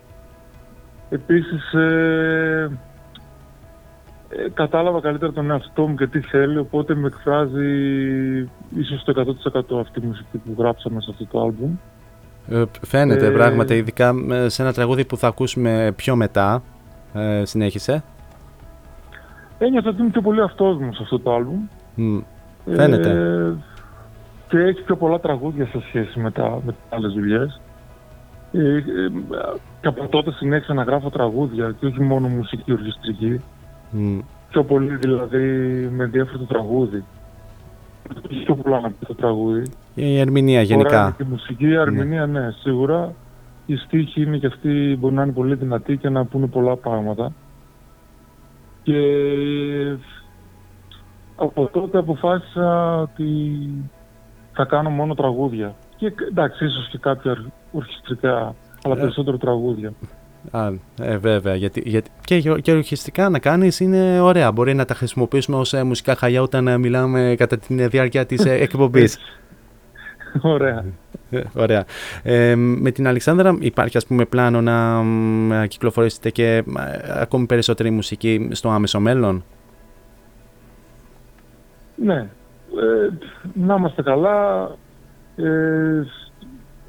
Επίσης 1.09 1.73
ε, 1.73 2.71
ε, 4.29 4.49
κατάλαβα 4.55 5.01
καλύτερα 5.01 5.33
τον 5.33 5.51
εαυτό 5.51 5.87
μου 5.87 5.95
και 5.95 6.07
τι 6.07 6.21
θέλει, 6.21 6.59
οπότε 6.59 6.95
με 6.95 7.07
εκφράζει 7.07 7.69
ίσως 8.77 9.05
το 9.05 9.37
100% 9.77 9.81
αυτή 9.81 10.01
η 10.01 10.07
μουσική 10.07 10.39
που 10.39 10.55
γράψαμε 10.59 11.01
σε 11.01 11.11
αυτό 11.11 11.27
το 11.27 11.41
άλμπουμ. 11.41 11.77
ε, 12.49 12.65
φαίνεται 12.87 13.27
Ε, 13.27 13.31
πράγματι, 13.31 13.75
ειδικά 13.75 14.15
ε, 14.31 14.49
σε 14.49 14.63
ένα 14.63 14.73
τραγούδι 14.73 15.05
που 15.05 15.17
θα 15.17 15.27
ακούσουμε 15.27 15.93
πιο 15.97 16.17
μετά. 16.17 16.63
Ε, 17.15 17.45
συνέχισε. 17.45 18.03
Ένιωθα 19.59 19.89
ότι 19.89 20.01
είμαι 20.01 20.11
πιο 20.11 20.21
πολύ 20.21 20.41
αυτός 20.41 20.77
μου 20.77 20.93
σε 20.93 21.03
αυτό 21.03 21.19
το 21.19 21.35
άλμπουμ. 21.35 21.67
Μ, 21.95 22.19
Φαίνεται. 22.75 23.11
Ε, 23.11 23.55
και 24.49 24.59
έχει 24.59 24.83
πιο 24.83 24.97
πολλά 24.97 25.21
τραγούδια 25.21 25.67
σε 25.67 25.81
σχέση 25.87 26.21
με, 26.21 26.31
τα, 26.31 26.61
με 26.65 26.73
τις 26.73 26.81
άλλες 26.89 27.13
δουλειές. 27.13 27.61
Ε, 28.53 28.77
ε, 28.77 28.83
και 29.81 29.89
από 29.89 30.09
τότε 30.09 30.33
συνέχισα 30.33 30.75
να 30.75 30.83
γράφω 30.83 31.11
τραγούδια 31.11 31.75
και 31.81 31.87
όχι 31.87 32.01
μόνο 32.01 32.29
μουσική 32.29 32.73
ορχιστρική. 32.73 33.41
Μ, 33.91 34.19
Πιο 34.51 34.65
πολύ 34.65 34.97
δηλαδή 34.97 35.39
με 35.93 36.05
ενδιαφέρει 36.05 36.39
το 36.39 36.45
τραγούδι. 36.45 37.05
Έχει 38.31 38.45
πιο 38.45 38.55
πολλά 38.55 38.81
να 38.81 38.89
πει 38.91 39.07
το 39.07 39.15
τραγούδι. 39.15 39.63
η 39.95 40.19
ερμηνεία 40.19 40.61
Τώρα 40.67 40.75
είναι 40.75 40.83
γενικά. 40.83 41.15
και 41.17 41.23
η 41.23 41.27
μουσική, 41.31 41.69
η 41.69 41.77
αρμηνία, 41.77 42.27
ναι, 42.27 42.51
σίγουρα. 42.51 43.13
Οι 43.67 43.77
στίχοι 43.77 44.23
είναι 44.23 44.39
και 44.39 44.47
αυτοί 44.47 44.97
μπορεί 44.99 45.15
να 45.15 45.23
είναι 45.23 45.33
πολύ 45.33 45.55
δυνατοί 45.55 45.97
και 45.97 46.09
να 46.09 46.25
πούνε 46.25 46.47
πολλά 46.47 46.77
πράγματα. 46.77 47.33
Και 48.83 48.97
από 51.37 51.69
τότε 51.73 51.99
αποφάσισα 51.99 52.97
ότι 53.01 53.29
θα 54.53 54.65
κάνω 54.65 54.91
μόνο 54.91 55.15
τραγούδια. 55.15 55.75
Και 55.97 56.13
εντάξει, 56.29 56.65
ίσως 56.65 56.89
και 56.89 56.99
κάποια 56.99 57.31
ορ- 57.31 57.47
ορχιστρικά, 57.73 58.55
αλλά 58.83 58.95
Ε. 58.97 59.01
περισσότερο 59.01 59.37
τραγούδια. 59.37 59.93
Α, 60.51 60.71
ε, 61.01 61.17
βέβαια, 61.17 61.55
γιατί, 61.55 61.83
γιατί 61.85 62.11
και, 62.25 62.37
γεω- 62.37 62.59
και 62.61 62.73
ορχιστικά 62.73 63.29
να 63.29 63.39
κάνεις 63.39 63.81
είναι 63.81 64.21
ωραία. 64.21 64.53
Μπορεί 64.53 64.75
να 64.75 64.85
τα 64.85 64.95
χρησιμοποιήσουμε 64.95 65.57
ως 65.57 65.73
ε, 65.75 65.83
μουσικά 65.83 66.15
χαλιά 66.17 66.43
όταν 66.43 66.69
ε, 66.69 66.79
μιλάμε 66.79 67.35
κατά 67.39 67.59
τη 67.59 67.87
διάρκεια 67.87 68.27
της 68.27 68.45
ε, 68.45 68.53
εκπομπής. 68.65 69.19
Ωραία. 70.43 70.85
Ε, 71.31 71.41
Ωραία. 71.55 71.85
Ε, 72.23 72.55
με 72.57 72.91
την 72.91 73.07
Αλεξάνδρα 73.07 73.57
υπάρχει 73.61 73.97
ας 73.97 74.07
πούμε 74.07 74.25
πλάνο 74.25 74.61
να 74.61 75.03
μ, 75.03 75.47
να 75.49 75.67
κυκλοφορήσετε 75.67 76.31
και 76.31 76.57
ε, 76.57 76.63
ακόμη 77.21 77.47
περισσότερη 77.47 77.91
μουσική 77.91 78.49
στο 78.53 78.69
άμεσο 78.69 79.01
μέλλον; 79.01 79.45
Ναι. 81.95 82.15
Ε, 82.15 82.29
να 83.55 83.75
είμαστε 83.75 84.03
καλά, 84.03 84.71
ε, 85.37 86.03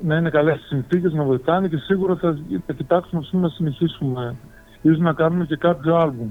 να 0.01 0.15
είναι 0.15 0.29
καλές 0.29 0.55
οι 0.55 0.65
συνθήκες, 0.67 1.13
να 1.13 1.23
βοηθάνε 1.23 1.67
και 1.67 1.77
σίγουρα 1.77 2.15
θα, 2.15 2.37
θα 2.65 2.73
κοιτάξουμε 2.73 3.21
ας 3.23 3.29
πούμε, 3.29 3.41
να 3.41 3.49
συνεχίσουμε. 3.49 4.35
ίσως 4.81 4.99
να 4.99 5.13
κάνουμε 5.13 5.45
και 5.45 5.55
κάποιο 5.55 5.95
άλμπουμ. 5.95 6.29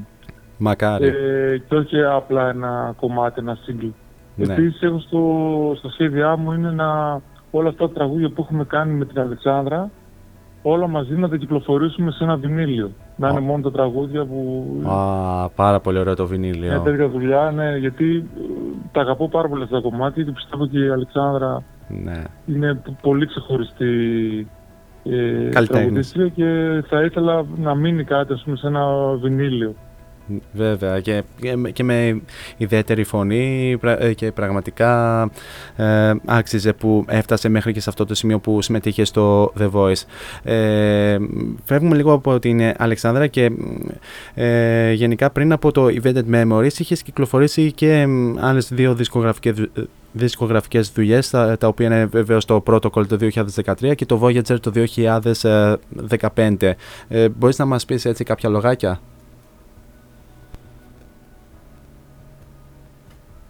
Μακάρι. 0.58 1.06
Ε, 1.06 1.58
και 1.68 1.74
όχι 1.74 2.02
απλά 2.02 2.48
ένα 2.48 2.94
κομμάτι, 3.00 3.40
ένα 3.40 3.58
single. 3.66 3.92
Ναι. 4.36 4.52
Επίσης 4.52 4.82
έχω 4.82 4.98
στο, 4.98 5.20
στο 5.76 5.88
σχέδιά 5.88 6.36
μου 6.36 6.52
είναι 6.52 6.70
να 6.70 7.20
όλα 7.50 7.68
αυτά 7.68 7.88
τα 7.88 7.94
τραγούδια 7.94 8.28
που 8.30 8.42
έχουμε 8.42 8.64
κάνει 8.64 8.92
με 8.92 9.04
την 9.04 9.20
Αλεξάνδρα 9.20 9.90
όλα 10.62 10.86
μαζί 10.88 11.14
να 11.14 11.28
τα 11.28 11.36
κυκλοφορήσουμε 11.36 12.10
σε 12.10 12.24
ένα 12.24 12.36
βινίλιο. 12.36 12.90
Να 13.16 13.28
είναι 13.28 13.40
μόνο 13.40 13.62
τα 13.62 13.70
τραγούδια 13.70 14.24
που 14.24 14.64
Α, 14.86 15.48
πάρα 15.48 15.80
πολύ 15.80 15.98
ωραίο 15.98 16.14
το 16.14 16.22
μια 16.22 16.32
βινίλιο. 16.36 16.80
τέτοια 16.80 17.08
δουλειά, 17.08 17.50
ναι, 17.54 17.76
γιατί 17.76 18.16
ε, 18.16 18.40
τα 18.92 19.00
αγαπώ 19.00 19.28
πάρα 19.28 19.48
πολύ 19.48 19.62
αυτά 19.62 19.80
τα 19.80 19.88
κομμάτια 19.88 20.22
και 20.22 20.30
πιστεύω 20.30 20.66
και 20.66 20.78
η 20.78 20.88
Αλεξάνδρα 20.88 21.62
Ναι. 21.88 22.22
είναι 22.46 22.74
π- 22.74 23.00
πολύ 23.02 23.26
ξεχωριστή 23.26 23.84
ε, 25.04 25.10
Καλλιτέχνης. 25.50 25.68
τραγουδίστρια 25.68 26.28
και 26.28 26.82
θα 26.88 27.02
ήθελα 27.02 27.44
να 27.56 27.74
μείνει 27.74 28.04
κάτι 28.04 28.32
ας 28.32 28.42
πούμε, 28.44 28.56
σε 28.56 28.66
ένα 28.66 29.14
βινίλιο. 29.20 29.74
Βέβαια 30.52 31.00
και, 31.00 31.22
και 31.40 31.56
με- 31.56 31.70
και 31.70 31.82
με 31.84 32.20
ιδιαίτερη 32.56 33.04
φωνή 33.04 33.76
πρα- 33.80 34.02
ε, 34.02 34.12
και 34.14 34.32
πραγματικά 34.32 35.22
ε, 35.76 36.12
άξιζε 36.24 36.72
που 36.72 37.04
έφτασε 37.08 37.48
μέχρι 37.48 37.72
και 37.72 37.80
σε 37.80 37.90
αυτό 37.90 38.04
το 38.06 38.14
σημείο 38.14 38.38
που 38.38 38.62
συμμετείχε 38.62 39.04
στο 39.04 39.52
The 39.60 39.70
Voice. 39.72 40.02
Ε, 40.50 41.16
φεύγουμε 41.64 41.96
λίγο 41.96 42.12
από 42.12 42.38
την 42.38 42.60
ε, 42.60 42.74
Αλεξάνδρα 42.78 43.26
και 43.26 43.50
ε, 44.34 44.92
γενικά 44.92 45.30
πριν 45.30 45.52
από 45.52 45.72
το 45.72 45.86
Evented 46.02 46.24
Memories 46.32 46.78
είχες 46.78 47.02
κυκλοφορήσει 47.02 47.72
και 47.72 48.06
μ, 48.06 48.34
άλλες 48.40 48.68
δύο 48.72 48.94
δισκογραφικές, 48.94 49.54
δου- 49.54 49.88
δισκογραφικές 50.12 50.90
δουλειές 50.90 51.30
τα, 51.30 51.56
τα 51.58 51.66
οποία 51.68 51.86
είναι 51.86 52.04
βέβαια 52.06 52.38
το 52.38 52.62
Protocol 52.66 53.06
το 53.06 53.16
2013 53.80 53.94
και 53.94 54.06
το 54.06 54.20
Voyager 54.22 54.60
το 54.60 54.72
2015. 56.34 56.72
Ε, 57.08 57.28
μπορείς 57.28 57.58
να 57.58 57.64
μας 57.64 57.84
πεις 57.84 58.04
έτσι 58.04 58.24
κάποια 58.24 58.48
λογάκια; 58.48 59.00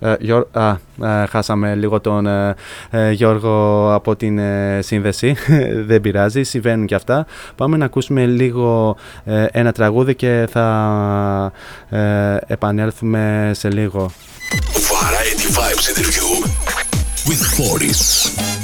Ε, 0.07 0.17
Γιώργο- 0.21 0.49
α, 0.53 0.69
ε, 1.23 1.27
χάσαμε 1.27 1.75
λίγο 1.75 2.01
τον 2.01 2.27
ε, 2.27 2.55
ε, 2.91 3.11
Γιώργο 3.11 3.93
από 3.95 4.17
την 4.17 4.39
ε, 4.39 4.79
σύνδεση. 4.83 5.37
Δεν 5.89 6.01
πειράζει, 6.01 6.43
συμβαίνουν 6.43 6.87
και 6.87 6.95
αυτά. 6.95 7.27
Πάμε 7.57 7.77
να 7.77 7.85
ακούσουμε 7.85 8.27
λίγο 8.27 8.97
ε, 9.25 9.47
ένα 9.51 9.73
τραγούδι 9.73 10.15
και 10.15 10.49
θα 10.51 11.53
ε, 11.91 12.37
επανέλθουμε 12.47 13.51
σε 13.55 13.71
λίγο. 13.71 14.11
Variety 14.73 15.49
Vibes 15.59 15.87
interview 15.93 16.47
with 17.29 17.43
Foris. 17.57 18.56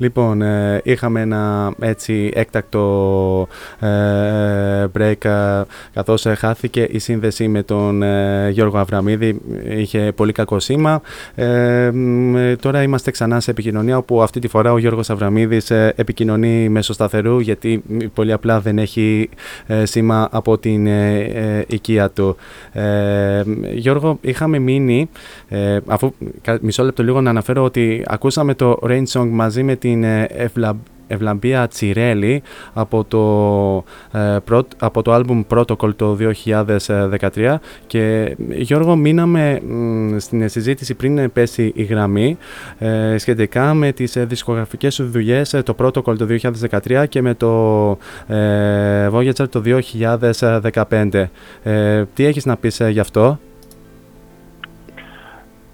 Λοιπόν, 0.00 0.42
ε, 0.42 0.80
είχαμε 0.84 1.20
ένα 1.20 1.72
έτσι 1.80 2.30
έκτακτο 2.34 3.48
ε, 3.78 4.84
break 4.98 5.24
ε, 5.24 5.49
καθώς 5.94 6.26
ε, 6.26 6.34
χάθηκε 6.34 6.88
η 6.90 6.98
σύνδεση 6.98 7.48
με 7.48 7.62
τον 7.62 8.02
ε, 8.02 8.48
Γιώργο 8.50 8.78
Αβραμίδη, 8.78 9.40
είχε 9.76 10.12
πολύ 10.14 10.32
κακό 10.32 10.60
σήμα. 10.60 11.00
Ε, 11.34 11.90
μ, 11.94 12.36
ε, 12.36 12.56
τώρα 12.56 12.82
είμαστε 12.82 13.10
ξανά 13.10 13.40
σε 13.40 13.50
επικοινωνία 13.50 13.96
όπου 13.96 14.22
αυτή 14.22 14.40
τη 14.40 14.48
φορά 14.48 14.72
ο 14.72 14.78
Γιώργος 14.78 15.10
Αβραμίδης 15.10 15.70
ε, 15.70 15.92
επικοινωνεί 15.96 16.68
μέσω 16.68 16.92
σταθερού 16.92 17.38
γιατί 17.40 17.82
μ, 17.86 17.96
πολύ 18.14 18.32
απλά 18.32 18.60
δεν 18.60 18.78
έχει 18.78 19.28
ε, 19.66 19.84
σήμα 19.84 20.28
από 20.32 20.58
την 20.58 20.86
ε, 20.86 21.18
ε, 21.18 21.64
οικία 21.68 22.10
του. 22.10 22.36
Ε, 22.72 23.42
Γιώργο, 23.72 24.18
είχαμε 24.20 24.58
μείνει, 24.58 25.08
ε, 25.48 25.78
αφού 25.86 26.12
κα- 26.42 26.58
μισό 26.62 26.82
λεπτό 26.84 27.02
λίγο 27.02 27.20
να 27.20 27.30
αναφέρω 27.30 27.64
ότι 27.64 28.02
ακούσαμε 28.06 28.54
το 28.54 28.78
Rain 28.82 29.02
Song 29.12 29.28
μαζί 29.30 29.62
με 29.62 29.76
την 29.76 30.04
ε, 30.04 30.26
Ευλα, 30.30 30.76
Ευλαμπία 31.10 31.68
Τσιρέλη 31.68 32.42
από 32.72 33.04
το, 33.04 33.18
ε, 34.18 34.36
πρώτ- 34.44 34.72
από 34.78 35.02
το 35.02 35.12
άλμπουμ 35.12 35.42
Protocol 35.48 35.94
το 35.96 36.14
2013 36.14 37.60
και 37.86 38.36
Γιώργο 38.50 38.96
μείναμε 38.96 39.60
μ, 39.68 40.18
στην 40.18 40.48
συζήτηση 40.48 40.94
πριν 40.94 41.32
πέσει 41.32 41.72
η 41.74 41.82
γραμμή 41.82 42.38
ε, 42.78 43.18
σχετικά 43.18 43.74
με 43.74 43.92
τις 43.92 44.16
ε, 44.16 44.24
δισκογραφικές 44.24 44.94
σου 44.94 45.04
δουλειές 45.10 45.54
ε, 45.54 45.62
το 45.62 45.74
Protocol 45.78 46.18
το 46.18 46.26
2013 46.86 47.04
και 47.08 47.22
με 47.22 47.34
το 47.34 47.48
ε, 48.26 49.08
Voyager 49.12 49.48
το 49.50 49.62
2015. 50.90 51.24
Ε, 51.62 52.04
τι 52.14 52.24
έχεις 52.24 52.44
να 52.46 52.56
πεις 52.56 52.80
ε, 52.80 52.88
γι' 52.88 53.00
αυτό; 53.00 53.38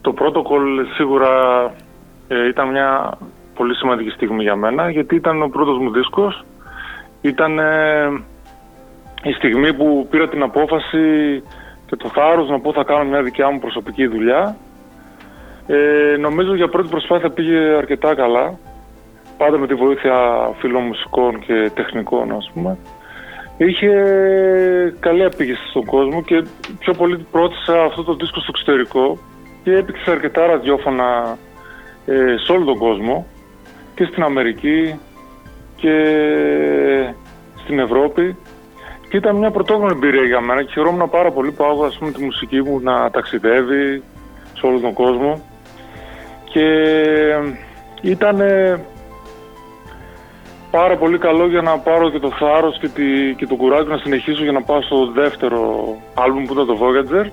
Το 0.01 0.15
protocol 0.19 0.87
σίγουρα 0.97 1.29
ε, 2.29 2.49
ήταν 2.49 2.69
μια 2.71 3.19
πολύ 3.57 3.75
σημαντική 3.75 4.11
στιγμή 4.11 4.43
για 4.43 4.57
μένα 4.57 4.91
γιατί 4.91 5.15
ήταν 5.15 5.43
ο 5.43 5.49
πρώτος 5.49 5.79
μου 5.79 5.91
δίσκος. 5.91 6.45
Ήταν 7.21 7.59
ε, 7.59 8.07
η 9.23 9.33
στιγμή 9.33 9.75
που 9.75 10.07
πήρα 10.11 10.29
την 10.29 10.43
απόφαση 10.43 11.05
και 11.87 11.97
το 11.97 12.09
θάρρος 12.09 12.49
να 12.49 12.61
πω 12.61 12.73
θα 12.73 12.85
κάνω 12.85 13.05
μια 13.05 13.23
δικιά 13.23 13.51
μου 13.51 13.59
προσωπική 13.59 14.07
δουλειά. 14.07 14.57
Ε, 15.67 16.17
νομίζω 16.17 16.55
για 16.55 16.69
πρώτη 16.69 16.89
προσπάθεια 16.89 17.31
πήγε 17.31 17.59
αρκετά 17.59 18.15
καλά. 18.15 18.59
Πάντα 19.39 19.59
με 19.59 19.67
τη 19.67 19.75
βοήθεια 19.75 20.15
φίλων 20.59 20.83
μουσικών 20.83 21.41
και 21.41 21.71
τεχνικών 21.75 22.33
ας 22.33 22.51
πούμε. 22.55 22.79
Είχε 23.57 23.93
καλή 25.01 25.25
απήγηση 25.25 25.69
στον 25.69 25.85
κόσμο 25.85 26.23
και 26.23 26.45
πιο 26.79 26.93
πολύ 26.93 27.27
πρότισα 27.31 27.83
αυτό 27.83 28.03
το 28.05 28.15
δίσκο 28.15 28.41
στο 28.41 28.53
εξωτερικό 28.55 29.19
και 29.63 29.77
έπαιξε 29.77 30.11
αρκετά 30.11 30.47
ραδιόφωνα 30.47 31.39
ε, 32.07 32.35
σε 32.45 32.53
όλο 32.53 32.65
τον 32.65 32.79
κόσμο 32.79 33.27
και 33.97 34.05
στην 34.05 34.23
Αμερική 34.23 34.99
και 35.77 35.95
στην 37.63 37.79
Ευρώπη. 37.79 38.37
Και 39.09 39.17
ήταν 39.17 39.37
μια 39.37 39.51
πρωτόγνωρη 39.51 39.93
εμπειρία 39.93 40.23
για 40.23 40.41
μένα. 40.41 40.63
Και 40.63 40.73
χαιρόμουν 40.73 41.11
πάρα 41.11 41.31
πολύ 41.31 41.53
που 41.53 41.65
άκουγα 41.65 41.87
ας 41.87 41.99
πούμε, 41.99 42.11
τη 42.11 42.25
μουσική 42.25 42.63
μου 42.63 42.81
να 42.81 43.11
ταξιδεύει 43.11 44.03
σε 44.59 44.67
όλο 44.67 44.79
τον 44.79 44.93
κόσμο. 44.93 45.41
Και 46.45 46.67
ήταν 48.01 48.43
πάρα 50.71 50.97
πολύ 50.97 51.19
καλό 51.19 51.47
για 51.47 51.63
να 51.63 51.79
πάρω 51.79 52.11
και 52.11 52.19
το 52.19 52.31
θάρρος 52.31 52.79
και, 52.79 52.89
τη, 52.89 53.35
και 53.37 53.47
το 53.47 53.55
κουράγιο 53.55 53.93
να 53.93 53.99
συνεχίσω 53.99 54.43
για 54.43 54.53
να 54.53 54.63
πάω 54.63 54.83
στο 54.83 55.07
δεύτερο 55.07 55.61
άλμπουμ 56.15 56.45
που 56.45 56.53
ήταν 56.53 56.67
το 56.67 56.79
Voyager 56.81 57.27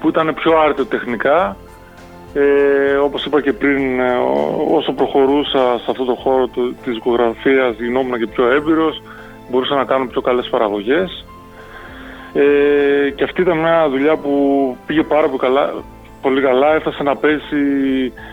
που 0.00 0.08
ήταν 0.08 0.34
πιο 0.34 0.58
άρτιο 0.58 0.84
τεχνικά 0.86 1.56
ε, 2.34 2.94
όπως 2.96 3.24
είπα 3.24 3.40
και 3.40 3.52
πριν, 3.52 4.00
ε, 4.00 4.14
ό- 4.16 4.66
όσο 4.76 4.92
προχωρούσα 4.92 5.78
σε 5.78 5.90
αυτό 5.90 6.04
το 6.04 6.14
χώρο 6.14 6.46
του, 6.46 6.74
της 6.84 6.92
δικογραφίας 6.94 7.76
γινόμουν 7.78 8.18
και 8.18 8.26
πιο 8.26 8.50
έμπειρος, 8.50 9.02
μπορούσα 9.50 9.74
να 9.74 9.84
κάνω 9.84 10.06
πιο 10.06 10.20
καλές 10.20 10.48
παραγωγές. 10.48 11.24
Ε, 12.32 13.10
και 13.10 13.24
αυτή 13.24 13.40
ήταν 13.40 13.58
μια 13.58 13.88
δουλειά 13.90 14.16
που 14.16 14.32
πήγε 14.86 15.02
πάρα 15.02 15.26
πολύ 15.26 15.38
καλά, 15.38 15.72
πολύ 16.22 16.40
καλά. 16.40 16.74
Έφτασε 16.74 17.02
να 17.02 17.16
παίζει 17.16 17.62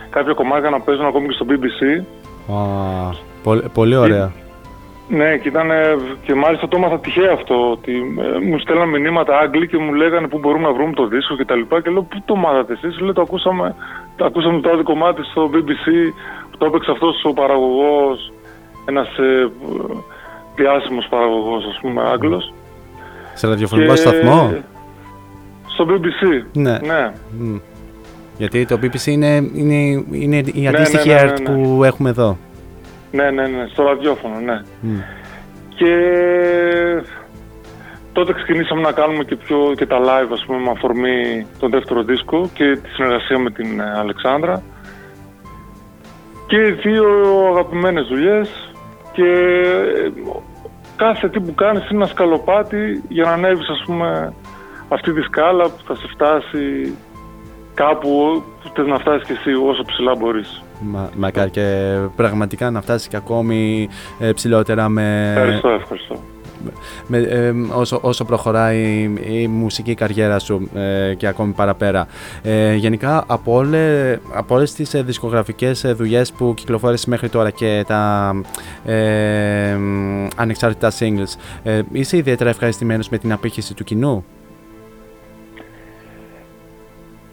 κάποια 0.10 0.34
κομμάτια 0.34 0.70
να 0.70 0.80
παίζουν 0.82 1.06
ακόμη 1.06 1.28
και 1.28 1.34
στο 1.34 1.46
BBC. 1.50 2.04
Α, 2.54 2.56
πολύ, 3.44 3.64
πολύ 3.74 3.96
ωραία. 3.96 4.32
Ναι, 5.08 5.38
και, 5.38 5.48
ήταν, 5.48 5.70
και 6.24 6.34
μάλιστα 6.34 6.68
το 6.68 6.78
έμαθα 6.78 7.00
τυχαία 7.00 7.32
αυτό. 7.34 7.72
Ότι 7.72 7.94
ε, 7.94 8.46
μου 8.46 8.60
στέλναν 8.60 8.90
μηνύματα 8.90 9.38
Άγγλοι 9.38 9.68
και 9.68 9.78
μου 9.78 9.94
λέγανε 9.94 10.28
πού 10.28 10.38
μπορούμε 10.38 10.68
να 10.68 10.74
βρούμε 10.74 10.94
το 10.94 11.08
δίσκο 11.08 11.36
κτλ. 11.36 11.60
Και, 11.60 11.82
και 11.84 11.90
λέω, 11.90 12.02
Πού 12.02 12.22
το 12.26 12.36
μάθατε 12.36 12.74
εσείς, 12.74 13.00
Λέω, 13.00 13.14
το 13.14 13.22
ακούσαμε, 13.22 13.76
το 14.16 14.26
ακούσαμε 14.26 14.62
το 14.62 14.70
άλλο 14.70 14.84
κομμάτι 14.84 15.24
στο 15.24 15.50
BBC 15.54 15.86
που 16.52 16.58
το 16.58 16.66
έπαιξε 16.66 16.92
αυτός 16.92 17.24
ο 17.24 17.34
παραγωγός, 17.34 18.34
ένας 18.86 19.08
ε, 19.18 19.52
διάσημο 20.56 21.04
παραγωγός, 21.10 21.66
ας 21.66 21.80
πούμε, 21.82 22.02
Άγγλος. 22.02 22.54
Σε 23.34 23.48
ραδιοφωνικό 23.48 23.96
σταθμό; 23.96 24.54
Στο 25.68 25.86
BBC. 25.90 26.46
Ναι. 26.54 26.72
ναι. 26.72 27.12
Μμ. 27.40 27.58
Γιατί 28.38 28.66
το 28.66 28.80
BBC 28.82 29.06
είναι, 29.06 29.50
είναι, 29.56 29.76
είναι 30.12 30.38
η 30.54 30.62
ναι, 30.62 30.68
αντίστοιχη 30.68 31.10
ναι, 31.10 31.14
ναι, 31.14 31.22
art 31.32 31.42
ναι. 31.42 31.46
που 31.46 31.84
έχουμε 31.84 32.10
εδώ. 32.10 32.38
Ναι, 33.12 33.32
ναι, 33.32 33.48
ναι, 33.48 33.68
στο 33.72 33.84
ραδιόφωνο, 33.84 34.40
ναι. 34.40 34.62
Μμ. 34.82 35.00
Και 35.76 35.96
τότε 38.14 38.34
ξεκινήσαμε 38.34 38.82
να 38.82 38.92
κάνουμε 38.92 39.24
και, 39.24 39.36
πιο, 39.36 39.74
και 39.76 39.86
τα 39.86 40.00
live, 40.00 40.32
ας 40.32 40.44
πούμε, 40.46 40.60
με 40.60 40.70
αφορμή 40.70 41.48
τον 41.60 41.70
δεύτερο 41.70 42.04
δίσκο 42.04 42.50
και 42.54 42.78
τη 42.84 42.90
συνεργασία 42.90 43.40
με 43.40 43.52
την 43.52 43.80
ε, 43.80 43.98
Αλεξάνδρα. 43.98 44.64
Και 46.48 46.58
δύο 46.58 47.06
αγαπημένες 47.52 48.08
δουλειές 48.08 48.74
και 49.12 49.30
ε, 50.06 50.12
κάθε 50.96 51.30
τι 51.30 51.40
που 51.40 51.56
κάνεις 51.56 51.82
είναι 51.82 52.04
ένα 52.04 52.06
σκαλοπάτι 52.06 53.04
για 53.08 53.24
να 53.24 53.32
ανέβεις, 53.32 53.70
ας 53.70 53.84
πούμε, 53.86 54.34
αυτή 54.90 55.14
τη 55.14 55.22
σκάλα 55.22 55.64
που 55.64 55.84
θα 55.88 55.96
σε 55.96 56.08
φτάσει 56.08 56.96
κάπου 57.74 58.44
που 58.62 58.72
θες 58.76 58.88
να 58.88 59.00
φτάσεις 59.00 59.28
και 59.28 59.34
εσύ 59.34 59.54
όσο 59.54 59.84
ψηλά 59.86 60.16
μπορείς. 60.16 60.65
Μα, 60.82 61.10
μακάρι 61.18 61.50
και 61.50 61.98
πραγματικά 62.16 62.72
να 62.72 62.82
φτάσει 62.82 63.10
και 63.10 63.16
ακόμη 63.16 63.90
ε, 64.20 64.32
ψηλότερα 64.32 64.90
με, 64.90 65.34
Ευχαριστώ, 65.36 65.70
ευχαριστώ. 65.70 66.20
με, 67.08 67.18
ε, 67.18 67.54
όσο, 67.74 68.00
όσο 68.02 68.26
προχωράει 68.26 68.80
η, 68.80 69.42
η 69.42 69.48
μουσική 69.48 69.94
καριέρα 69.94 70.40
σου 70.40 70.70
ε, 70.76 71.14
και 71.14 71.28
ακόμη 71.28 71.54
παραπέρα. 71.54 72.08
Ε, 72.44 72.74
γενικά 72.74 73.24
από, 73.28 73.54
όλε, 73.54 74.18
από 74.34 74.56
όλες 74.56 74.74
τις 74.74 74.94
ε, 74.94 75.02
δισκογραφικές 75.02 75.84
ε, 75.84 75.94
δουλειές 75.94 76.32
που 76.32 76.54
κυκλοφόρησες 76.56 77.06
μέχρι 77.06 77.30
τώρα 77.30 77.50
και 77.50 77.84
τα 77.88 78.34
ε, 78.86 79.76
μ, 79.76 80.28
ανεξάρτητα 80.36 80.92
singles, 81.00 81.62
ε, 81.64 81.82
είσαι 81.92 82.18
ιδιαίτερα 82.18 82.50
ευχαριστημένος 82.50 83.10
με 83.10 83.18
την 83.18 83.32
απήχηση 83.32 83.74
του 83.74 83.84
κοινού; 83.84 84.26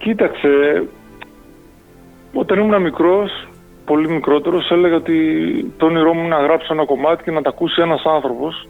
Κοίταξε, 0.03 0.49
όταν 2.33 2.59
ήμουν 2.59 2.83
μικρός, 2.83 3.49
πολύ 3.85 4.09
μικρότερος, 4.09 4.71
έλεγα 4.71 4.97
ότι 4.97 5.17
το 5.77 5.87
όνειρό 5.87 6.15
μου 6.15 6.21
είναι 6.21 6.37
να 6.37 6.43
γράψω 6.43 6.73
ένα 6.73 6.85
κομμάτι 6.85 7.23
και 7.23 7.31
να 7.31 7.43
τα 7.43 7.49
ακούσει 7.49 7.83
ένας 7.83 8.03
άνθρωπος 8.05 8.69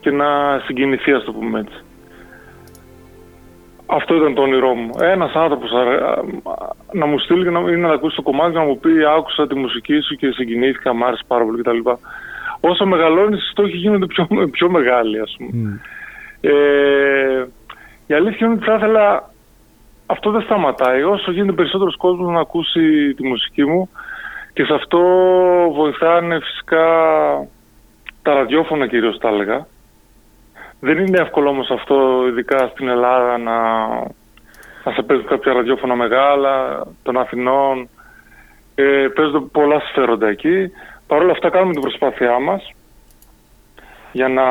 και 0.00 0.10
να 0.10 0.58
συγκινηθεί, 0.64 1.12
ας 1.12 1.24
το 1.24 1.32
πούμε 1.32 1.60
έτσι. 1.60 1.84
Αυτό 3.86 4.14
ήταν 4.14 4.34
το 4.34 4.42
όνειρό 4.42 4.74
μου. 4.74 4.90
Ένας 5.00 5.34
άνθρωπος 5.34 5.70
α, 5.70 5.80
α, 5.80 6.74
να 6.92 7.06
μου 7.06 7.18
στείλει 7.18 7.44
και 7.44 7.50
να, 7.50 7.60
ή 7.60 7.76
να 7.76 7.88
τα 7.88 7.94
ακούσει 7.94 8.16
το 8.16 8.22
κομμάτι 8.22 8.52
και 8.52 8.58
να 8.58 8.64
μου 8.64 8.78
πει 8.78 8.90
άκουσα 9.16 9.46
τη 9.46 9.54
μουσική 9.54 10.00
σου 10.00 10.14
και 10.14 10.30
συγκινήθηκα, 10.30 10.94
μ' 10.94 11.04
άρεσε 11.04 11.22
πάρα 11.26 11.44
πολύ 11.44 11.62
κτλ. 11.62 11.78
Όσο 12.60 12.86
μεγαλώνεις, 12.86 13.42
οι 13.42 13.50
στόχοι 13.50 13.76
γίνονται 13.76 14.06
πιο, 14.06 14.26
πιο 14.56 14.70
μεγάλοι, 14.70 15.20
ας 15.20 15.36
πούμε. 15.38 15.80
Ε, 16.40 17.44
η 18.06 18.14
αλήθεια 18.14 18.46
είναι 18.46 18.54
ότι 18.56 18.64
θα 18.64 18.74
ήθελα 18.74 19.31
αυτό 20.12 20.30
δεν 20.30 20.42
σταματάει. 20.42 21.02
Όσο 21.02 21.30
γίνεται 21.30 21.52
περισσότερος 21.52 21.96
κόσμος 21.96 22.32
να 22.32 22.40
ακούσει 22.40 23.14
τη 23.14 23.26
μουσική 23.26 23.64
μου 23.64 23.88
και 24.52 24.64
σε 24.64 24.74
αυτό 24.74 25.00
βοηθάνε 25.72 26.38
φυσικά 26.40 26.86
τα 28.22 28.34
ραδιόφωνα 28.34 28.86
κυρίως 28.86 29.18
τα 29.18 29.28
έλεγα. 29.28 29.66
Δεν 30.80 30.98
είναι 30.98 31.18
εύκολο 31.20 31.48
όμως 31.48 31.70
αυτό, 31.70 32.26
ειδικά 32.28 32.70
στην 32.72 32.88
Ελλάδα, 32.88 33.38
να, 33.38 33.88
να 34.84 34.92
σε 34.94 35.02
παίζουν 35.02 35.26
κάποια 35.26 35.52
ραδιόφωνα 35.52 35.94
μεγάλα, 35.94 36.86
των 37.02 37.16
Αθηνών. 37.18 37.88
Ε, 38.74 39.06
παίζονται 39.14 39.46
πολλά 39.52 39.80
συμφέροντα 39.80 40.28
εκεί. 40.28 40.70
Παρ' 41.06 41.22
όλα 41.22 41.32
αυτά 41.32 41.50
κάνουμε 41.50 41.72
την 41.72 41.80
προσπάθειά 41.80 42.38
μας 42.38 42.72
για 44.12 44.28
να 44.28 44.42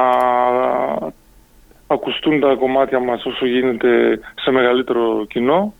ακουστούν 1.93 2.39
τα 2.39 2.55
κομμάτια 2.59 2.99
μας 2.99 3.25
όσο 3.25 3.45
γίνεται 3.45 4.19
σε 4.35 4.51
μεγαλύτερο 4.51 5.25
κοινό. 5.29 5.73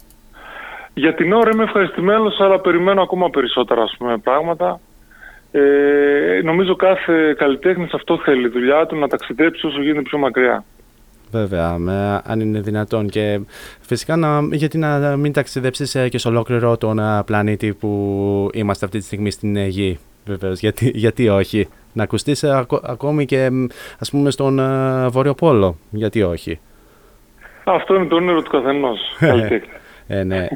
Για 0.94 1.14
την 1.14 1.34
ώρα 1.34 1.50
είμαι 1.54 1.64
ευχαριστημένος, 1.64 2.40
αλλά 2.40 2.60
περιμένω 2.60 3.02
ακόμα 3.02 3.30
περισσότερα 3.30 3.82
ας 3.82 3.96
πούμε, 3.98 4.18
πράγματα. 4.18 4.80
Ε, 5.52 6.42
νομίζω 6.44 6.76
κάθε 6.76 7.34
καλλιτέχνης 7.38 7.94
αυτό 7.94 8.18
θέλει, 8.18 8.46
η 8.46 8.50
δουλειά 8.50 8.86
του 8.86 8.96
να 8.96 9.08
ταξιδέψει 9.08 9.66
όσο 9.66 9.82
γίνεται 9.82 10.02
πιο 10.02 10.18
μακριά. 10.18 10.64
Βέβαια, 11.32 11.78
με, 11.78 12.22
αν 12.26 12.40
είναι 12.40 12.60
δυνατόν. 12.60 13.10
Και 13.10 13.40
φυσικά 13.82 14.16
να, 14.16 14.42
γιατί 14.52 14.78
να 14.78 15.18
μην 15.18 15.34
ταξιδέψεις 15.34 15.96
ε, 15.96 16.10
και 16.10 16.18
σε 16.18 16.28
ολόκληρο 16.28 16.78
τον 16.78 17.00
ε, 17.00 17.24
πλανήτη 17.26 17.74
που 17.74 18.50
είμαστε 18.54 18.86
αυτή 18.86 18.98
τη 18.98 19.06
στιγμή 19.06 19.32
στην 19.32 19.56
ε, 19.56 19.68
Γη. 19.68 20.00
Βεβαίως, 20.26 20.60
γιατί, 20.60 20.92
γιατί 20.94 21.30
όχι; 21.30 21.68
Να 21.94 22.04
ακουστείς 22.04 22.44
ε, 22.44 22.58
ακο- 22.58 22.82
ακόμη 22.84 23.26
και 23.26 23.50
μ, 23.50 23.66
ας 24.00 24.10
πούμε 24.10 24.32
στον 24.32 24.60
ε, 24.60 25.08
Βόρειο 25.08 25.34
Πόλο. 25.34 25.78
Γιατί 25.90 26.22
όχι; 26.24 26.60
Αυτό 27.64 27.96
είναι 27.96 28.06
το 28.06 28.16
όνειρο 28.16 28.42
του 28.42 28.52
καθενός. 28.52 29.00
καλλιτέχνη. 29.20 29.70
Ε, 30.08 30.24
ναι, 30.24 30.38
ε, 30.38 30.48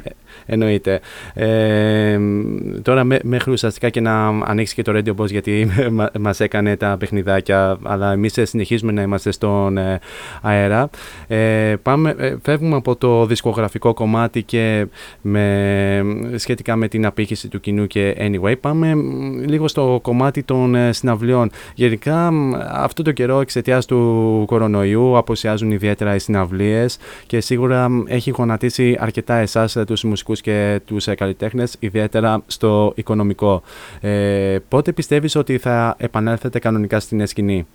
εννοείται. 0.46 1.00
Ε, 1.34 2.18
μ, 2.18 2.80
τώρα 2.82 3.04
μέ- 3.04 3.22
μέχρι 3.24 3.52
ουσιαστικά 3.52 3.88
και 3.88 4.00
να 4.00 4.26
ανοίξει 4.26 4.74
και 4.74 4.82
το 4.82 4.92
Radio 4.94 5.14
Boss 5.22 5.30
γιατί 5.30 5.68
μα- 5.92 6.10
μας 6.20 6.40
έκανε 6.40 6.76
τα 6.76 6.96
παιχνιδάκια 6.98 7.76
αλλά 7.82 8.12
εμείς 8.12 8.36
ε, 8.38 8.44
συνεχίζουμε 8.44 8.92
να 8.92 9.02
είμαστε 9.02 9.30
στον 9.30 9.76
ε, 9.78 9.98
αέρα. 10.42 10.90
Ε, 11.26 11.74
πάμε, 11.82 12.14
ε, 12.18 12.34
φεύγουμε 12.42 12.76
από 12.76 12.96
το 12.96 13.26
δισκογραφικό 13.26 13.94
κομμάτι 13.94 14.42
και 14.42 14.86
με, 15.20 16.02
σχετικά 16.36 16.76
με 16.76 16.88
την 16.88 17.06
απήχηση 17.06 17.48
του 17.48 17.60
κοινού 17.60 17.86
και 17.86 18.16
anyway 18.18 18.54
πάμε 18.60 18.94
μ, 18.94 19.42
λίγο 19.46 19.68
στο 19.68 19.98
κομμάτι 20.02 20.42
των 20.42 20.74
ε, 20.74 20.92
συναυλιών. 20.92 21.50
Γενικά 21.74 22.30
μ, 22.30 22.52
αυτό 22.72 23.02
το 23.02 23.12
καιρό 23.12 23.40
εξαιτίας 23.40 23.86
του 23.86 24.42
κορονοϊού 24.46 25.16
αποσιάζουν 25.16 25.70
ιδιαίτερα 25.70 26.14
οι 26.14 26.18
συναυλίες 26.18 26.98
και 27.26 27.40
σίγουρα 27.40 27.88
μ, 27.88 28.02
έχει 28.06 28.30
γονατίσει 28.30 28.96
αρκετά 29.00 29.34
εσάς 29.34 29.76
ε, 29.76 29.84
τους 29.84 30.02
μουσικούς 30.04 30.35
και 30.40 30.80
τους 30.86 31.06
ε, 31.06 31.14
καλλιτέχνες 31.14 31.76
ιδιαίτερα 31.80 32.42
στο 32.46 32.92
οικονομικό. 32.96 33.62
Ε, 34.00 34.56
πότε 34.68 34.92
πιστεύεις 34.92 35.36
ότι 35.36 35.58
θα 35.58 35.96
επανέλθετε 35.98 36.58
κανονικά 36.58 37.00
στην 37.00 37.20
ε, 37.20 37.26
σκηνή; 37.26 37.66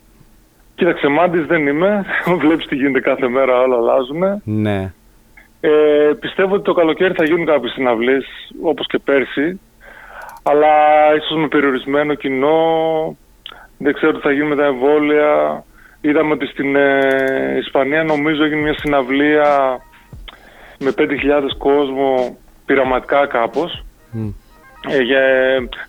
Κοίταξε, 0.74 1.08
μάντης 1.08 1.46
δεν 1.46 1.66
είμαι. 1.66 2.04
Βλέπεις 2.40 2.66
τι 2.66 2.74
γίνεται 2.74 3.00
κάθε 3.00 3.28
μέρα, 3.28 3.60
όλα 3.60 3.76
αλλάζουν. 3.76 4.42
Ναι, 4.44 4.92
Ε, 5.60 5.70
πιστεύω 6.20 6.54
ότι 6.54 6.64
το 6.64 6.72
καλοκαίρι 6.72 7.14
θα 7.14 7.24
γίνουν 7.24 7.46
κάποιες 7.46 7.72
συναυλίες, 7.72 8.24
όπως 8.62 8.86
και 8.86 8.98
πέρσι. 8.98 9.60
Αλλά 10.42 10.68
ίσως 11.16 11.38
με 11.40 11.48
περιορισμένο 11.48 12.14
κοινό. 12.14 12.56
Δεν 13.78 13.92
ξέρω 13.92 14.12
τι 14.12 14.20
θα 14.20 14.32
γίνει 14.32 14.46
με 14.46 14.56
τα 14.56 14.64
εμβόλια. 14.64 15.64
Είδαμε 16.00 16.32
ότι 16.32 16.46
στην 16.46 16.76
ε, 16.76 17.56
Ισπανία 17.58 18.04
νομίζω 18.04 18.44
έγινε 18.44 18.60
μια 18.60 18.74
συναυλία 18.78 19.78
με 20.78 20.92
5.000 20.98 21.06
κόσμο 21.58 22.36
πειραματικά 22.66 23.26
κάπως. 23.26 23.84
Μμ. 24.10 24.28
Ε, 24.88 24.98
για, 25.02 25.20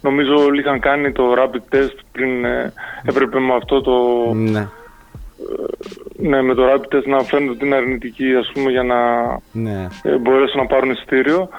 νομίζω 0.02 0.36
όλοι 0.36 0.60
είχαν 0.60 0.80
κάνει 0.80 1.12
το 1.12 1.24
rapid 1.38 1.76
test 1.76 1.98
πριν 2.12 2.46
ε, 2.46 2.74
έπρεπε 3.04 3.40
με 3.40 3.54
αυτό 3.54 3.82
το 3.82 3.94
ναι, 4.34 4.68
ναι, 6.18 6.42
με 6.42 6.54
το 6.54 6.64
rapid 6.72 6.96
test 6.96 7.06
να 7.06 7.20
φαίνεται 7.20 7.52
ότι 7.52 7.66
είναι 7.66 7.76
αρνητική 7.76 8.36
ας 8.36 8.52
πούμε 8.54 8.72
για 8.72 8.84
να 8.84 8.98
ναι. 9.52 9.88
ε, 10.04 10.18
μπορέσουν 10.18 10.60
να 10.60 10.66
πάρουν 10.66 10.92
εισιτήριο. 10.92 11.50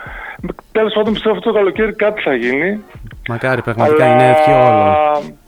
Τέλος 0.73 0.93
πάντων 0.95 1.13
πιστεύω 1.13 1.37
αυτό 1.37 1.51
το 1.51 1.57
καλοκαίρι 1.57 1.93
κάτι 1.95 2.23
θα 2.23 2.35
γίνει. 2.35 2.83
Μακάρι 3.29 3.63
πραγματικά 3.63 4.07
είναι 4.07 4.31
ευχή 4.31 4.51
όλων. 4.51 5.39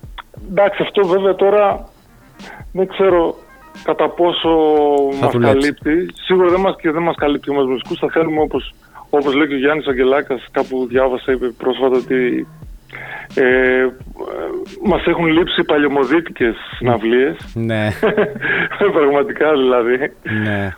Εντάξει, 0.50 0.82
αυτό 0.82 1.06
βέβαια 1.06 1.34
τώρα 1.34 1.88
δεν 2.72 2.86
ξέρω 2.86 3.34
κατά 3.84 4.08
πόσο 4.08 4.48
Θα 5.12 5.24
μας 5.24 5.32
δουλέψει. 5.32 5.58
καλύπτει. 5.58 6.14
Σίγουρα 6.24 6.48
δεν 6.48 6.60
μας, 6.60 6.76
και 6.80 6.90
δεν 6.90 7.02
μας 7.02 7.16
καλύπτει 7.16 7.52
μας 7.52 7.66
μουσικούς. 7.66 7.98
Θα 7.98 8.08
θέλουμε 8.12 8.40
όπως, 8.40 8.74
όπως 9.16 9.34
λέει 9.34 9.46
και 9.48 9.54
ο 9.54 9.58
Γιάννης 9.58 9.86
Αγγελάκας, 9.86 10.46
κάπου 10.50 10.86
διάβασα, 10.86 11.32
είπε 11.32 11.46
πρόσφατα 11.46 11.96
ότι 11.96 12.46
ε, 13.34 13.42
ε, 13.80 13.86
μας 14.84 15.06
έχουν 15.06 15.26
λείψει 15.26 15.64
παλιωμοδίτικες 15.64 16.54
συναυλίες. 16.76 17.36
Ναι, 17.54 17.88
Πραγματικά 18.98 19.52
δηλαδή. 19.52 19.96
ναι, 20.42 20.72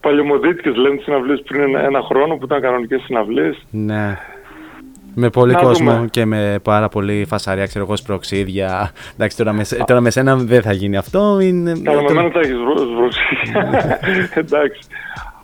Παλιωμοδίτικες 0.00 0.76
λένε 0.76 0.94
τις 0.96 1.04
συναυλίες 1.04 1.42
πριν 1.46 1.60
ένα, 1.60 1.80
ένα 1.84 2.00
χρόνο 2.02 2.36
που 2.36 2.44
ήταν 2.44 2.60
κανονικές 2.60 3.00
συναυλίες. 3.04 3.56
ναι. 3.70 4.18
Με 5.16 5.30
πολύ 5.30 5.52
Να 5.52 5.60
κόσμο 5.60 5.92
δούμε. 5.94 6.06
και 6.10 6.24
με 6.24 6.58
πάρα 6.62 6.88
πολύ 6.88 7.24
φασαρία, 7.28 7.66
ξέρω 7.66 7.84
εγώ, 7.84 7.96
σπροξίδια. 7.96 8.90
Εντάξει, 9.14 9.36
τώρα 9.36 9.52
με, 9.52 9.64
σε- 9.64 9.84
τώρα 9.86 10.00
με 10.00 10.10
σένα 10.10 10.36
δεν 10.36 10.62
θα 10.62 10.72
γίνει 10.72 10.96
αυτό. 10.96 11.38
Είναι... 11.40 11.72
Καλά, 11.84 12.02
με 12.02 12.12
μένα 12.12 12.30
θα 12.30 12.38
έχεις 12.40 12.56
βρω- 12.56 12.78
σβρόξια. 12.78 13.98
Εντάξει. 14.42 14.80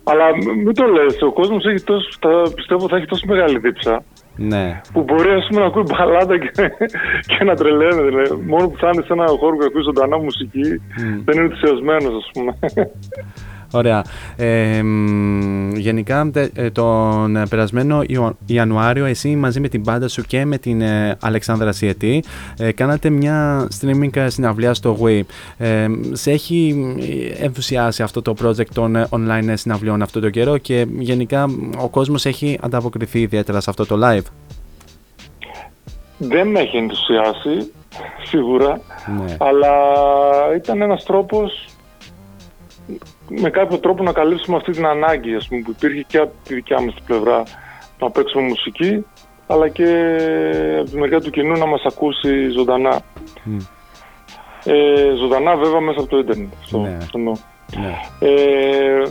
Αλλά 0.03 0.25
μ- 0.35 0.63
μην 0.63 0.73
το 0.73 0.85
λες, 0.85 1.21
ο 1.21 1.31
κόσμος 1.31 1.65
έχει 1.65 1.83
τόσο, 1.83 2.09
θα, 2.19 2.51
πιστεύω 2.55 2.87
θα 2.87 2.95
έχει 2.97 3.05
τόσο 3.05 3.25
μεγάλη 3.27 3.59
δίψα 3.59 4.03
Ναι, 4.35 4.81
που 4.93 5.01
μπορεί 5.03 5.29
ας 5.29 5.45
πούμε, 5.49 5.61
να 5.61 5.67
ακούει 5.67 5.83
μπαλάντα 5.89 6.37
και, 6.37 6.51
και 7.37 7.43
να 7.43 7.55
τρελαίνεται. 7.55 8.01
Δηλαδή. 8.03 8.43
Μόνο 8.47 8.67
που 8.69 8.77
θα 8.77 8.89
είναι 8.93 9.03
σε 9.03 9.13
ένα 9.13 9.25
χώρο 9.27 9.55
που 9.55 9.63
ακούει 9.67 9.81
ζωντανά 9.81 10.17
μουσική 10.17 10.81
δεν 11.25 11.35
είναι 11.35 11.43
ενθουσιασμένος 11.43 12.13
ας 12.23 12.29
πούμε. 12.33 12.51
Ωραία. 13.71 14.03
Ε, 14.35 14.81
μ, 14.83 15.71
γενικά 15.75 16.29
τε- 16.33 16.57
ε, 16.57 16.69
τον 16.69 17.35
ε, 17.35 17.45
περασμένο 17.49 18.01
Ιω- 18.07 18.37
Ιανουάριο 18.45 19.05
εσύ 19.05 19.35
μαζί 19.35 19.59
με 19.59 19.67
την 19.67 19.81
μπάντα 19.81 20.07
σου 20.07 20.21
και 20.21 20.45
με 20.45 20.57
την 20.57 20.81
ε, 20.81 21.17
Αλεξάνδρα 21.21 21.71
Σιετή 21.71 22.23
ε, 22.57 22.71
κάνατε 22.71 23.09
μια 23.09 23.67
streaming 23.81 24.15
ε, 24.15 24.29
συναυλία 24.29 24.73
στο 24.73 24.97
Wii. 25.03 25.21
Ε, 25.57 25.87
σε 26.11 26.31
έχει 26.31 26.75
ε, 27.39 27.43
ενθουσιάσει 27.45 28.03
αυτό 28.03 28.21
το 28.21 28.33
project 28.43 28.65
των 28.73 28.95
ε, 28.95 29.07
online 29.09 29.47
ε, 29.47 29.55
συναυλιών 29.55 30.01
αυτό 30.01 30.19
το 30.19 30.29
καιρό 30.29 30.57
και 30.57 30.85
γενικά 30.97 31.49
μ, 31.49 31.53
ο 31.83 31.89
κόσμος 31.89 32.25
έχει 32.25 32.57
ανταποκριθεί 32.61 33.19
ιδιαίτερα 33.19 33.59
σε 33.59 33.69
αυτό 33.69 33.85
το 33.85 33.97
live; 34.03 34.25
δεν 36.17 36.47
με 36.47 36.59
έχει 36.59 36.77
ενθουσιάσει, 36.77 37.71
σίγουρα, 38.23 38.81
Ναι. 39.25 39.35
αλλά 39.39 39.71
ήταν 40.55 40.81
ένας 40.81 41.03
τρόπος 41.03 41.67
με 43.39 43.49
κάποιο 43.49 43.77
τρόπο 43.77 44.03
να 44.03 44.11
καλύψουμε 44.11 44.57
αυτή 44.57 44.71
την 44.71 44.85
ανάγκη 44.85 45.35
ας 45.35 45.47
πούμε, 45.47 45.61
που 45.61 45.71
υπήρχε 45.71 46.01
και 46.07 46.17
από 46.17 46.31
τη 46.43 46.53
δικιά 46.53 46.81
μας 46.81 46.93
την 46.93 47.03
πλευρά 47.05 47.43
να 47.99 48.09
παίξουμε 48.11 48.43
μουσική 48.43 49.05
αλλά 49.47 49.67
και 49.69 49.85
από 50.79 50.89
τη 50.89 50.97
μεριά 50.97 51.21
του 51.21 51.29
κοινού 51.29 51.57
να 51.57 51.65
μας 51.65 51.83
ακούσει 51.85 52.49
ζωντανά. 52.49 53.01
Μμ. 53.43 53.57
Ε, 54.65 55.13
ζωντανά 55.17 55.55
βέβαια 55.55 55.79
μέσα 55.79 55.99
από 55.99 56.09
το 56.09 56.17
ίντερνετ. 56.17 56.47
Στο, 56.65 56.79
Ναι. 56.79 56.97
στο 57.01 57.17
νου. 57.17 57.39
Ναι. 57.79 57.95
Ε, 58.19 59.03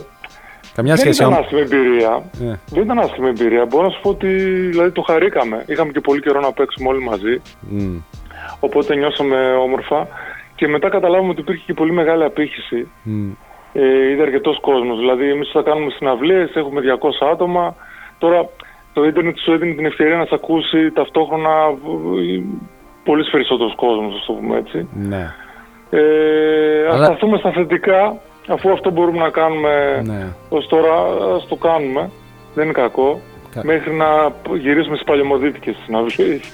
Καμιά 0.75 0.93
δεν 0.95 1.03
σχέση 1.03 1.21
ήταν 1.21 1.33
όμως. 1.33 1.43
άσχημη 1.45 1.61
εμπειρία. 1.61 2.23
Ναι. 2.39 2.59
Δεν 2.69 2.83
ήταν 2.83 2.99
άσχημη 2.99 3.27
εμπειρία. 3.27 3.65
Μπορώ 3.65 3.83
να 3.83 3.89
σου 3.89 4.01
πω 4.01 4.09
ότι 4.09 4.27
δηλαδή, 4.69 4.91
το 4.91 5.01
χαρήκαμε. 5.01 5.63
Είχαμε 5.67 5.91
και 5.91 5.99
πολύ 5.99 6.21
καιρό 6.21 6.39
να 6.39 6.51
παίξουμε 6.51 6.89
όλοι 6.89 7.03
μαζί. 7.03 7.41
Μμ. 7.59 7.97
Οπότε 8.59 8.95
νιώσαμε 8.95 9.53
όμορφα. 9.53 10.07
Και 10.55 10.67
μετά 10.67 10.89
καταλάβουμε 10.89 11.29
ότι 11.29 11.41
υπήρχε 11.41 11.63
και 11.65 11.73
πολύ 11.73 11.91
μεγάλη 11.91 12.23
απήχηση. 12.23 12.87
Μμ. 13.03 13.31
Ε, 13.73 14.09
είδε 14.11 14.21
αρκετός 14.21 14.59
κόσμος. 14.61 14.97
Δηλαδή, 14.99 15.29
εμείς 15.29 15.49
θα 15.53 15.61
κάνουμε 15.61 15.91
συναυλίες, 15.91 16.55
έχουμε 16.55 16.81
200 16.81 17.25
άτομα. 17.31 17.75
Τώρα 18.17 18.49
το 18.93 19.03
ίντερνετ 19.03 19.37
σου 19.37 19.51
έδινε 19.51 19.73
την 19.73 19.85
ευκαιρία 19.85 20.17
να 20.17 20.25
σε 20.25 20.35
ακούσει 20.35 20.91
ταυτόχρονα 20.91 21.49
ε, 22.37 22.41
πολύ 23.03 23.23
περισσότερος 23.31 23.75
κόσμος, 23.75 24.15
ας 24.19 24.25
το 24.25 24.33
πούμε 24.33 24.57
έτσι. 24.57 24.87
Ναι. 24.93 25.33
Ε, 25.89 25.99
Αλλά- 26.89 26.93
Ας 27.01 27.05
σταθούμε 27.05 27.37
στα 27.37 27.51
θετικά, 27.51 28.17
αφού 28.47 28.71
αυτό 28.71 28.89
μπορούμε 28.91 29.17
να 29.17 29.29
κάνουμε 29.29 30.01
Ναι. 30.05 30.27
ως 30.49 30.67
τώρα, 30.67 30.93
ας 31.35 31.47
το 31.47 31.55
κάνουμε. 31.55 32.09
Δεν 32.55 32.63
είναι 32.63 32.73
κακό. 32.73 33.19
Κα- 33.55 33.61
Μέχρι 33.65 33.93
να 33.93 34.05
γυρίσουμε 34.57 34.95
στις 34.95 35.07
παλαιομοδίτικες 35.07 35.75
συναυλίες. 35.85 36.51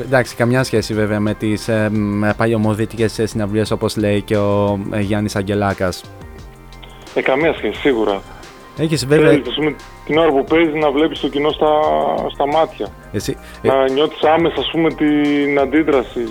Εντάξει, 0.00 0.36
καμιά 0.36 0.62
σχέση 0.62 0.94
βέβαια 0.94 1.20
με 1.20 1.34
τις 1.34 1.68
ε, 1.68 1.88
μ, 1.92 2.28
παλιωμοδίτικες 2.36 3.18
ε, 3.18 3.26
συναυλίες 3.26 3.70
όπως 3.70 3.96
λέει 3.96 4.22
και 4.22 4.36
ο 4.36 4.78
ε, 4.92 5.00
Γιάννης 5.00 5.36
Αγγελάκας. 5.36 6.04
Ε, 7.14 7.22
καμία 7.22 7.54
σχέση, 7.54 7.80
σίγουρα. 7.80 8.22
Έχεις 8.78 9.06
βέβαια... 9.06 9.28
Θέλεις, 9.28 9.48
ας 9.48 9.54
πούμε, 9.54 9.74
την 10.04 10.18
ώρα 10.18 10.30
που 10.30 10.44
παίζεις 10.44 10.74
να 10.74 10.90
βλέπεις 10.90 11.20
το 11.20 11.28
κοινό 11.28 11.50
στα, 11.50 11.70
στα 12.34 12.46
μάτια. 12.46 12.88
Εσύ, 13.12 13.36
ε, 13.62 13.68
Να 13.68 13.90
νιώθεις 13.90 14.22
άμεσα, 14.22 14.60
ας 14.60 14.70
πούμε, 14.72 14.88
την 14.92 15.58
αντίδραση, 15.60 16.24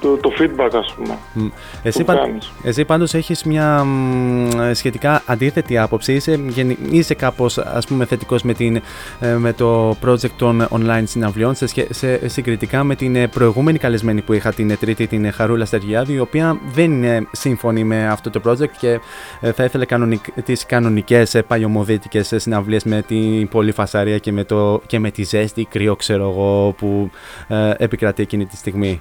το, 0.00 0.16
το 0.16 0.32
feedback, 0.38 0.70
ας 0.72 0.94
πούμε. 0.96 1.18
μ, 1.32 1.46
εσύ, 1.82 1.98
που 1.98 2.04
παν- 2.04 2.18
κάνεις. 2.20 2.50
εσύ 2.62 2.84
πάντως 2.84 3.14
έχεις 3.14 3.44
μια 3.44 3.84
μ, 3.84 4.60
ε, 4.60 4.74
σχετικά 4.74 5.22
αντίθετη 5.26 5.78
άποψη. 5.78 6.12
Είσαι, 6.12 6.40
γενι- 6.48 6.78
είσαι 6.90 7.14
κάπως 7.14 7.58
ας 7.58 7.86
πούμε 7.86 8.04
θετικός 8.04 8.42
με, 8.42 8.54
την, 8.54 8.80
ε, 9.20 9.32
με 9.32 9.52
το 9.52 9.96
project 10.06 10.30
των 10.36 10.66
online 10.70 11.02
συναυλιών 11.04 11.54
σε, 11.54 11.66
σχε- 11.66 11.94
σε, 11.94 12.28
συγκριτικά 12.28 12.84
με 12.84 12.94
την 12.94 13.16
ε, 13.16 13.26
προηγούμενη 13.28 13.78
καλεσμένη 13.78 14.20
που 14.22 14.32
είχα 14.32 14.52
την 14.52 14.70
ε, 14.70 14.76
τρίτη, 14.76 15.06
την 15.06 15.24
ε, 15.24 15.30
Χαρούλα 15.30 15.64
Στεργιάδη, 15.64 16.12
η 16.12 16.18
οποία 16.18 16.60
δεν 16.72 16.92
είναι 16.92 17.26
σύμφωνη 17.32 17.84
με 17.84 18.06
αυτό 18.08 18.30
το 18.30 18.40
project 18.44 18.70
και 18.78 19.00
ε, 19.40 19.52
θα 19.52 19.64
ήθελε 19.64 19.84
κανονικ, 19.84 20.24
τις 20.44 20.66
κανονικές 20.66 21.34
ε, 21.34 21.42
παλιωμοδίτικες 21.42 22.32
ε, 22.32 22.38
συναυλίες 22.38 22.84
με 22.84 23.02
την 23.02 23.48
πολύ 23.48 23.72
φασαρία 23.72 24.18
και 24.18 24.32
με, 24.32 24.44
το, 24.44 24.82
και 24.86 24.98
με 24.98 25.10
τη 25.10 25.22
ζέστη 25.22 25.64
κρύο 25.70 25.96
ξέρω 25.96 26.28
εγώ 26.30 26.74
που 26.78 27.10
ε, 27.48 27.70
επικρατεί 27.76 28.22
εκείνη 28.22 28.46
τη 28.46 28.56
στιγμή. 28.56 29.00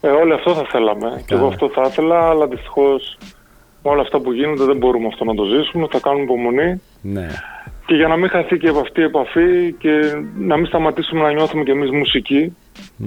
Ε, 0.00 0.08
όλοι 0.08 0.32
αυτό 0.32 0.54
θα 0.54 0.64
θέλαμε. 0.64 1.22
Και 1.26 1.34
εγώ 1.34 1.46
αυτό 1.46 1.70
θα 1.74 1.82
ήθελα, 1.86 2.28
αλλά 2.28 2.46
δυστυχώς 2.46 3.18
με 3.82 3.90
όλα 3.90 4.00
αυτά 4.00 4.20
που 4.20 4.32
γίνονται 4.32 4.64
δεν 4.64 4.76
μπορούμε 4.76 5.06
αυτό 5.06 5.24
να 5.24 5.34
το 5.34 5.44
ζήσουμε. 5.44 5.86
Θα 5.90 6.00
κάνουμε 6.00 6.22
υπομονή. 6.22 6.82
Ναι. 7.02 7.28
Και 7.86 7.94
για 7.94 8.08
να 8.08 8.16
μην 8.16 8.28
χαθεί 8.28 8.58
και 8.58 8.68
από 8.68 8.80
αυτή 8.80 9.00
η 9.00 9.04
επαφή 9.04 9.72
και 9.78 9.90
να 10.38 10.56
μην 10.56 10.66
σταματήσουμε 10.66 11.22
να 11.22 11.32
νιώθουμε 11.32 11.62
κι 11.62 11.70
εμείς 11.70 11.90
μουσική. 11.90 12.56
Μ. 12.96 13.06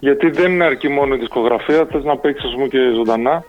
Γιατί 0.00 0.30
δεν 0.30 0.52
είναι 0.52 0.64
αρκεί 0.64 0.88
μόνο 0.88 1.14
η 1.14 1.18
δισκογραφία, 1.18 1.86
θες 1.90 2.04
να 2.04 2.16
παίξεις 2.16 2.48
ας 2.48 2.54
πούμε 2.54 2.66
και 2.66 2.78
ζωντανά. 2.94 3.44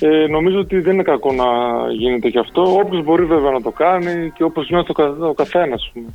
Ε, 0.00 0.26
νομίζω 0.26 0.58
ότι 0.58 0.80
δεν 0.80 0.94
είναι 0.94 1.02
κακό 1.02 1.32
να 1.32 1.44
γίνεται 1.92 2.28
και 2.28 2.38
αυτό. 2.38 2.62
Όποιος 2.62 3.04
μπορεί 3.04 3.24
βέβαια 3.24 3.50
να 3.50 3.62
το 3.62 3.70
κάνει 3.70 4.30
και 4.30 4.42
όπως 4.42 4.68
νιώθει 4.70 4.90
ο, 4.90 4.94
κα, 4.94 5.04
ο 5.04 5.34
καθένας. 5.34 5.82
ας 5.82 5.90
πούμε. 5.92 6.06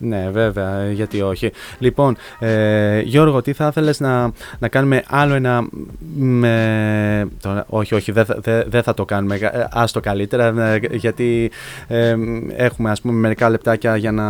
Ναι, 0.00 0.28
βέβαια, 0.32 0.90
γιατί 0.92 1.20
όχι. 1.20 1.50
Λοιπόν, 1.78 2.16
ε, 2.38 3.00
Γιώργο, 3.00 3.42
τι 3.42 3.52
θα 3.52 3.66
ήθελες 3.66 4.00
να, 4.00 4.30
να 4.58 4.68
κάνουμε 4.68 5.02
άλλο 5.08 5.34
ένα... 5.34 5.68
Με, 6.16 7.28
τώρα, 7.42 7.64
όχι, 7.68 7.94
όχι, 7.94 8.12
δεν 8.12 8.24
θα- 8.24 8.38
δεν 8.40 8.64
δεν 8.68 8.82
θα 8.82 8.94
το 8.94 9.04
κάνουμε, 9.04 9.34
ε, 9.36 9.48
ας 9.70 9.92
το 9.92 10.00
καλύτερα, 10.00 10.62
ε, 10.72 10.80
γιατί 10.92 11.50
ε, 11.88 12.14
έχουμε 12.56 12.90
ας 12.90 13.00
πούμε 13.00 13.12
μερικά 13.14 13.50
λεπτάκια 13.50 13.96
για 13.96 14.12
να... 14.12 14.26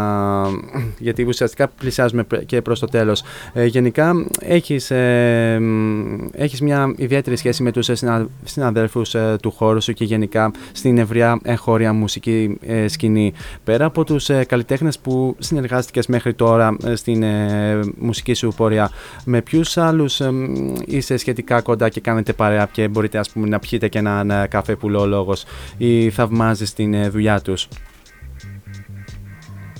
γιατί 0.99 1.23
ουσιαστικά 1.23 1.69
πλησιάζουμε 1.69 2.23
πρ- 2.23 2.45
και 2.45 2.62
προς 2.62 2.78
το 2.81 2.86
τέλος. 2.86 3.23
Ε, 3.53 3.65
γενικά, 3.65 4.12
έχεις, 4.40 4.90
ε, 4.90 5.59
μ, 5.61 6.27
έχεις 6.32 6.61
μια 6.61 6.93
ιδιαίτερη 6.97 7.36
σχέση 7.36 7.62
με 7.62 7.73
τους 7.73 7.89
ε, 7.89 7.95
συνα, 7.95 8.27
συναδέλφους 8.45 9.15
ε, 9.15 9.36
του 9.43 9.51
χώρου 9.51 9.82
σου 9.82 9.93
και 9.93 10.05
γενικά 10.05 10.51
στην 10.73 10.99
ευρεία 10.99 11.39
εγχώρια 11.43 11.93
μουσική 11.93 12.59
ε, 12.66 12.89
σκηνή. 12.89 13.32
Πέρα 13.65 13.85
από 13.85 14.05
τους 14.05 14.28
ε, 14.28 14.45
καλλιτέχνες 14.45 14.99
που 14.99 15.36
συνεργάστηκες 15.59 16.06
μέχρι 16.06 16.35
τώρα 16.35 16.76
ε, 16.86 16.94
στην 16.94 17.22
ε, 17.22 17.80
μουσική 17.98 18.35
σου 18.35 18.52
πορεία, 18.56 18.90
με 19.24 19.43
ποιους 19.43 19.76
άλλους 19.76 20.20
ε, 20.20 20.30
μ, 20.30 20.74
είσαι 20.86 21.16
σχετικά 21.16 21.60
κοντά 21.60 21.89
και 21.89 22.01
κάνετε 22.01 22.32
παρέα 22.32 22.68
και 22.72 22.89
μπορείτε 22.89 23.18
ας 23.18 23.30
πούμε 23.30 23.48
να 23.48 23.59
πιείτε 23.59 23.89
και 23.89 23.98
έναν 23.98 24.30
ε, 24.30 24.47
καφέ 24.51 24.76
που 24.76 24.89
λέει 24.89 25.02
ο 25.02 25.06
λόγος 25.06 25.44
ή 25.78 26.10
θαυμάζεις 26.10 26.74
την 26.74 26.94
ε, 26.94 27.09
δουλειά 27.09 27.40
τους; 27.40 27.68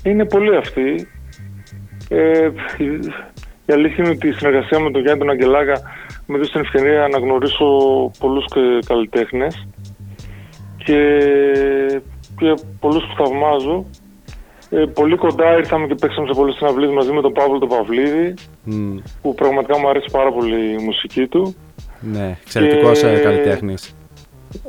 Είναι 0.03 0.25
πολλοί 0.25 0.57
αυτοί. 0.57 1.09
Ε, 2.09 2.51
η, 2.79 2.85
η 3.67 3.73
αλήθεια 3.73 4.05
είναι 4.05 4.13
ότι 4.13 4.29
η 4.29 4.33
συνεργασία 4.33 4.81
με 4.81 4.91
τον 4.91 5.01
Γιάννη 5.01 5.19
τον 5.19 5.31
Αγγελάκα 5.31 5.81
με 6.27 6.37
έδωσε 6.37 6.53
την 6.53 6.61
ευκαιρία 6.61 7.09
να 7.09 7.19
γνωρίσω 7.19 7.67
πολλούς 8.19 8.45
και 8.55 8.61
καλλιτέχνες 8.87 9.67
και, 10.77 11.01
και 12.39 12.55
πολλούς 12.81 13.05
που 13.07 13.15
θαυμάζω. 13.25 13.87
Ε, 14.71 14.85
πολύ 14.95 15.17
κοντά 15.17 15.57
ήρθαμε 15.57 15.87
και 15.87 15.95
παίξαμε 15.95 16.27
σε 16.27 16.33
πολλές 16.35 16.55
συναυλίες 16.55 16.91
μαζί 16.93 17.13
με 17.13 17.21
τον 17.21 17.33
Παύλο 17.33 17.59
τον 17.59 17.69
Παυλίδη 17.69 18.35
Μ, 18.65 18.97
που 19.23 19.35
πραγματικά 19.35 19.79
μου 19.79 19.89
αρέσει 19.89 20.07
πάρα 20.13 20.33
πολύ 20.33 20.73
η 20.73 20.83
μουσική 20.85 21.27
του. 21.27 21.55
ναι, 22.01 22.37
εξαιρετικός 22.45 23.01
Και- 23.01 23.07
ε, 23.09 23.19
καλλιτέχνης. 23.19 23.95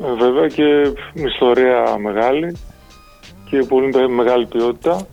Ε, 0.03 0.13
βέβαια 0.19 0.47
και 0.47 0.63
μια 1.13 1.25
ιστορία 1.33 1.97
μεγάλη 2.01 2.57
και 3.49 3.57
πολύ 3.67 3.89
με- 3.95 4.07
μεγάλη 4.07 4.45
ποιότητα. 4.45 5.07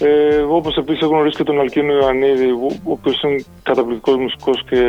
Ε, 0.00 0.36
όπως 0.36 0.76
επίσης 0.76 1.00
έχω 1.02 1.10
γνωρίσει 1.12 1.36
και 1.36 1.42
τον 1.44 1.60
Αλκίνο 1.60 1.92
Ιωαννίδη, 1.92 2.50
ο 2.50 2.66
ο 2.84 2.90
οποίος 2.92 3.22
είναι 3.22 3.44
καταπληκτικός 3.62 4.16
μουσικός 4.16 4.64
και, 4.70 4.82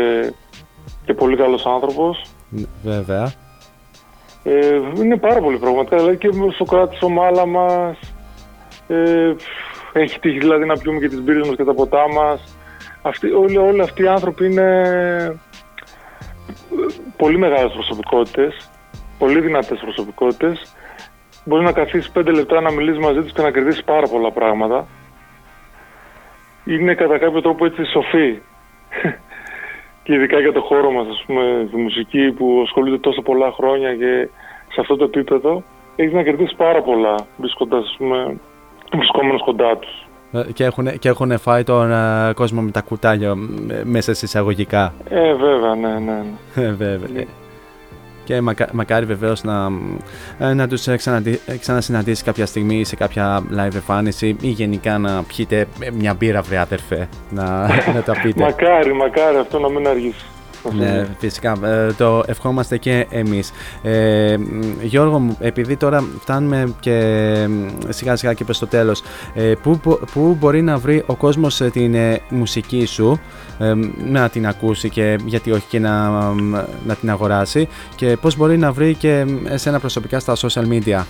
και 1.05 1.13
πολύ 1.13 1.35
καλός 1.35 1.65
άνθρωπος. 1.65 2.21
Ν- 2.49 2.67
Βέβαια. 2.83 3.33
Ε, 4.43 4.79
είναι 4.97 5.17
πάρα 5.17 5.39
πολύ 5.41 5.57
πραγματικά, 5.57 5.97
δηλαδή 5.97 6.17
και 6.17 6.29
με 6.33 6.51
στο 6.53 6.63
κράτης 6.63 7.01
ο 7.01 7.09
μάλα 7.09 7.45
μας. 7.45 7.97
Ε, 8.91 9.35
έχει 9.93 10.19
τύχει 10.19 10.39
δηλαδή 10.39 10.65
να 10.65 10.77
πιούμε 10.77 10.99
και 10.99 11.07
τις 11.07 11.21
μπύρες 11.21 11.47
μας 11.47 11.55
και 11.55 11.63
τα 11.63 11.73
ποτά 11.73 12.07
μας. 12.11 12.57
Αυτοί, 13.01 13.31
όλοι, 13.31 13.57
όλοι 13.57 13.81
αυτοί 13.81 14.03
οι 14.03 14.07
άνθρωποι 14.07 14.45
είναι 14.45 14.81
ε, 15.21 15.35
πολύ 17.17 17.37
μεγάλες 17.37 17.71
προσωπικότητες, 17.71 18.69
πολύ 19.17 19.39
δυνατές 19.39 19.79
προσωπικότητες. 19.79 20.75
Μπορεί 21.45 21.63
να 21.63 21.71
καθίσει 21.71 22.11
πέντε 22.11 22.31
λεπτά 22.31 22.61
να 22.61 22.71
μιλήσει 22.71 22.99
μαζί 22.99 23.21
τους 23.21 23.33
και 23.33 23.41
να 23.41 23.51
κερδίσει 23.51 23.83
πάρα 23.83 24.07
πολλά 24.07 24.31
πράγματα. 24.31 24.87
Είναι 26.65 26.93
κατά 26.95 27.17
κάποιο 27.17 27.41
τρόπο 27.41 27.65
έτσι 27.65 27.83
σοφοί. 27.85 28.39
και 30.03 30.13
ειδικά 30.13 30.39
για 30.39 30.51
το 30.51 30.61
χώρο 30.61 30.91
μας, 30.91 31.07
ας 31.07 31.23
πούμε, 31.25 31.67
τη 31.71 31.77
μουσική 31.77 32.31
που 32.31 32.61
ασχολείται 32.65 32.97
τόσο 32.97 33.21
πολλά 33.21 33.51
χρόνια 33.51 33.95
και 33.95 34.29
σε 34.73 34.81
αυτό 34.81 34.95
το 34.95 35.03
επίπεδο, 35.03 35.63
έχεις 35.95 36.13
να 36.13 36.23
κερδίσεις 36.23 36.55
πάρα 36.55 36.81
πολλά 36.81 37.15
βρίσκοντας, 37.37 37.83
ας 37.83 37.95
πούμε, 37.97 38.39
βρισκόμενος 38.97 39.41
κοντά 39.43 39.77
τους. 39.77 40.05
Ε, 40.31 40.51
Και 40.53 40.63
έχουν, 40.63 40.99
και 40.99 41.09
έχουν 41.09 41.39
φάει 41.39 41.63
τον 41.63 41.91
ε, 41.91 42.31
κόσμο 42.35 42.61
με 42.61 42.71
τα 42.71 42.81
κουτάλια 42.81 43.29
ε, 43.69 43.81
μέσα 43.83 44.13
σε 44.13 44.25
εισαγωγικά. 44.25 44.93
Ε, 45.09 45.33
βέβαια, 45.33 45.75
ναι, 45.75 45.87
ναι. 45.87 46.23
ναι. 46.55 46.63
Ε, 46.65 46.71
βέβαια. 46.71 47.25
Και 48.23 48.41
μακα, 48.41 48.67
μακάρι 48.73 49.05
βεβαίως 49.05 49.43
να, 49.43 49.67
ε, 50.39 50.53
να 50.53 50.67
τους 50.67 50.87
ξανασυναντήσει 51.59 52.23
κάποια 52.23 52.45
στιγμή 52.45 52.83
σε 52.83 52.95
κάποια 52.95 53.43
live 53.51 53.73
εμφάνιση 53.73 54.35
ή 54.41 54.47
γενικά 54.47 54.97
να 54.97 55.23
πιείτε 55.23 55.67
μια 55.93 56.13
μπύρα, 56.13 56.41
βρε 56.41 56.57
άδερφε. 56.57 57.09
Να, 57.29 57.43
να 57.95 58.01
τα 58.05 58.13
πείτε. 58.23 58.43
μακάρι, 58.43 58.93
μακάρι 58.93 59.37
αυτό 59.37 59.59
να 59.59 59.69
μην 59.69 59.87
αργήσει. 59.87 60.25
Ναι, 60.73 61.07
φυσικά. 61.19 61.57
Ε, 61.63 61.93
το 61.93 62.23
ευχόμαστε 62.27 62.77
και 62.77 63.07
εμείς. 63.09 63.51
Ε, 63.83 64.35
μ, 64.37 64.61
Γιώργο 64.81 65.19
μου, 65.19 65.37
επειδή 65.39 65.75
τώρα 65.77 66.03
φτάνουμε 66.19 66.73
και 66.79 66.99
μ, 67.49 67.67
σιγά 67.89 68.15
σιγά 68.15 68.33
και 68.33 68.43
προς 68.43 68.59
το 68.59 68.67
τέλος, 68.67 69.01
ε, 69.33 69.53
πού, 69.63 69.79
μπο- 69.83 69.99
πού 70.13 70.37
μπορεί 70.39 70.61
να 70.61 70.77
βρει 70.77 71.03
ο 71.05 71.15
κόσμος 71.15 71.61
ε, 71.61 71.69
την 71.69 71.93
ε, 71.95 72.21
μουσική 72.29 72.85
σου, 72.85 73.19
ε, 73.59 73.73
μ, 73.73 73.81
να 74.05 74.29
την 74.29 74.47
ακούσει 74.47 74.89
και 74.89 75.17
γιατί 75.25 75.51
όχι 75.51 75.65
και 75.69 75.79
να, 75.79 76.09
μ, 76.11 76.51
να 76.85 76.95
την 76.99 77.09
αγοράσει 77.09 77.67
και 77.95 78.17
πώς 78.21 78.35
μπορεί 78.35 78.57
να 78.57 78.71
βρει 78.71 78.93
και 78.93 79.25
μ, 79.27 79.45
εσένα 79.47 79.79
προσωπικά 79.79 80.19
στα 80.19 80.35
social 80.35 80.67
media; 80.71 81.03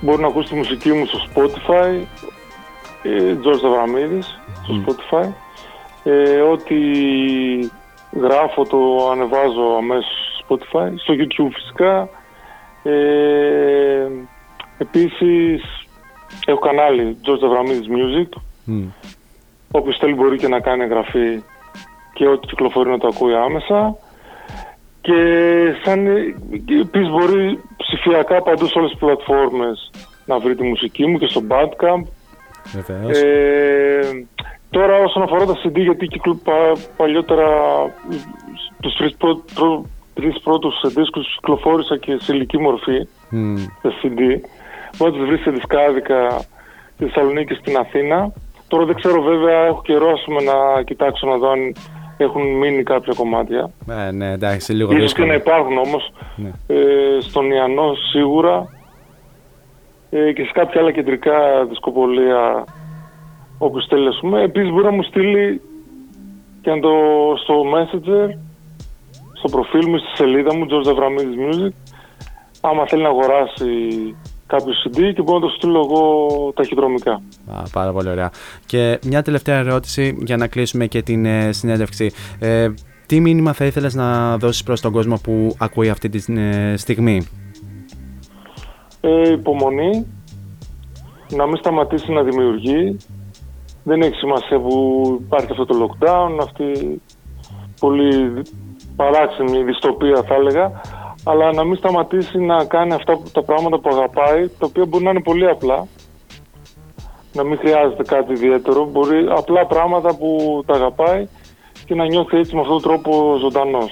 Μπορεί 0.00 0.20
να 0.20 0.26
ακούσει 0.26 0.48
τη 0.48 0.54
μουσική 0.54 0.92
μου 0.92 1.06
στο 1.06 1.18
Spotify, 1.34 2.04
ε, 3.02 3.36
George 3.44 3.64
Αβραμίδης, 3.66 4.40
στο 4.64 4.74
Spotify. 4.86 5.26
Ε, 6.04 6.40
ό,τι 6.40 6.76
γράφω 8.20 8.64
το 8.64 9.10
ανεβάζω 9.10 9.76
αμέσως 9.78 10.42
στο 10.44 10.58
Spotify, 10.58 10.92
στο 10.96 11.14
YouTube 11.18 11.52
φυσικά. 11.52 12.08
Ε, 12.82 14.06
επίσης 14.78 15.62
έχω 16.46 16.58
κανάλι 16.58 17.16
George 17.24 17.44
Αβραμίδης 17.44 17.86
Music, 17.88 18.40
Μ, 18.64 18.82
όποιος 19.70 19.96
θέλει 19.98 20.14
μπορεί 20.14 20.36
και 20.36 20.48
να 20.48 20.60
κάνει 20.60 20.82
εγγραφή 20.82 21.42
και 22.12 22.28
ό,τι 22.28 22.46
κυκλοφορεί 22.46 22.90
να 22.90 22.98
το 22.98 23.06
ακούει 23.06 23.34
άμεσα. 23.34 23.96
Και 25.00 25.14
σαν 25.84 26.04
και 26.64 26.74
επίσης 26.74 27.10
μπορεί 27.10 27.60
ψηφιακά 27.76 28.42
παντού 28.42 28.66
σε 28.66 28.78
όλες 28.78 28.90
τις 28.90 29.00
πλατφόρμες 29.00 29.90
να 30.24 30.38
βρει 30.38 30.54
τη 30.54 30.62
μουσική 30.62 31.06
μου 31.06 31.18
και 31.18 31.26
στο 31.26 31.42
Bandcamp. 31.48 32.02
Βεβαίως. 32.72 33.18
Ε, 33.18 34.26
τώρα 34.70 34.96
όσον 34.98 35.22
αφορά 35.22 35.44
τα 35.46 35.54
CD, 35.64 35.74
γιατί 35.74 36.06
κυκλο, 36.06 36.40
πα, 36.44 36.52
παλιότερα 36.96 37.46
τους 38.80 38.96
τρεις, 38.96 39.16
πρω, 39.16 39.42
πρω- 39.54 39.84
τρεις 40.14 40.40
πρώτους 40.40 40.80
δίσκους 40.94 41.34
κυκλοφόρησα 41.34 41.96
και 41.96 42.16
σε 42.20 42.32
ηλική 42.34 42.58
μορφή, 42.58 43.06
Μ, 43.30 43.56
σε 43.56 43.88
CD. 44.02 44.18
Μπορεί 44.96 45.12
να 45.12 45.18
τους 45.18 45.26
βρεις 45.26 45.40
σε 45.40 45.50
δισκάδικα 45.50 46.28
στη 46.94 47.04
Θεσσαλονίκη 47.04 47.46
και 47.54 47.60
στην 47.60 47.76
Αθήνα. 47.76 48.32
Τώρα 48.68 48.84
δεν 48.84 48.94
ξέρω 48.94 49.22
βέβαια, 49.22 49.58
έχω 49.66 49.82
καιρό 49.82 50.10
ας 50.10 50.22
πούμε, 50.24 50.42
να 50.42 50.82
κοιτάξω 50.82 51.26
να 51.26 51.36
δω 51.36 51.50
αν 51.50 51.74
έχουν 52.16 52.42
μείνει 52.56 52.82
κάποια 52.82 53.12
κομμάτια. 53.16 53.70
ε, 54.06 54.10
ναι, 54.10 54.30
εντάξει, 54.32 54.72
λίγο 54.72 54.88
Ίσως 54.92 54.96
και 54.98 55.02
δύσκολο. 55.02 55.26
να 55.26 55.34
υπάρχουν 55.34 55.78
όμως 55.78 56.12
Ναι. 56.36 56.50
ε, 56.66 57.20
στον 57.20 57.50
Ιαννό 57.50 57.94
σίγουρα 58.12 58.68
ε, 60.10 60.32
και 60.32 60.42
σε 60.44 60.50
κάποια 60.52 60.80
άλλα 60.80 60.92
κεντρικά 60.92 61.64
δισκοπολία 61.68 62.64
όπως 63.62 63.86
θέλει 63.88 64.08
ας 64.08 64.18
πούμε. 64.20 64.42
Επίσης 64.42 64.70
μπορεί 64.70 64.84
να 64.84 64.90
μου 64.90 65.02
στείλει 65.02 65.60
και 66.62 66.70
να 66.70 66.80
το 66.80 66.92
στο 67.42 67.54
Messenger 67.74 68.28
στο 69.32 69.48
προφίλ 69.48 69.88
μου, 69.88 69.98
στη 69.98 70.16
σελίδα 70.16 70.54
μου 70.54 70.66
George 70.70 70.88
Avramidis 70.88 71.36
Music 71.44 71.72
άμα 72.60 72.86
θέλει 72.86 73.02
να 73.02 73.08
αγοράσει 73.08 73.66
κάποιο 74.46 74.72
CD 74.84 75.12
και 75.14 75.22
μπορώ 75.22 75.38
να 75.38 75.46
το 75.46 75.52
στείλω 75.56 75.80
εγώ 75.80 76.52
ταχυδρομικά. 76.54 77.22
Α, 77.46 77.62
πάρα 77.72 77.92
πολύ 77.92 78.08
ωραία. 78.08 78.30
Και 78.66 78.98
μια 79.06 79.22
τελευταία 79.22 79.58
ερώτηση 79.58 80.16
για 80.20 80.36
να 80.36 80.46
κλείσουμε 80.46 80.86
και 80.86 81.02
την 81.02 81.24
ε, 81.24 81.52
συνέντευξη. 81.52 82.12
Ε, 82.38 82.68
τι 83.06 83.20
μήνυμα 83.20 83.52
θα 83.52 83.64
ήθελες 83.64 83.94
να 83.94 84.36
δώσεις 84.36 84.62
προς 84.62 84.80
τον 84.80 84.92
κόσμο 84.92 85.20
που 85.22 85.54
ακούει 85.58 85.88
αυτή 85.88 86.08
τη 86.08 86.32
ε, 86.32 86.76
στιγμή; 86.76 87.26
Ε, 89.00 89.32
υπομονή, 89.32 90.06
να 91.30 91.46
μην 91.46 91.56
σταματήσει 91.56 92.12
να 92.12 92.22
δημιουργεί. 92.22 92.96
Δεν 93.84 94.00
έχει 94.02 94.14
σημασία 94.14 94.58
που 94.58 94.72
υπάρχει 95.20 95.50
αυτό 95.50 95.66
το 95.66 95.74
lockdown, 95.84 96.38
αυτή 96.42 96.62
η 96.64 97.02
πολύ 97.80 98.26
δι- 98.28 98.46
παράξενη 98.96 99.62
δυστοπία 99.62 100.22
θα 100.22 100.34
έλεγα, 100.34 100.80
αλλά 101.24 101.52
να 101.52 101.64
μην 101.64 101.76
σταματήσει 101.76 102.38
να 102.38 102.64
κάνει 102.64 102.92
αυτά 102.92 103.12
που- 103.12 103.30
τα 103.32 103.42
πράγματα 103.42 103.78
που 103.78 103.88
αγαπάει, 103.92 104.48
τα 104.48 104.66
οποία 104.66 104.84
μπορεί 104.84 105.04
να 105.04 105.10
είναι 105.10 105.22
πολύ 105.22 105.48
απλά. 105.48 105.86
Να 107.32 107.44
μην 107.44 107.58
χρειάζεται 107.58 108.02
κάτι 108.02 108.32
ιδιαίτερο, 108.32 108.84
μπορεί 108.86 109.26
απλά 109.28 109.66
πράγματα 109.66 110.16
που 110.16 110.62
τα 110.66 110.74
αγαπάει 110.74 111.26
και 111.86 111.94
να 111.94 112.04
νιώθει 112.06 112.36
έτσι 112.36 112.54
με 112.54 112.60
αυτόν 112.60 112.80
τον 112.82 112.90
τρόπο 112.90 113.36
ζωντανός. 113.40 113.90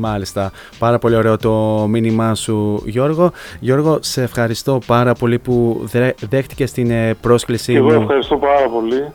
Μάλιστα. 0.00 0.50
Πάρα 0.78 0.98
πολύ 0.98 1.16
ωραίο 1.16 1.36
το 1.36 1.86
μήνυμά 1.88 2.34
σου 2.34 2.82
Γιώργο. 2.86 3.30
Γιώργο, 3.60 3.98
σε 4.00 4.22
ευχαριστώ 4.22 4.78
πάρα 4.86 5.12
πολύ 5.14 5.38
που 5.38 5.80
δε- 5.82 6.12
δέχτηκες 6.28 6.72
την 6.72 6.90
ε, 6.90 7.14
πρόσκλησή 7.20 7.72
Και 7.72 7.78
εγώ 7.78 7.90
μου. 7.92 8.00
ευχαριστώ 8.00 8.36
πάρα 8.36 8.68
πολύ. 8.68 9.12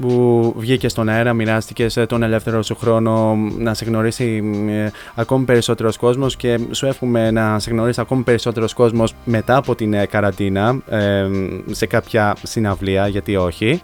που 0.00 0.54
βγήκε 0.56 0.88
στον 0.88 1.08
αέρα, 1.08 1.32
μοιράστηκες 1.32 1.98
τον 2.08 2.22
ελεύθερο 2.22 2.62
σου 2.62 2.76
χρόνο 2.76 3.34
να 3.58 3.74
σε 3.74 3.84
γνωρίσει 3.84 4.42
ε, 4.68 4.90
ακόμη 5.14 5.44
περισσότερος 5.44 5.96
κόσμος 5.96 6.36
και 6.36 6.58
σου 6.70 6.86
εύχομαι 6.86 7.30
να 7.30 7.58
σε 7.58 7.70
γνωρίσει 7.70 8.00
ακόμη 8.00 8.22
περισσότερος 8.22 8.74
κόσμος 8.74 9.14
μετά 9.24 9.56
από 9.56 9.74
την 9.74 9.92
ε, 9.94 10.06
καραντίνα 10.06 10.78
ε, 10.88 11.26
σε 11.70 11.86
κάποια 11.86 12.36
συναυλία, 12.42 13.06
γιατί 13.08 13.36
όχι. 13.36 13.82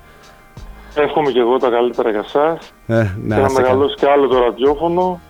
Εύχομαι 0.95 1.31
και 1.31 1.39
εγώ 1.39 1.57
τα 1.59 1.69
καλύτερα 1.69 2.11
για 2.11 2.25
εσάς. 2.27 2.73
Ε, 2.87 3.03
και 3.03 3.11
να 3.23 3.37
να 3.37 3.47
είστε 3.47 3.53
καλά. 3.55 3.61
μεγαλώσει 3.61 3.95
και 3.95 4.07
άλλο 4.09 4.27
το 4.29 4.39
ραδιόφωνο. 4.39 5.21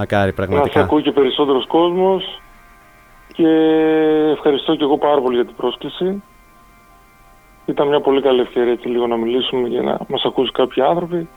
Μακάρι 0.00 0.22
Να 0.24 0.28
σε 0.28 0.32
πραγματικά. 0.46 0.80
ακούει 0.80 1.02
και 1.02 1.12
περισσότερος 1.12 1.66
κόσμος. 1.66 2.40
Και 3.32 3.48
ευχαριστώ 4.32 4.74
και 4.74 4.82
εγώ 4.84 4.98
πάρα 4.98 5.20
πολύ 5.20 5.34
για 5.36 5.44
την 5.44 5.54
πρόσκληση. 5.56 6.22
Ήταν 7.66 7.88
μια 7.88 8.00
πολύ 8.00 8.22
καλή 8.22 8.40
ευκαιρία 8.40 8.74
και 8.74 8.88
λίγο 8.88 9.06
να 9.06 9.16
μιλήσουμε 9.16 9.68
για 9.68 9.82
να 9.82 9.98
μας 10.08 10.24
ακούσει 10.24 10.52
κάποιοι 10.52 10.82
άνθρωποι. 10.82 11.28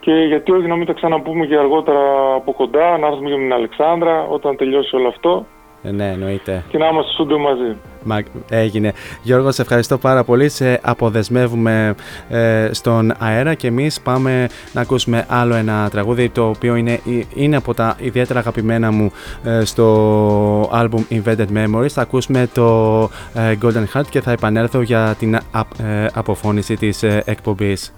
Και 0.00 0.12
γιατί 0.12 0.52
όχι 0.52 0.66
να 0.66 0.76
μην 0.76 0.86
τα 0.86 0.92
ξαναπούμε 0.92 1.46
και 1.46 1.56
αργότερα 1.56 2.34
από 2.34 2.52
κοντά, 2.52 2.98
να 2.98 3.06
έρθουμε 3.06 3.28
και 3.30 3.36
με 3.36 3.42
την 3.42 3.52
Αλεξάνδρα 3.52 4.26
όταν 4.26 4.56
τελειώσει 4.56 4.96
όλο 4.96 5.08
αυτό 5.08 5.32
Ε, 5.36 5.59
ναι, 5.82 6.10
εννοείται. 6.10 6.64
και 6.68 6.78
να 6.78 6.86
είμαστε 6.88 7.12
στούντιο 7.12 7.38
μαζί. 7.38 7.76
Μα, 8.04 8.22
έγινε. 8.48 8.92
Γιώργο, 9.22 9.52
σε 9.52 9.62
ευχαριστώ 9.62 9.98
πάρα 9.98 10.24
πολύ. 10.24 10.48
Σε 10.48 10.80
αποδεσμεύουμε 10.82 11.94
ε, 12.28 12.68
στον 12.72 13.12
αέρα 13.18 13.54
και 13.54 13.66
εμείς 13.66 14.00
πάμε 14.00 14.48
να 14.72 14.80
ακούσουμε 14.80 15.24
άλλο 15.28 15.54
ένα 15.54 15.88
τραγούδι 15.90 16.28
το 16.28 16.48
οποίο 16.48 16.74
είναι, 16.74 17.00
είναι 17.34 17.56
από 17.56 17.74
τα 17.74 17.96
ιδιαίτερα 18.00 18.38
αγαπημένα 18.38 18.90
μου 18.90 19.12
ε, 19.44 19.64
στο 19.64 20.70
album 20.72 21.00
Invented 21.10 21.46
Memories. 21.56 21.88
Θα 21.88 22.02
ακούσουμε 22.02 22.48
το 22.54 23.02
ε, 23.34 23.56
Golden 23.62 23.84
Heart 23.94 24.06
και 24.10 24.20
θα 24.20 24.30
επανέλθω 24.32 24.80
για 24.80 25.14
την 25.18 25.38
απ- 25.50 25.80
ε, 25.80 26.06
αποφώνηση 26.14 26.76
της 26.76 27.02
ε, 27.02 27.22
εκπομπής. 27.26 27.94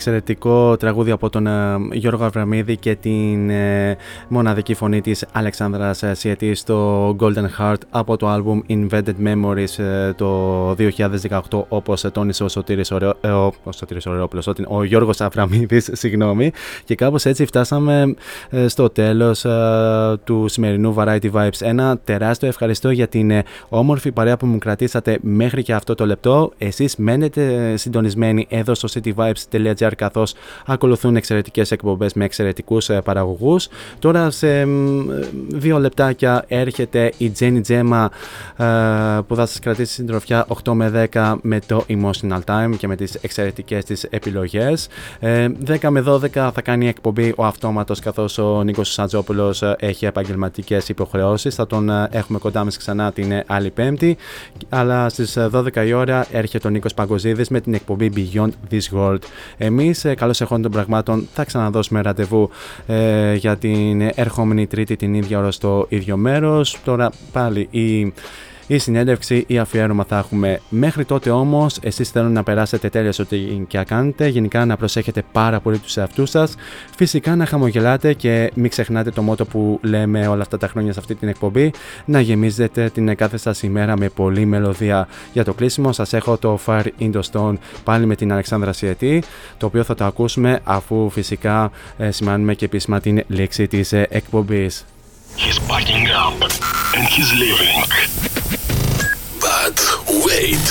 Εξαιρετικό 0.00 0.76
τραγούδι 0.76 1.10
από 1.10 1.30
τον 1.30 1.46
ε, 1.46 1.76
Γιώργο 1.92 2.24
Αβραμίδη 2.24 2.76
και 2.76 2.94
την 2.94 3.50
ε, 3.50 3.96
μοναδική 4.28 4.74
φωνή 4.74 5.00
της 5.00 5.24
Αλεξάνδρας 5.32 6.02
ε, 6.02 6.14
Σιετή 6.14 6.54
στο 6.54 7.08
Golden 7.20 7.46
Heart 7.58 7.78
από 7.90 8.16
το 8.16 8.34
album 8.34 8.70
Invented 8.70 9.14
Memories 9.24 9.84
ε, 9.84 10.12
το 10.12 10.70
2018 10.70 11.40
όπως 11.68 12.04
τόνισε 12.12 12.44
ο 12.44 12.48
Σωτήρης, 12.48 12.90
Ωραίο, 12.90 13.14
ε, 13.20 13.28
ο, 13.28 13.52
ο, 13.64 13.72
Σωτήρης 13.72 14.06
Ωραιόπουλος, 14.06 14.46
ο, 14.46 14.52
ο 14.68 14.84
Γιώργος 14.84 15.20
Αβραμίδης 15.20 15.90
συγγνώμη. 16.00 16.52
Και 16.84 16.94
κάπως 16.94 17.24
έτσι 17.24 17.44
φτάσαμε 17.44 18.14
ε, 18.50 18.68
στο 18.68 18.88
τέλος 18.88 19.44
ε, 19.44 20.16
του 20.24 20.48
σημερινού 20.48 20.94
Variety 20.98 21.30
Vibes. 21.32 21.60
Ένα 21.60 21.98
τεράστιο 22.04 22.48
ευχαριστώ 22.48 22.90
για 22.90 23.08
την 23.08 23.30
ε, 23.30 23.42
όμορφη 23.68 24.12
παρέα 24.12 24.36
που 24.36 24.46
μου 24.46 24.58
κρατήσατε 24.58 25.18
μέχρι 25.20 25.62
και 25.62 25.74
αυτό 25.74 25.94
το 25.94 26.06
λεπτό. 26.06 26.52
Εσείς 26.58 26.96
μένετε 26.96 27.76
συντονισμένοι 27.76 28.46
εδώ 28.50 28.74
στο 28.74 28.88
cityvibes.gr 28.92 29.89
καθώς 29.94 30.34
ακολουθούν 30.66 31.16
εξαιρετικές 31.16 31.70
εκπομπές 31.70 32.12
με 32.12 32.24
εξαιρετικούς 32.24 32.88
ε, 32.88 33.00
παραγωγούς. 33.00 33.68
Τώρα 33.98 34.30
σε 34.30 34.64
μ, 34.66 35.00
δύο 35.48 35.78
λεπτάκια 35.78 36.44
έρχεται 36.48 37.12
η 37.16 37.32
Jenny 37.38 37.60
Gemma 37.68 38.06
ε, 38.56 38.64
που 39.26 39.34
θα 39.34 39.46
σας 39.46 39.58
κρατήσει 39.58 39.92
συντροφιά 39.92 40.46
8 40.64 40.72
με 40.72 41.08
10 41.12 41.34
με 41.42 41.60
το 41.66 41.84
Emotional 41.88 42.40
Time 42.46 42.72
και 42.76 42.86
με 42.86 42.96
τις 42.96 43.14
εξαιρετικές 43.14 43.84
της 43.84 44.04
επιλογές. 44.04 44.88
Ε, 45.20 45.48
10 45.66 45.88
με 45.88 46.04
12 46.06 46.28
θα 46.32 46.62
κάνει 46.62 46.88
εκπομπή 46.88 47.32
ο 47.36 47.44
αυτόματος 47.44 48.00
καθώς 48.00 48.38
ο 48.38 48.62
Νίκος 48.62 48.92
Σαντζόπουλος 48.92 49.62
ε, 49.62 49.76
έχει 49.78 50.06
επαγγελματικές 50.06 50.88
υποχρεώσεις. 50.88 51.54
Θα 51.54 51.66
τον 51.66 51.88
ε, 51.90 52.08
έχουμε 52.10 52.38
κοντά 52.38 52.64
μας 52.64 52.76
ξανά 52.76 53.12
την 53.12 53.32
ε, 53.32 53.44
άλλη 53.46 53.70
πέμπτη. 53.70 54.16
Αλλά 54.68 55.08
στις 55.08 55.36
ε, 55.36 55.50
12 55.52 55.86
η 55.86 55.92
ώρα 55.92 56.26
έρχεται 56.32 56.68
ο 56.68 56.70
Νίκος 56.70 56.94
Παγκοζίδης 56.94 57.48
με 57.48 57.60
την 57.60 57.74
εκπομπή 57.74 58.12
Beyond 58.16 58.50
This 58.70 58.98
World. 58.98 59.18
Εμείς, 59.56 59.79
ε, 59.88 60.14
καλώς 60.14 60.40
εχόντων 60.40 60.62
των 60.62 60.70
πραγμάτων, 60.70 61.28
θα 61.34 61.44
ξαναδώσουμε 61.44 62.00
ραντεβού 62.00 62.50
ε, 62.86 63.34
για 63.34 63.56
την 63.56 64.00
ερχόμενη 64.14 64.66
Τρίτη 64.66 64.96
την 64.96 65.14
ίδια 65.14 65.38
ώρα 65.38 65.50
στο 65.50 65.86
ίδιο 65.88 66.16
μέρος. 66.16 66.78
Τώρα 66.84 67.10
πάλι 67.32 67.68
η 67.70 68.12
η 68.74 68.78
συνέντευξη 68.78 69.44
ή 69.46 69.58
αφιέρωμα 69.58 70.04
θα 70.04 70.18
έχουμε. 70.18 70.60
Μέχρι 70.68 71.04
τότε 71.04 71.30
όμως, 71.30 71.78
εσείς 71.82 72.10
θέλω 72.10 72.28
να 72.28 72.42
περάσετε 72.42 72.88
τέλεια 72.88 73.12
ό,τι 73.20 73.38
και 73.68 73.78
να 73.78 73.84
κάνετε. 73.84 74.28
Γενικά 74.28 74.64
να 74.64 74.76
προσέχετε 74.76 75.22
πάρα 75.32 75.60
πολύ 75.60 75.78
τους 75.78 75.96
εαυτούς 75.96 76.30
σας. 76.30 76.54
Φυσικά 76.96 77.36
να 77.36 77.46
χαμογελάτε 77.46 78.12
και 78.12 78.50
μην 78.54 78.70
ξεχνάτε 78.70 79.10
το 79.10 79.22
μότο 79.22 79.44
που 79.44 79.80
λέμε 79.82 80.26
όλα 80.26 80.42
αυτά 80.42 80.58
τα 80.58 80.68
χρόνια 80.68 80.92
σε 80.92 80.98
αυτή 80.98 81.14
την 81.14 81.28
εκπομπή. 81.28 81.72
Να 82.04 82.20
γεμίζετε 82.20 82.90
την 82.90 83.16
κάθε 83.16 83.36
σας 83.36 83.62
ημέρα 83.62 83.98
με 83.98 84.08
πολλή 84.08 84.44
μελωδία. 84.44 85.08
Για 85.32 85.44
το 85.44 85.54
κλείσιμο, 85.54 85.92
σας 85.92 86.12
έχω 86.12 86.36
το 86.36 86.58
Fire 86.66 86.86
in 87.00 87.10
the 87.12 87.20
Stone 87.32 87.54
πάλι 87.84 88.06
με 88.06 88.16
την 88.16 88.32
Αλεξάνδρα 88.32 88.72
Σιετή, 88.72 89.22
το 89.56 89.66
οποίο 89.66 89.84
θα 89.84 89.94
το 89.94 90.04
ακούσουμε 90.04 90.60
αφού 90.64 91.10
φυσικά 91.10 91.70
ε, 91.98 92.10
σημάνουμε 92.10 92.54
και 92.54 92.64
επίσημα 92.64 93.00
την 93.00 93.22
λήξη 93.26 93.66
της 93.66 93.92
ε, 93.92 94.06
εκπομπής. 94.10 94.84
He's 95.36 95.58
packing 95.60 96.06
up 96.08 96.42
and 96.96 97.04
he's 97.08 97.32
leaving. 97.32 98.29
But 100.39 100.39
wait, 100.39 100.65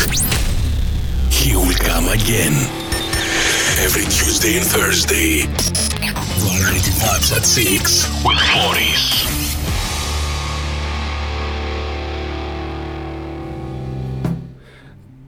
he 1.31 1.55
will 1.57 1.75
come 1.75 2.09
again. 2.09 2.55
Every 3.85 4.05
Tuesday 4.05 4.57
and 4.57 4.67
Thursday. 4.67 5.47
Variety 6.45 6.93
Vibes 7.03 7.31
at 7.37 7.45
6 7.45 8.25
with 8.25 8.41
Morris. 8.55 9.05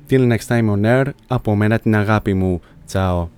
Till 0.08 0.26
next 0.26 0.46
time 0.46 0.70
on 0.70 0.84
air, 0.84 1.12
από 1.26 1.54
μένα 1.54 1.78
την 1.78 1.96
αγάπη 1.96 2.34
μου. 2.34 2.60
Τσάω. 2.86 3.28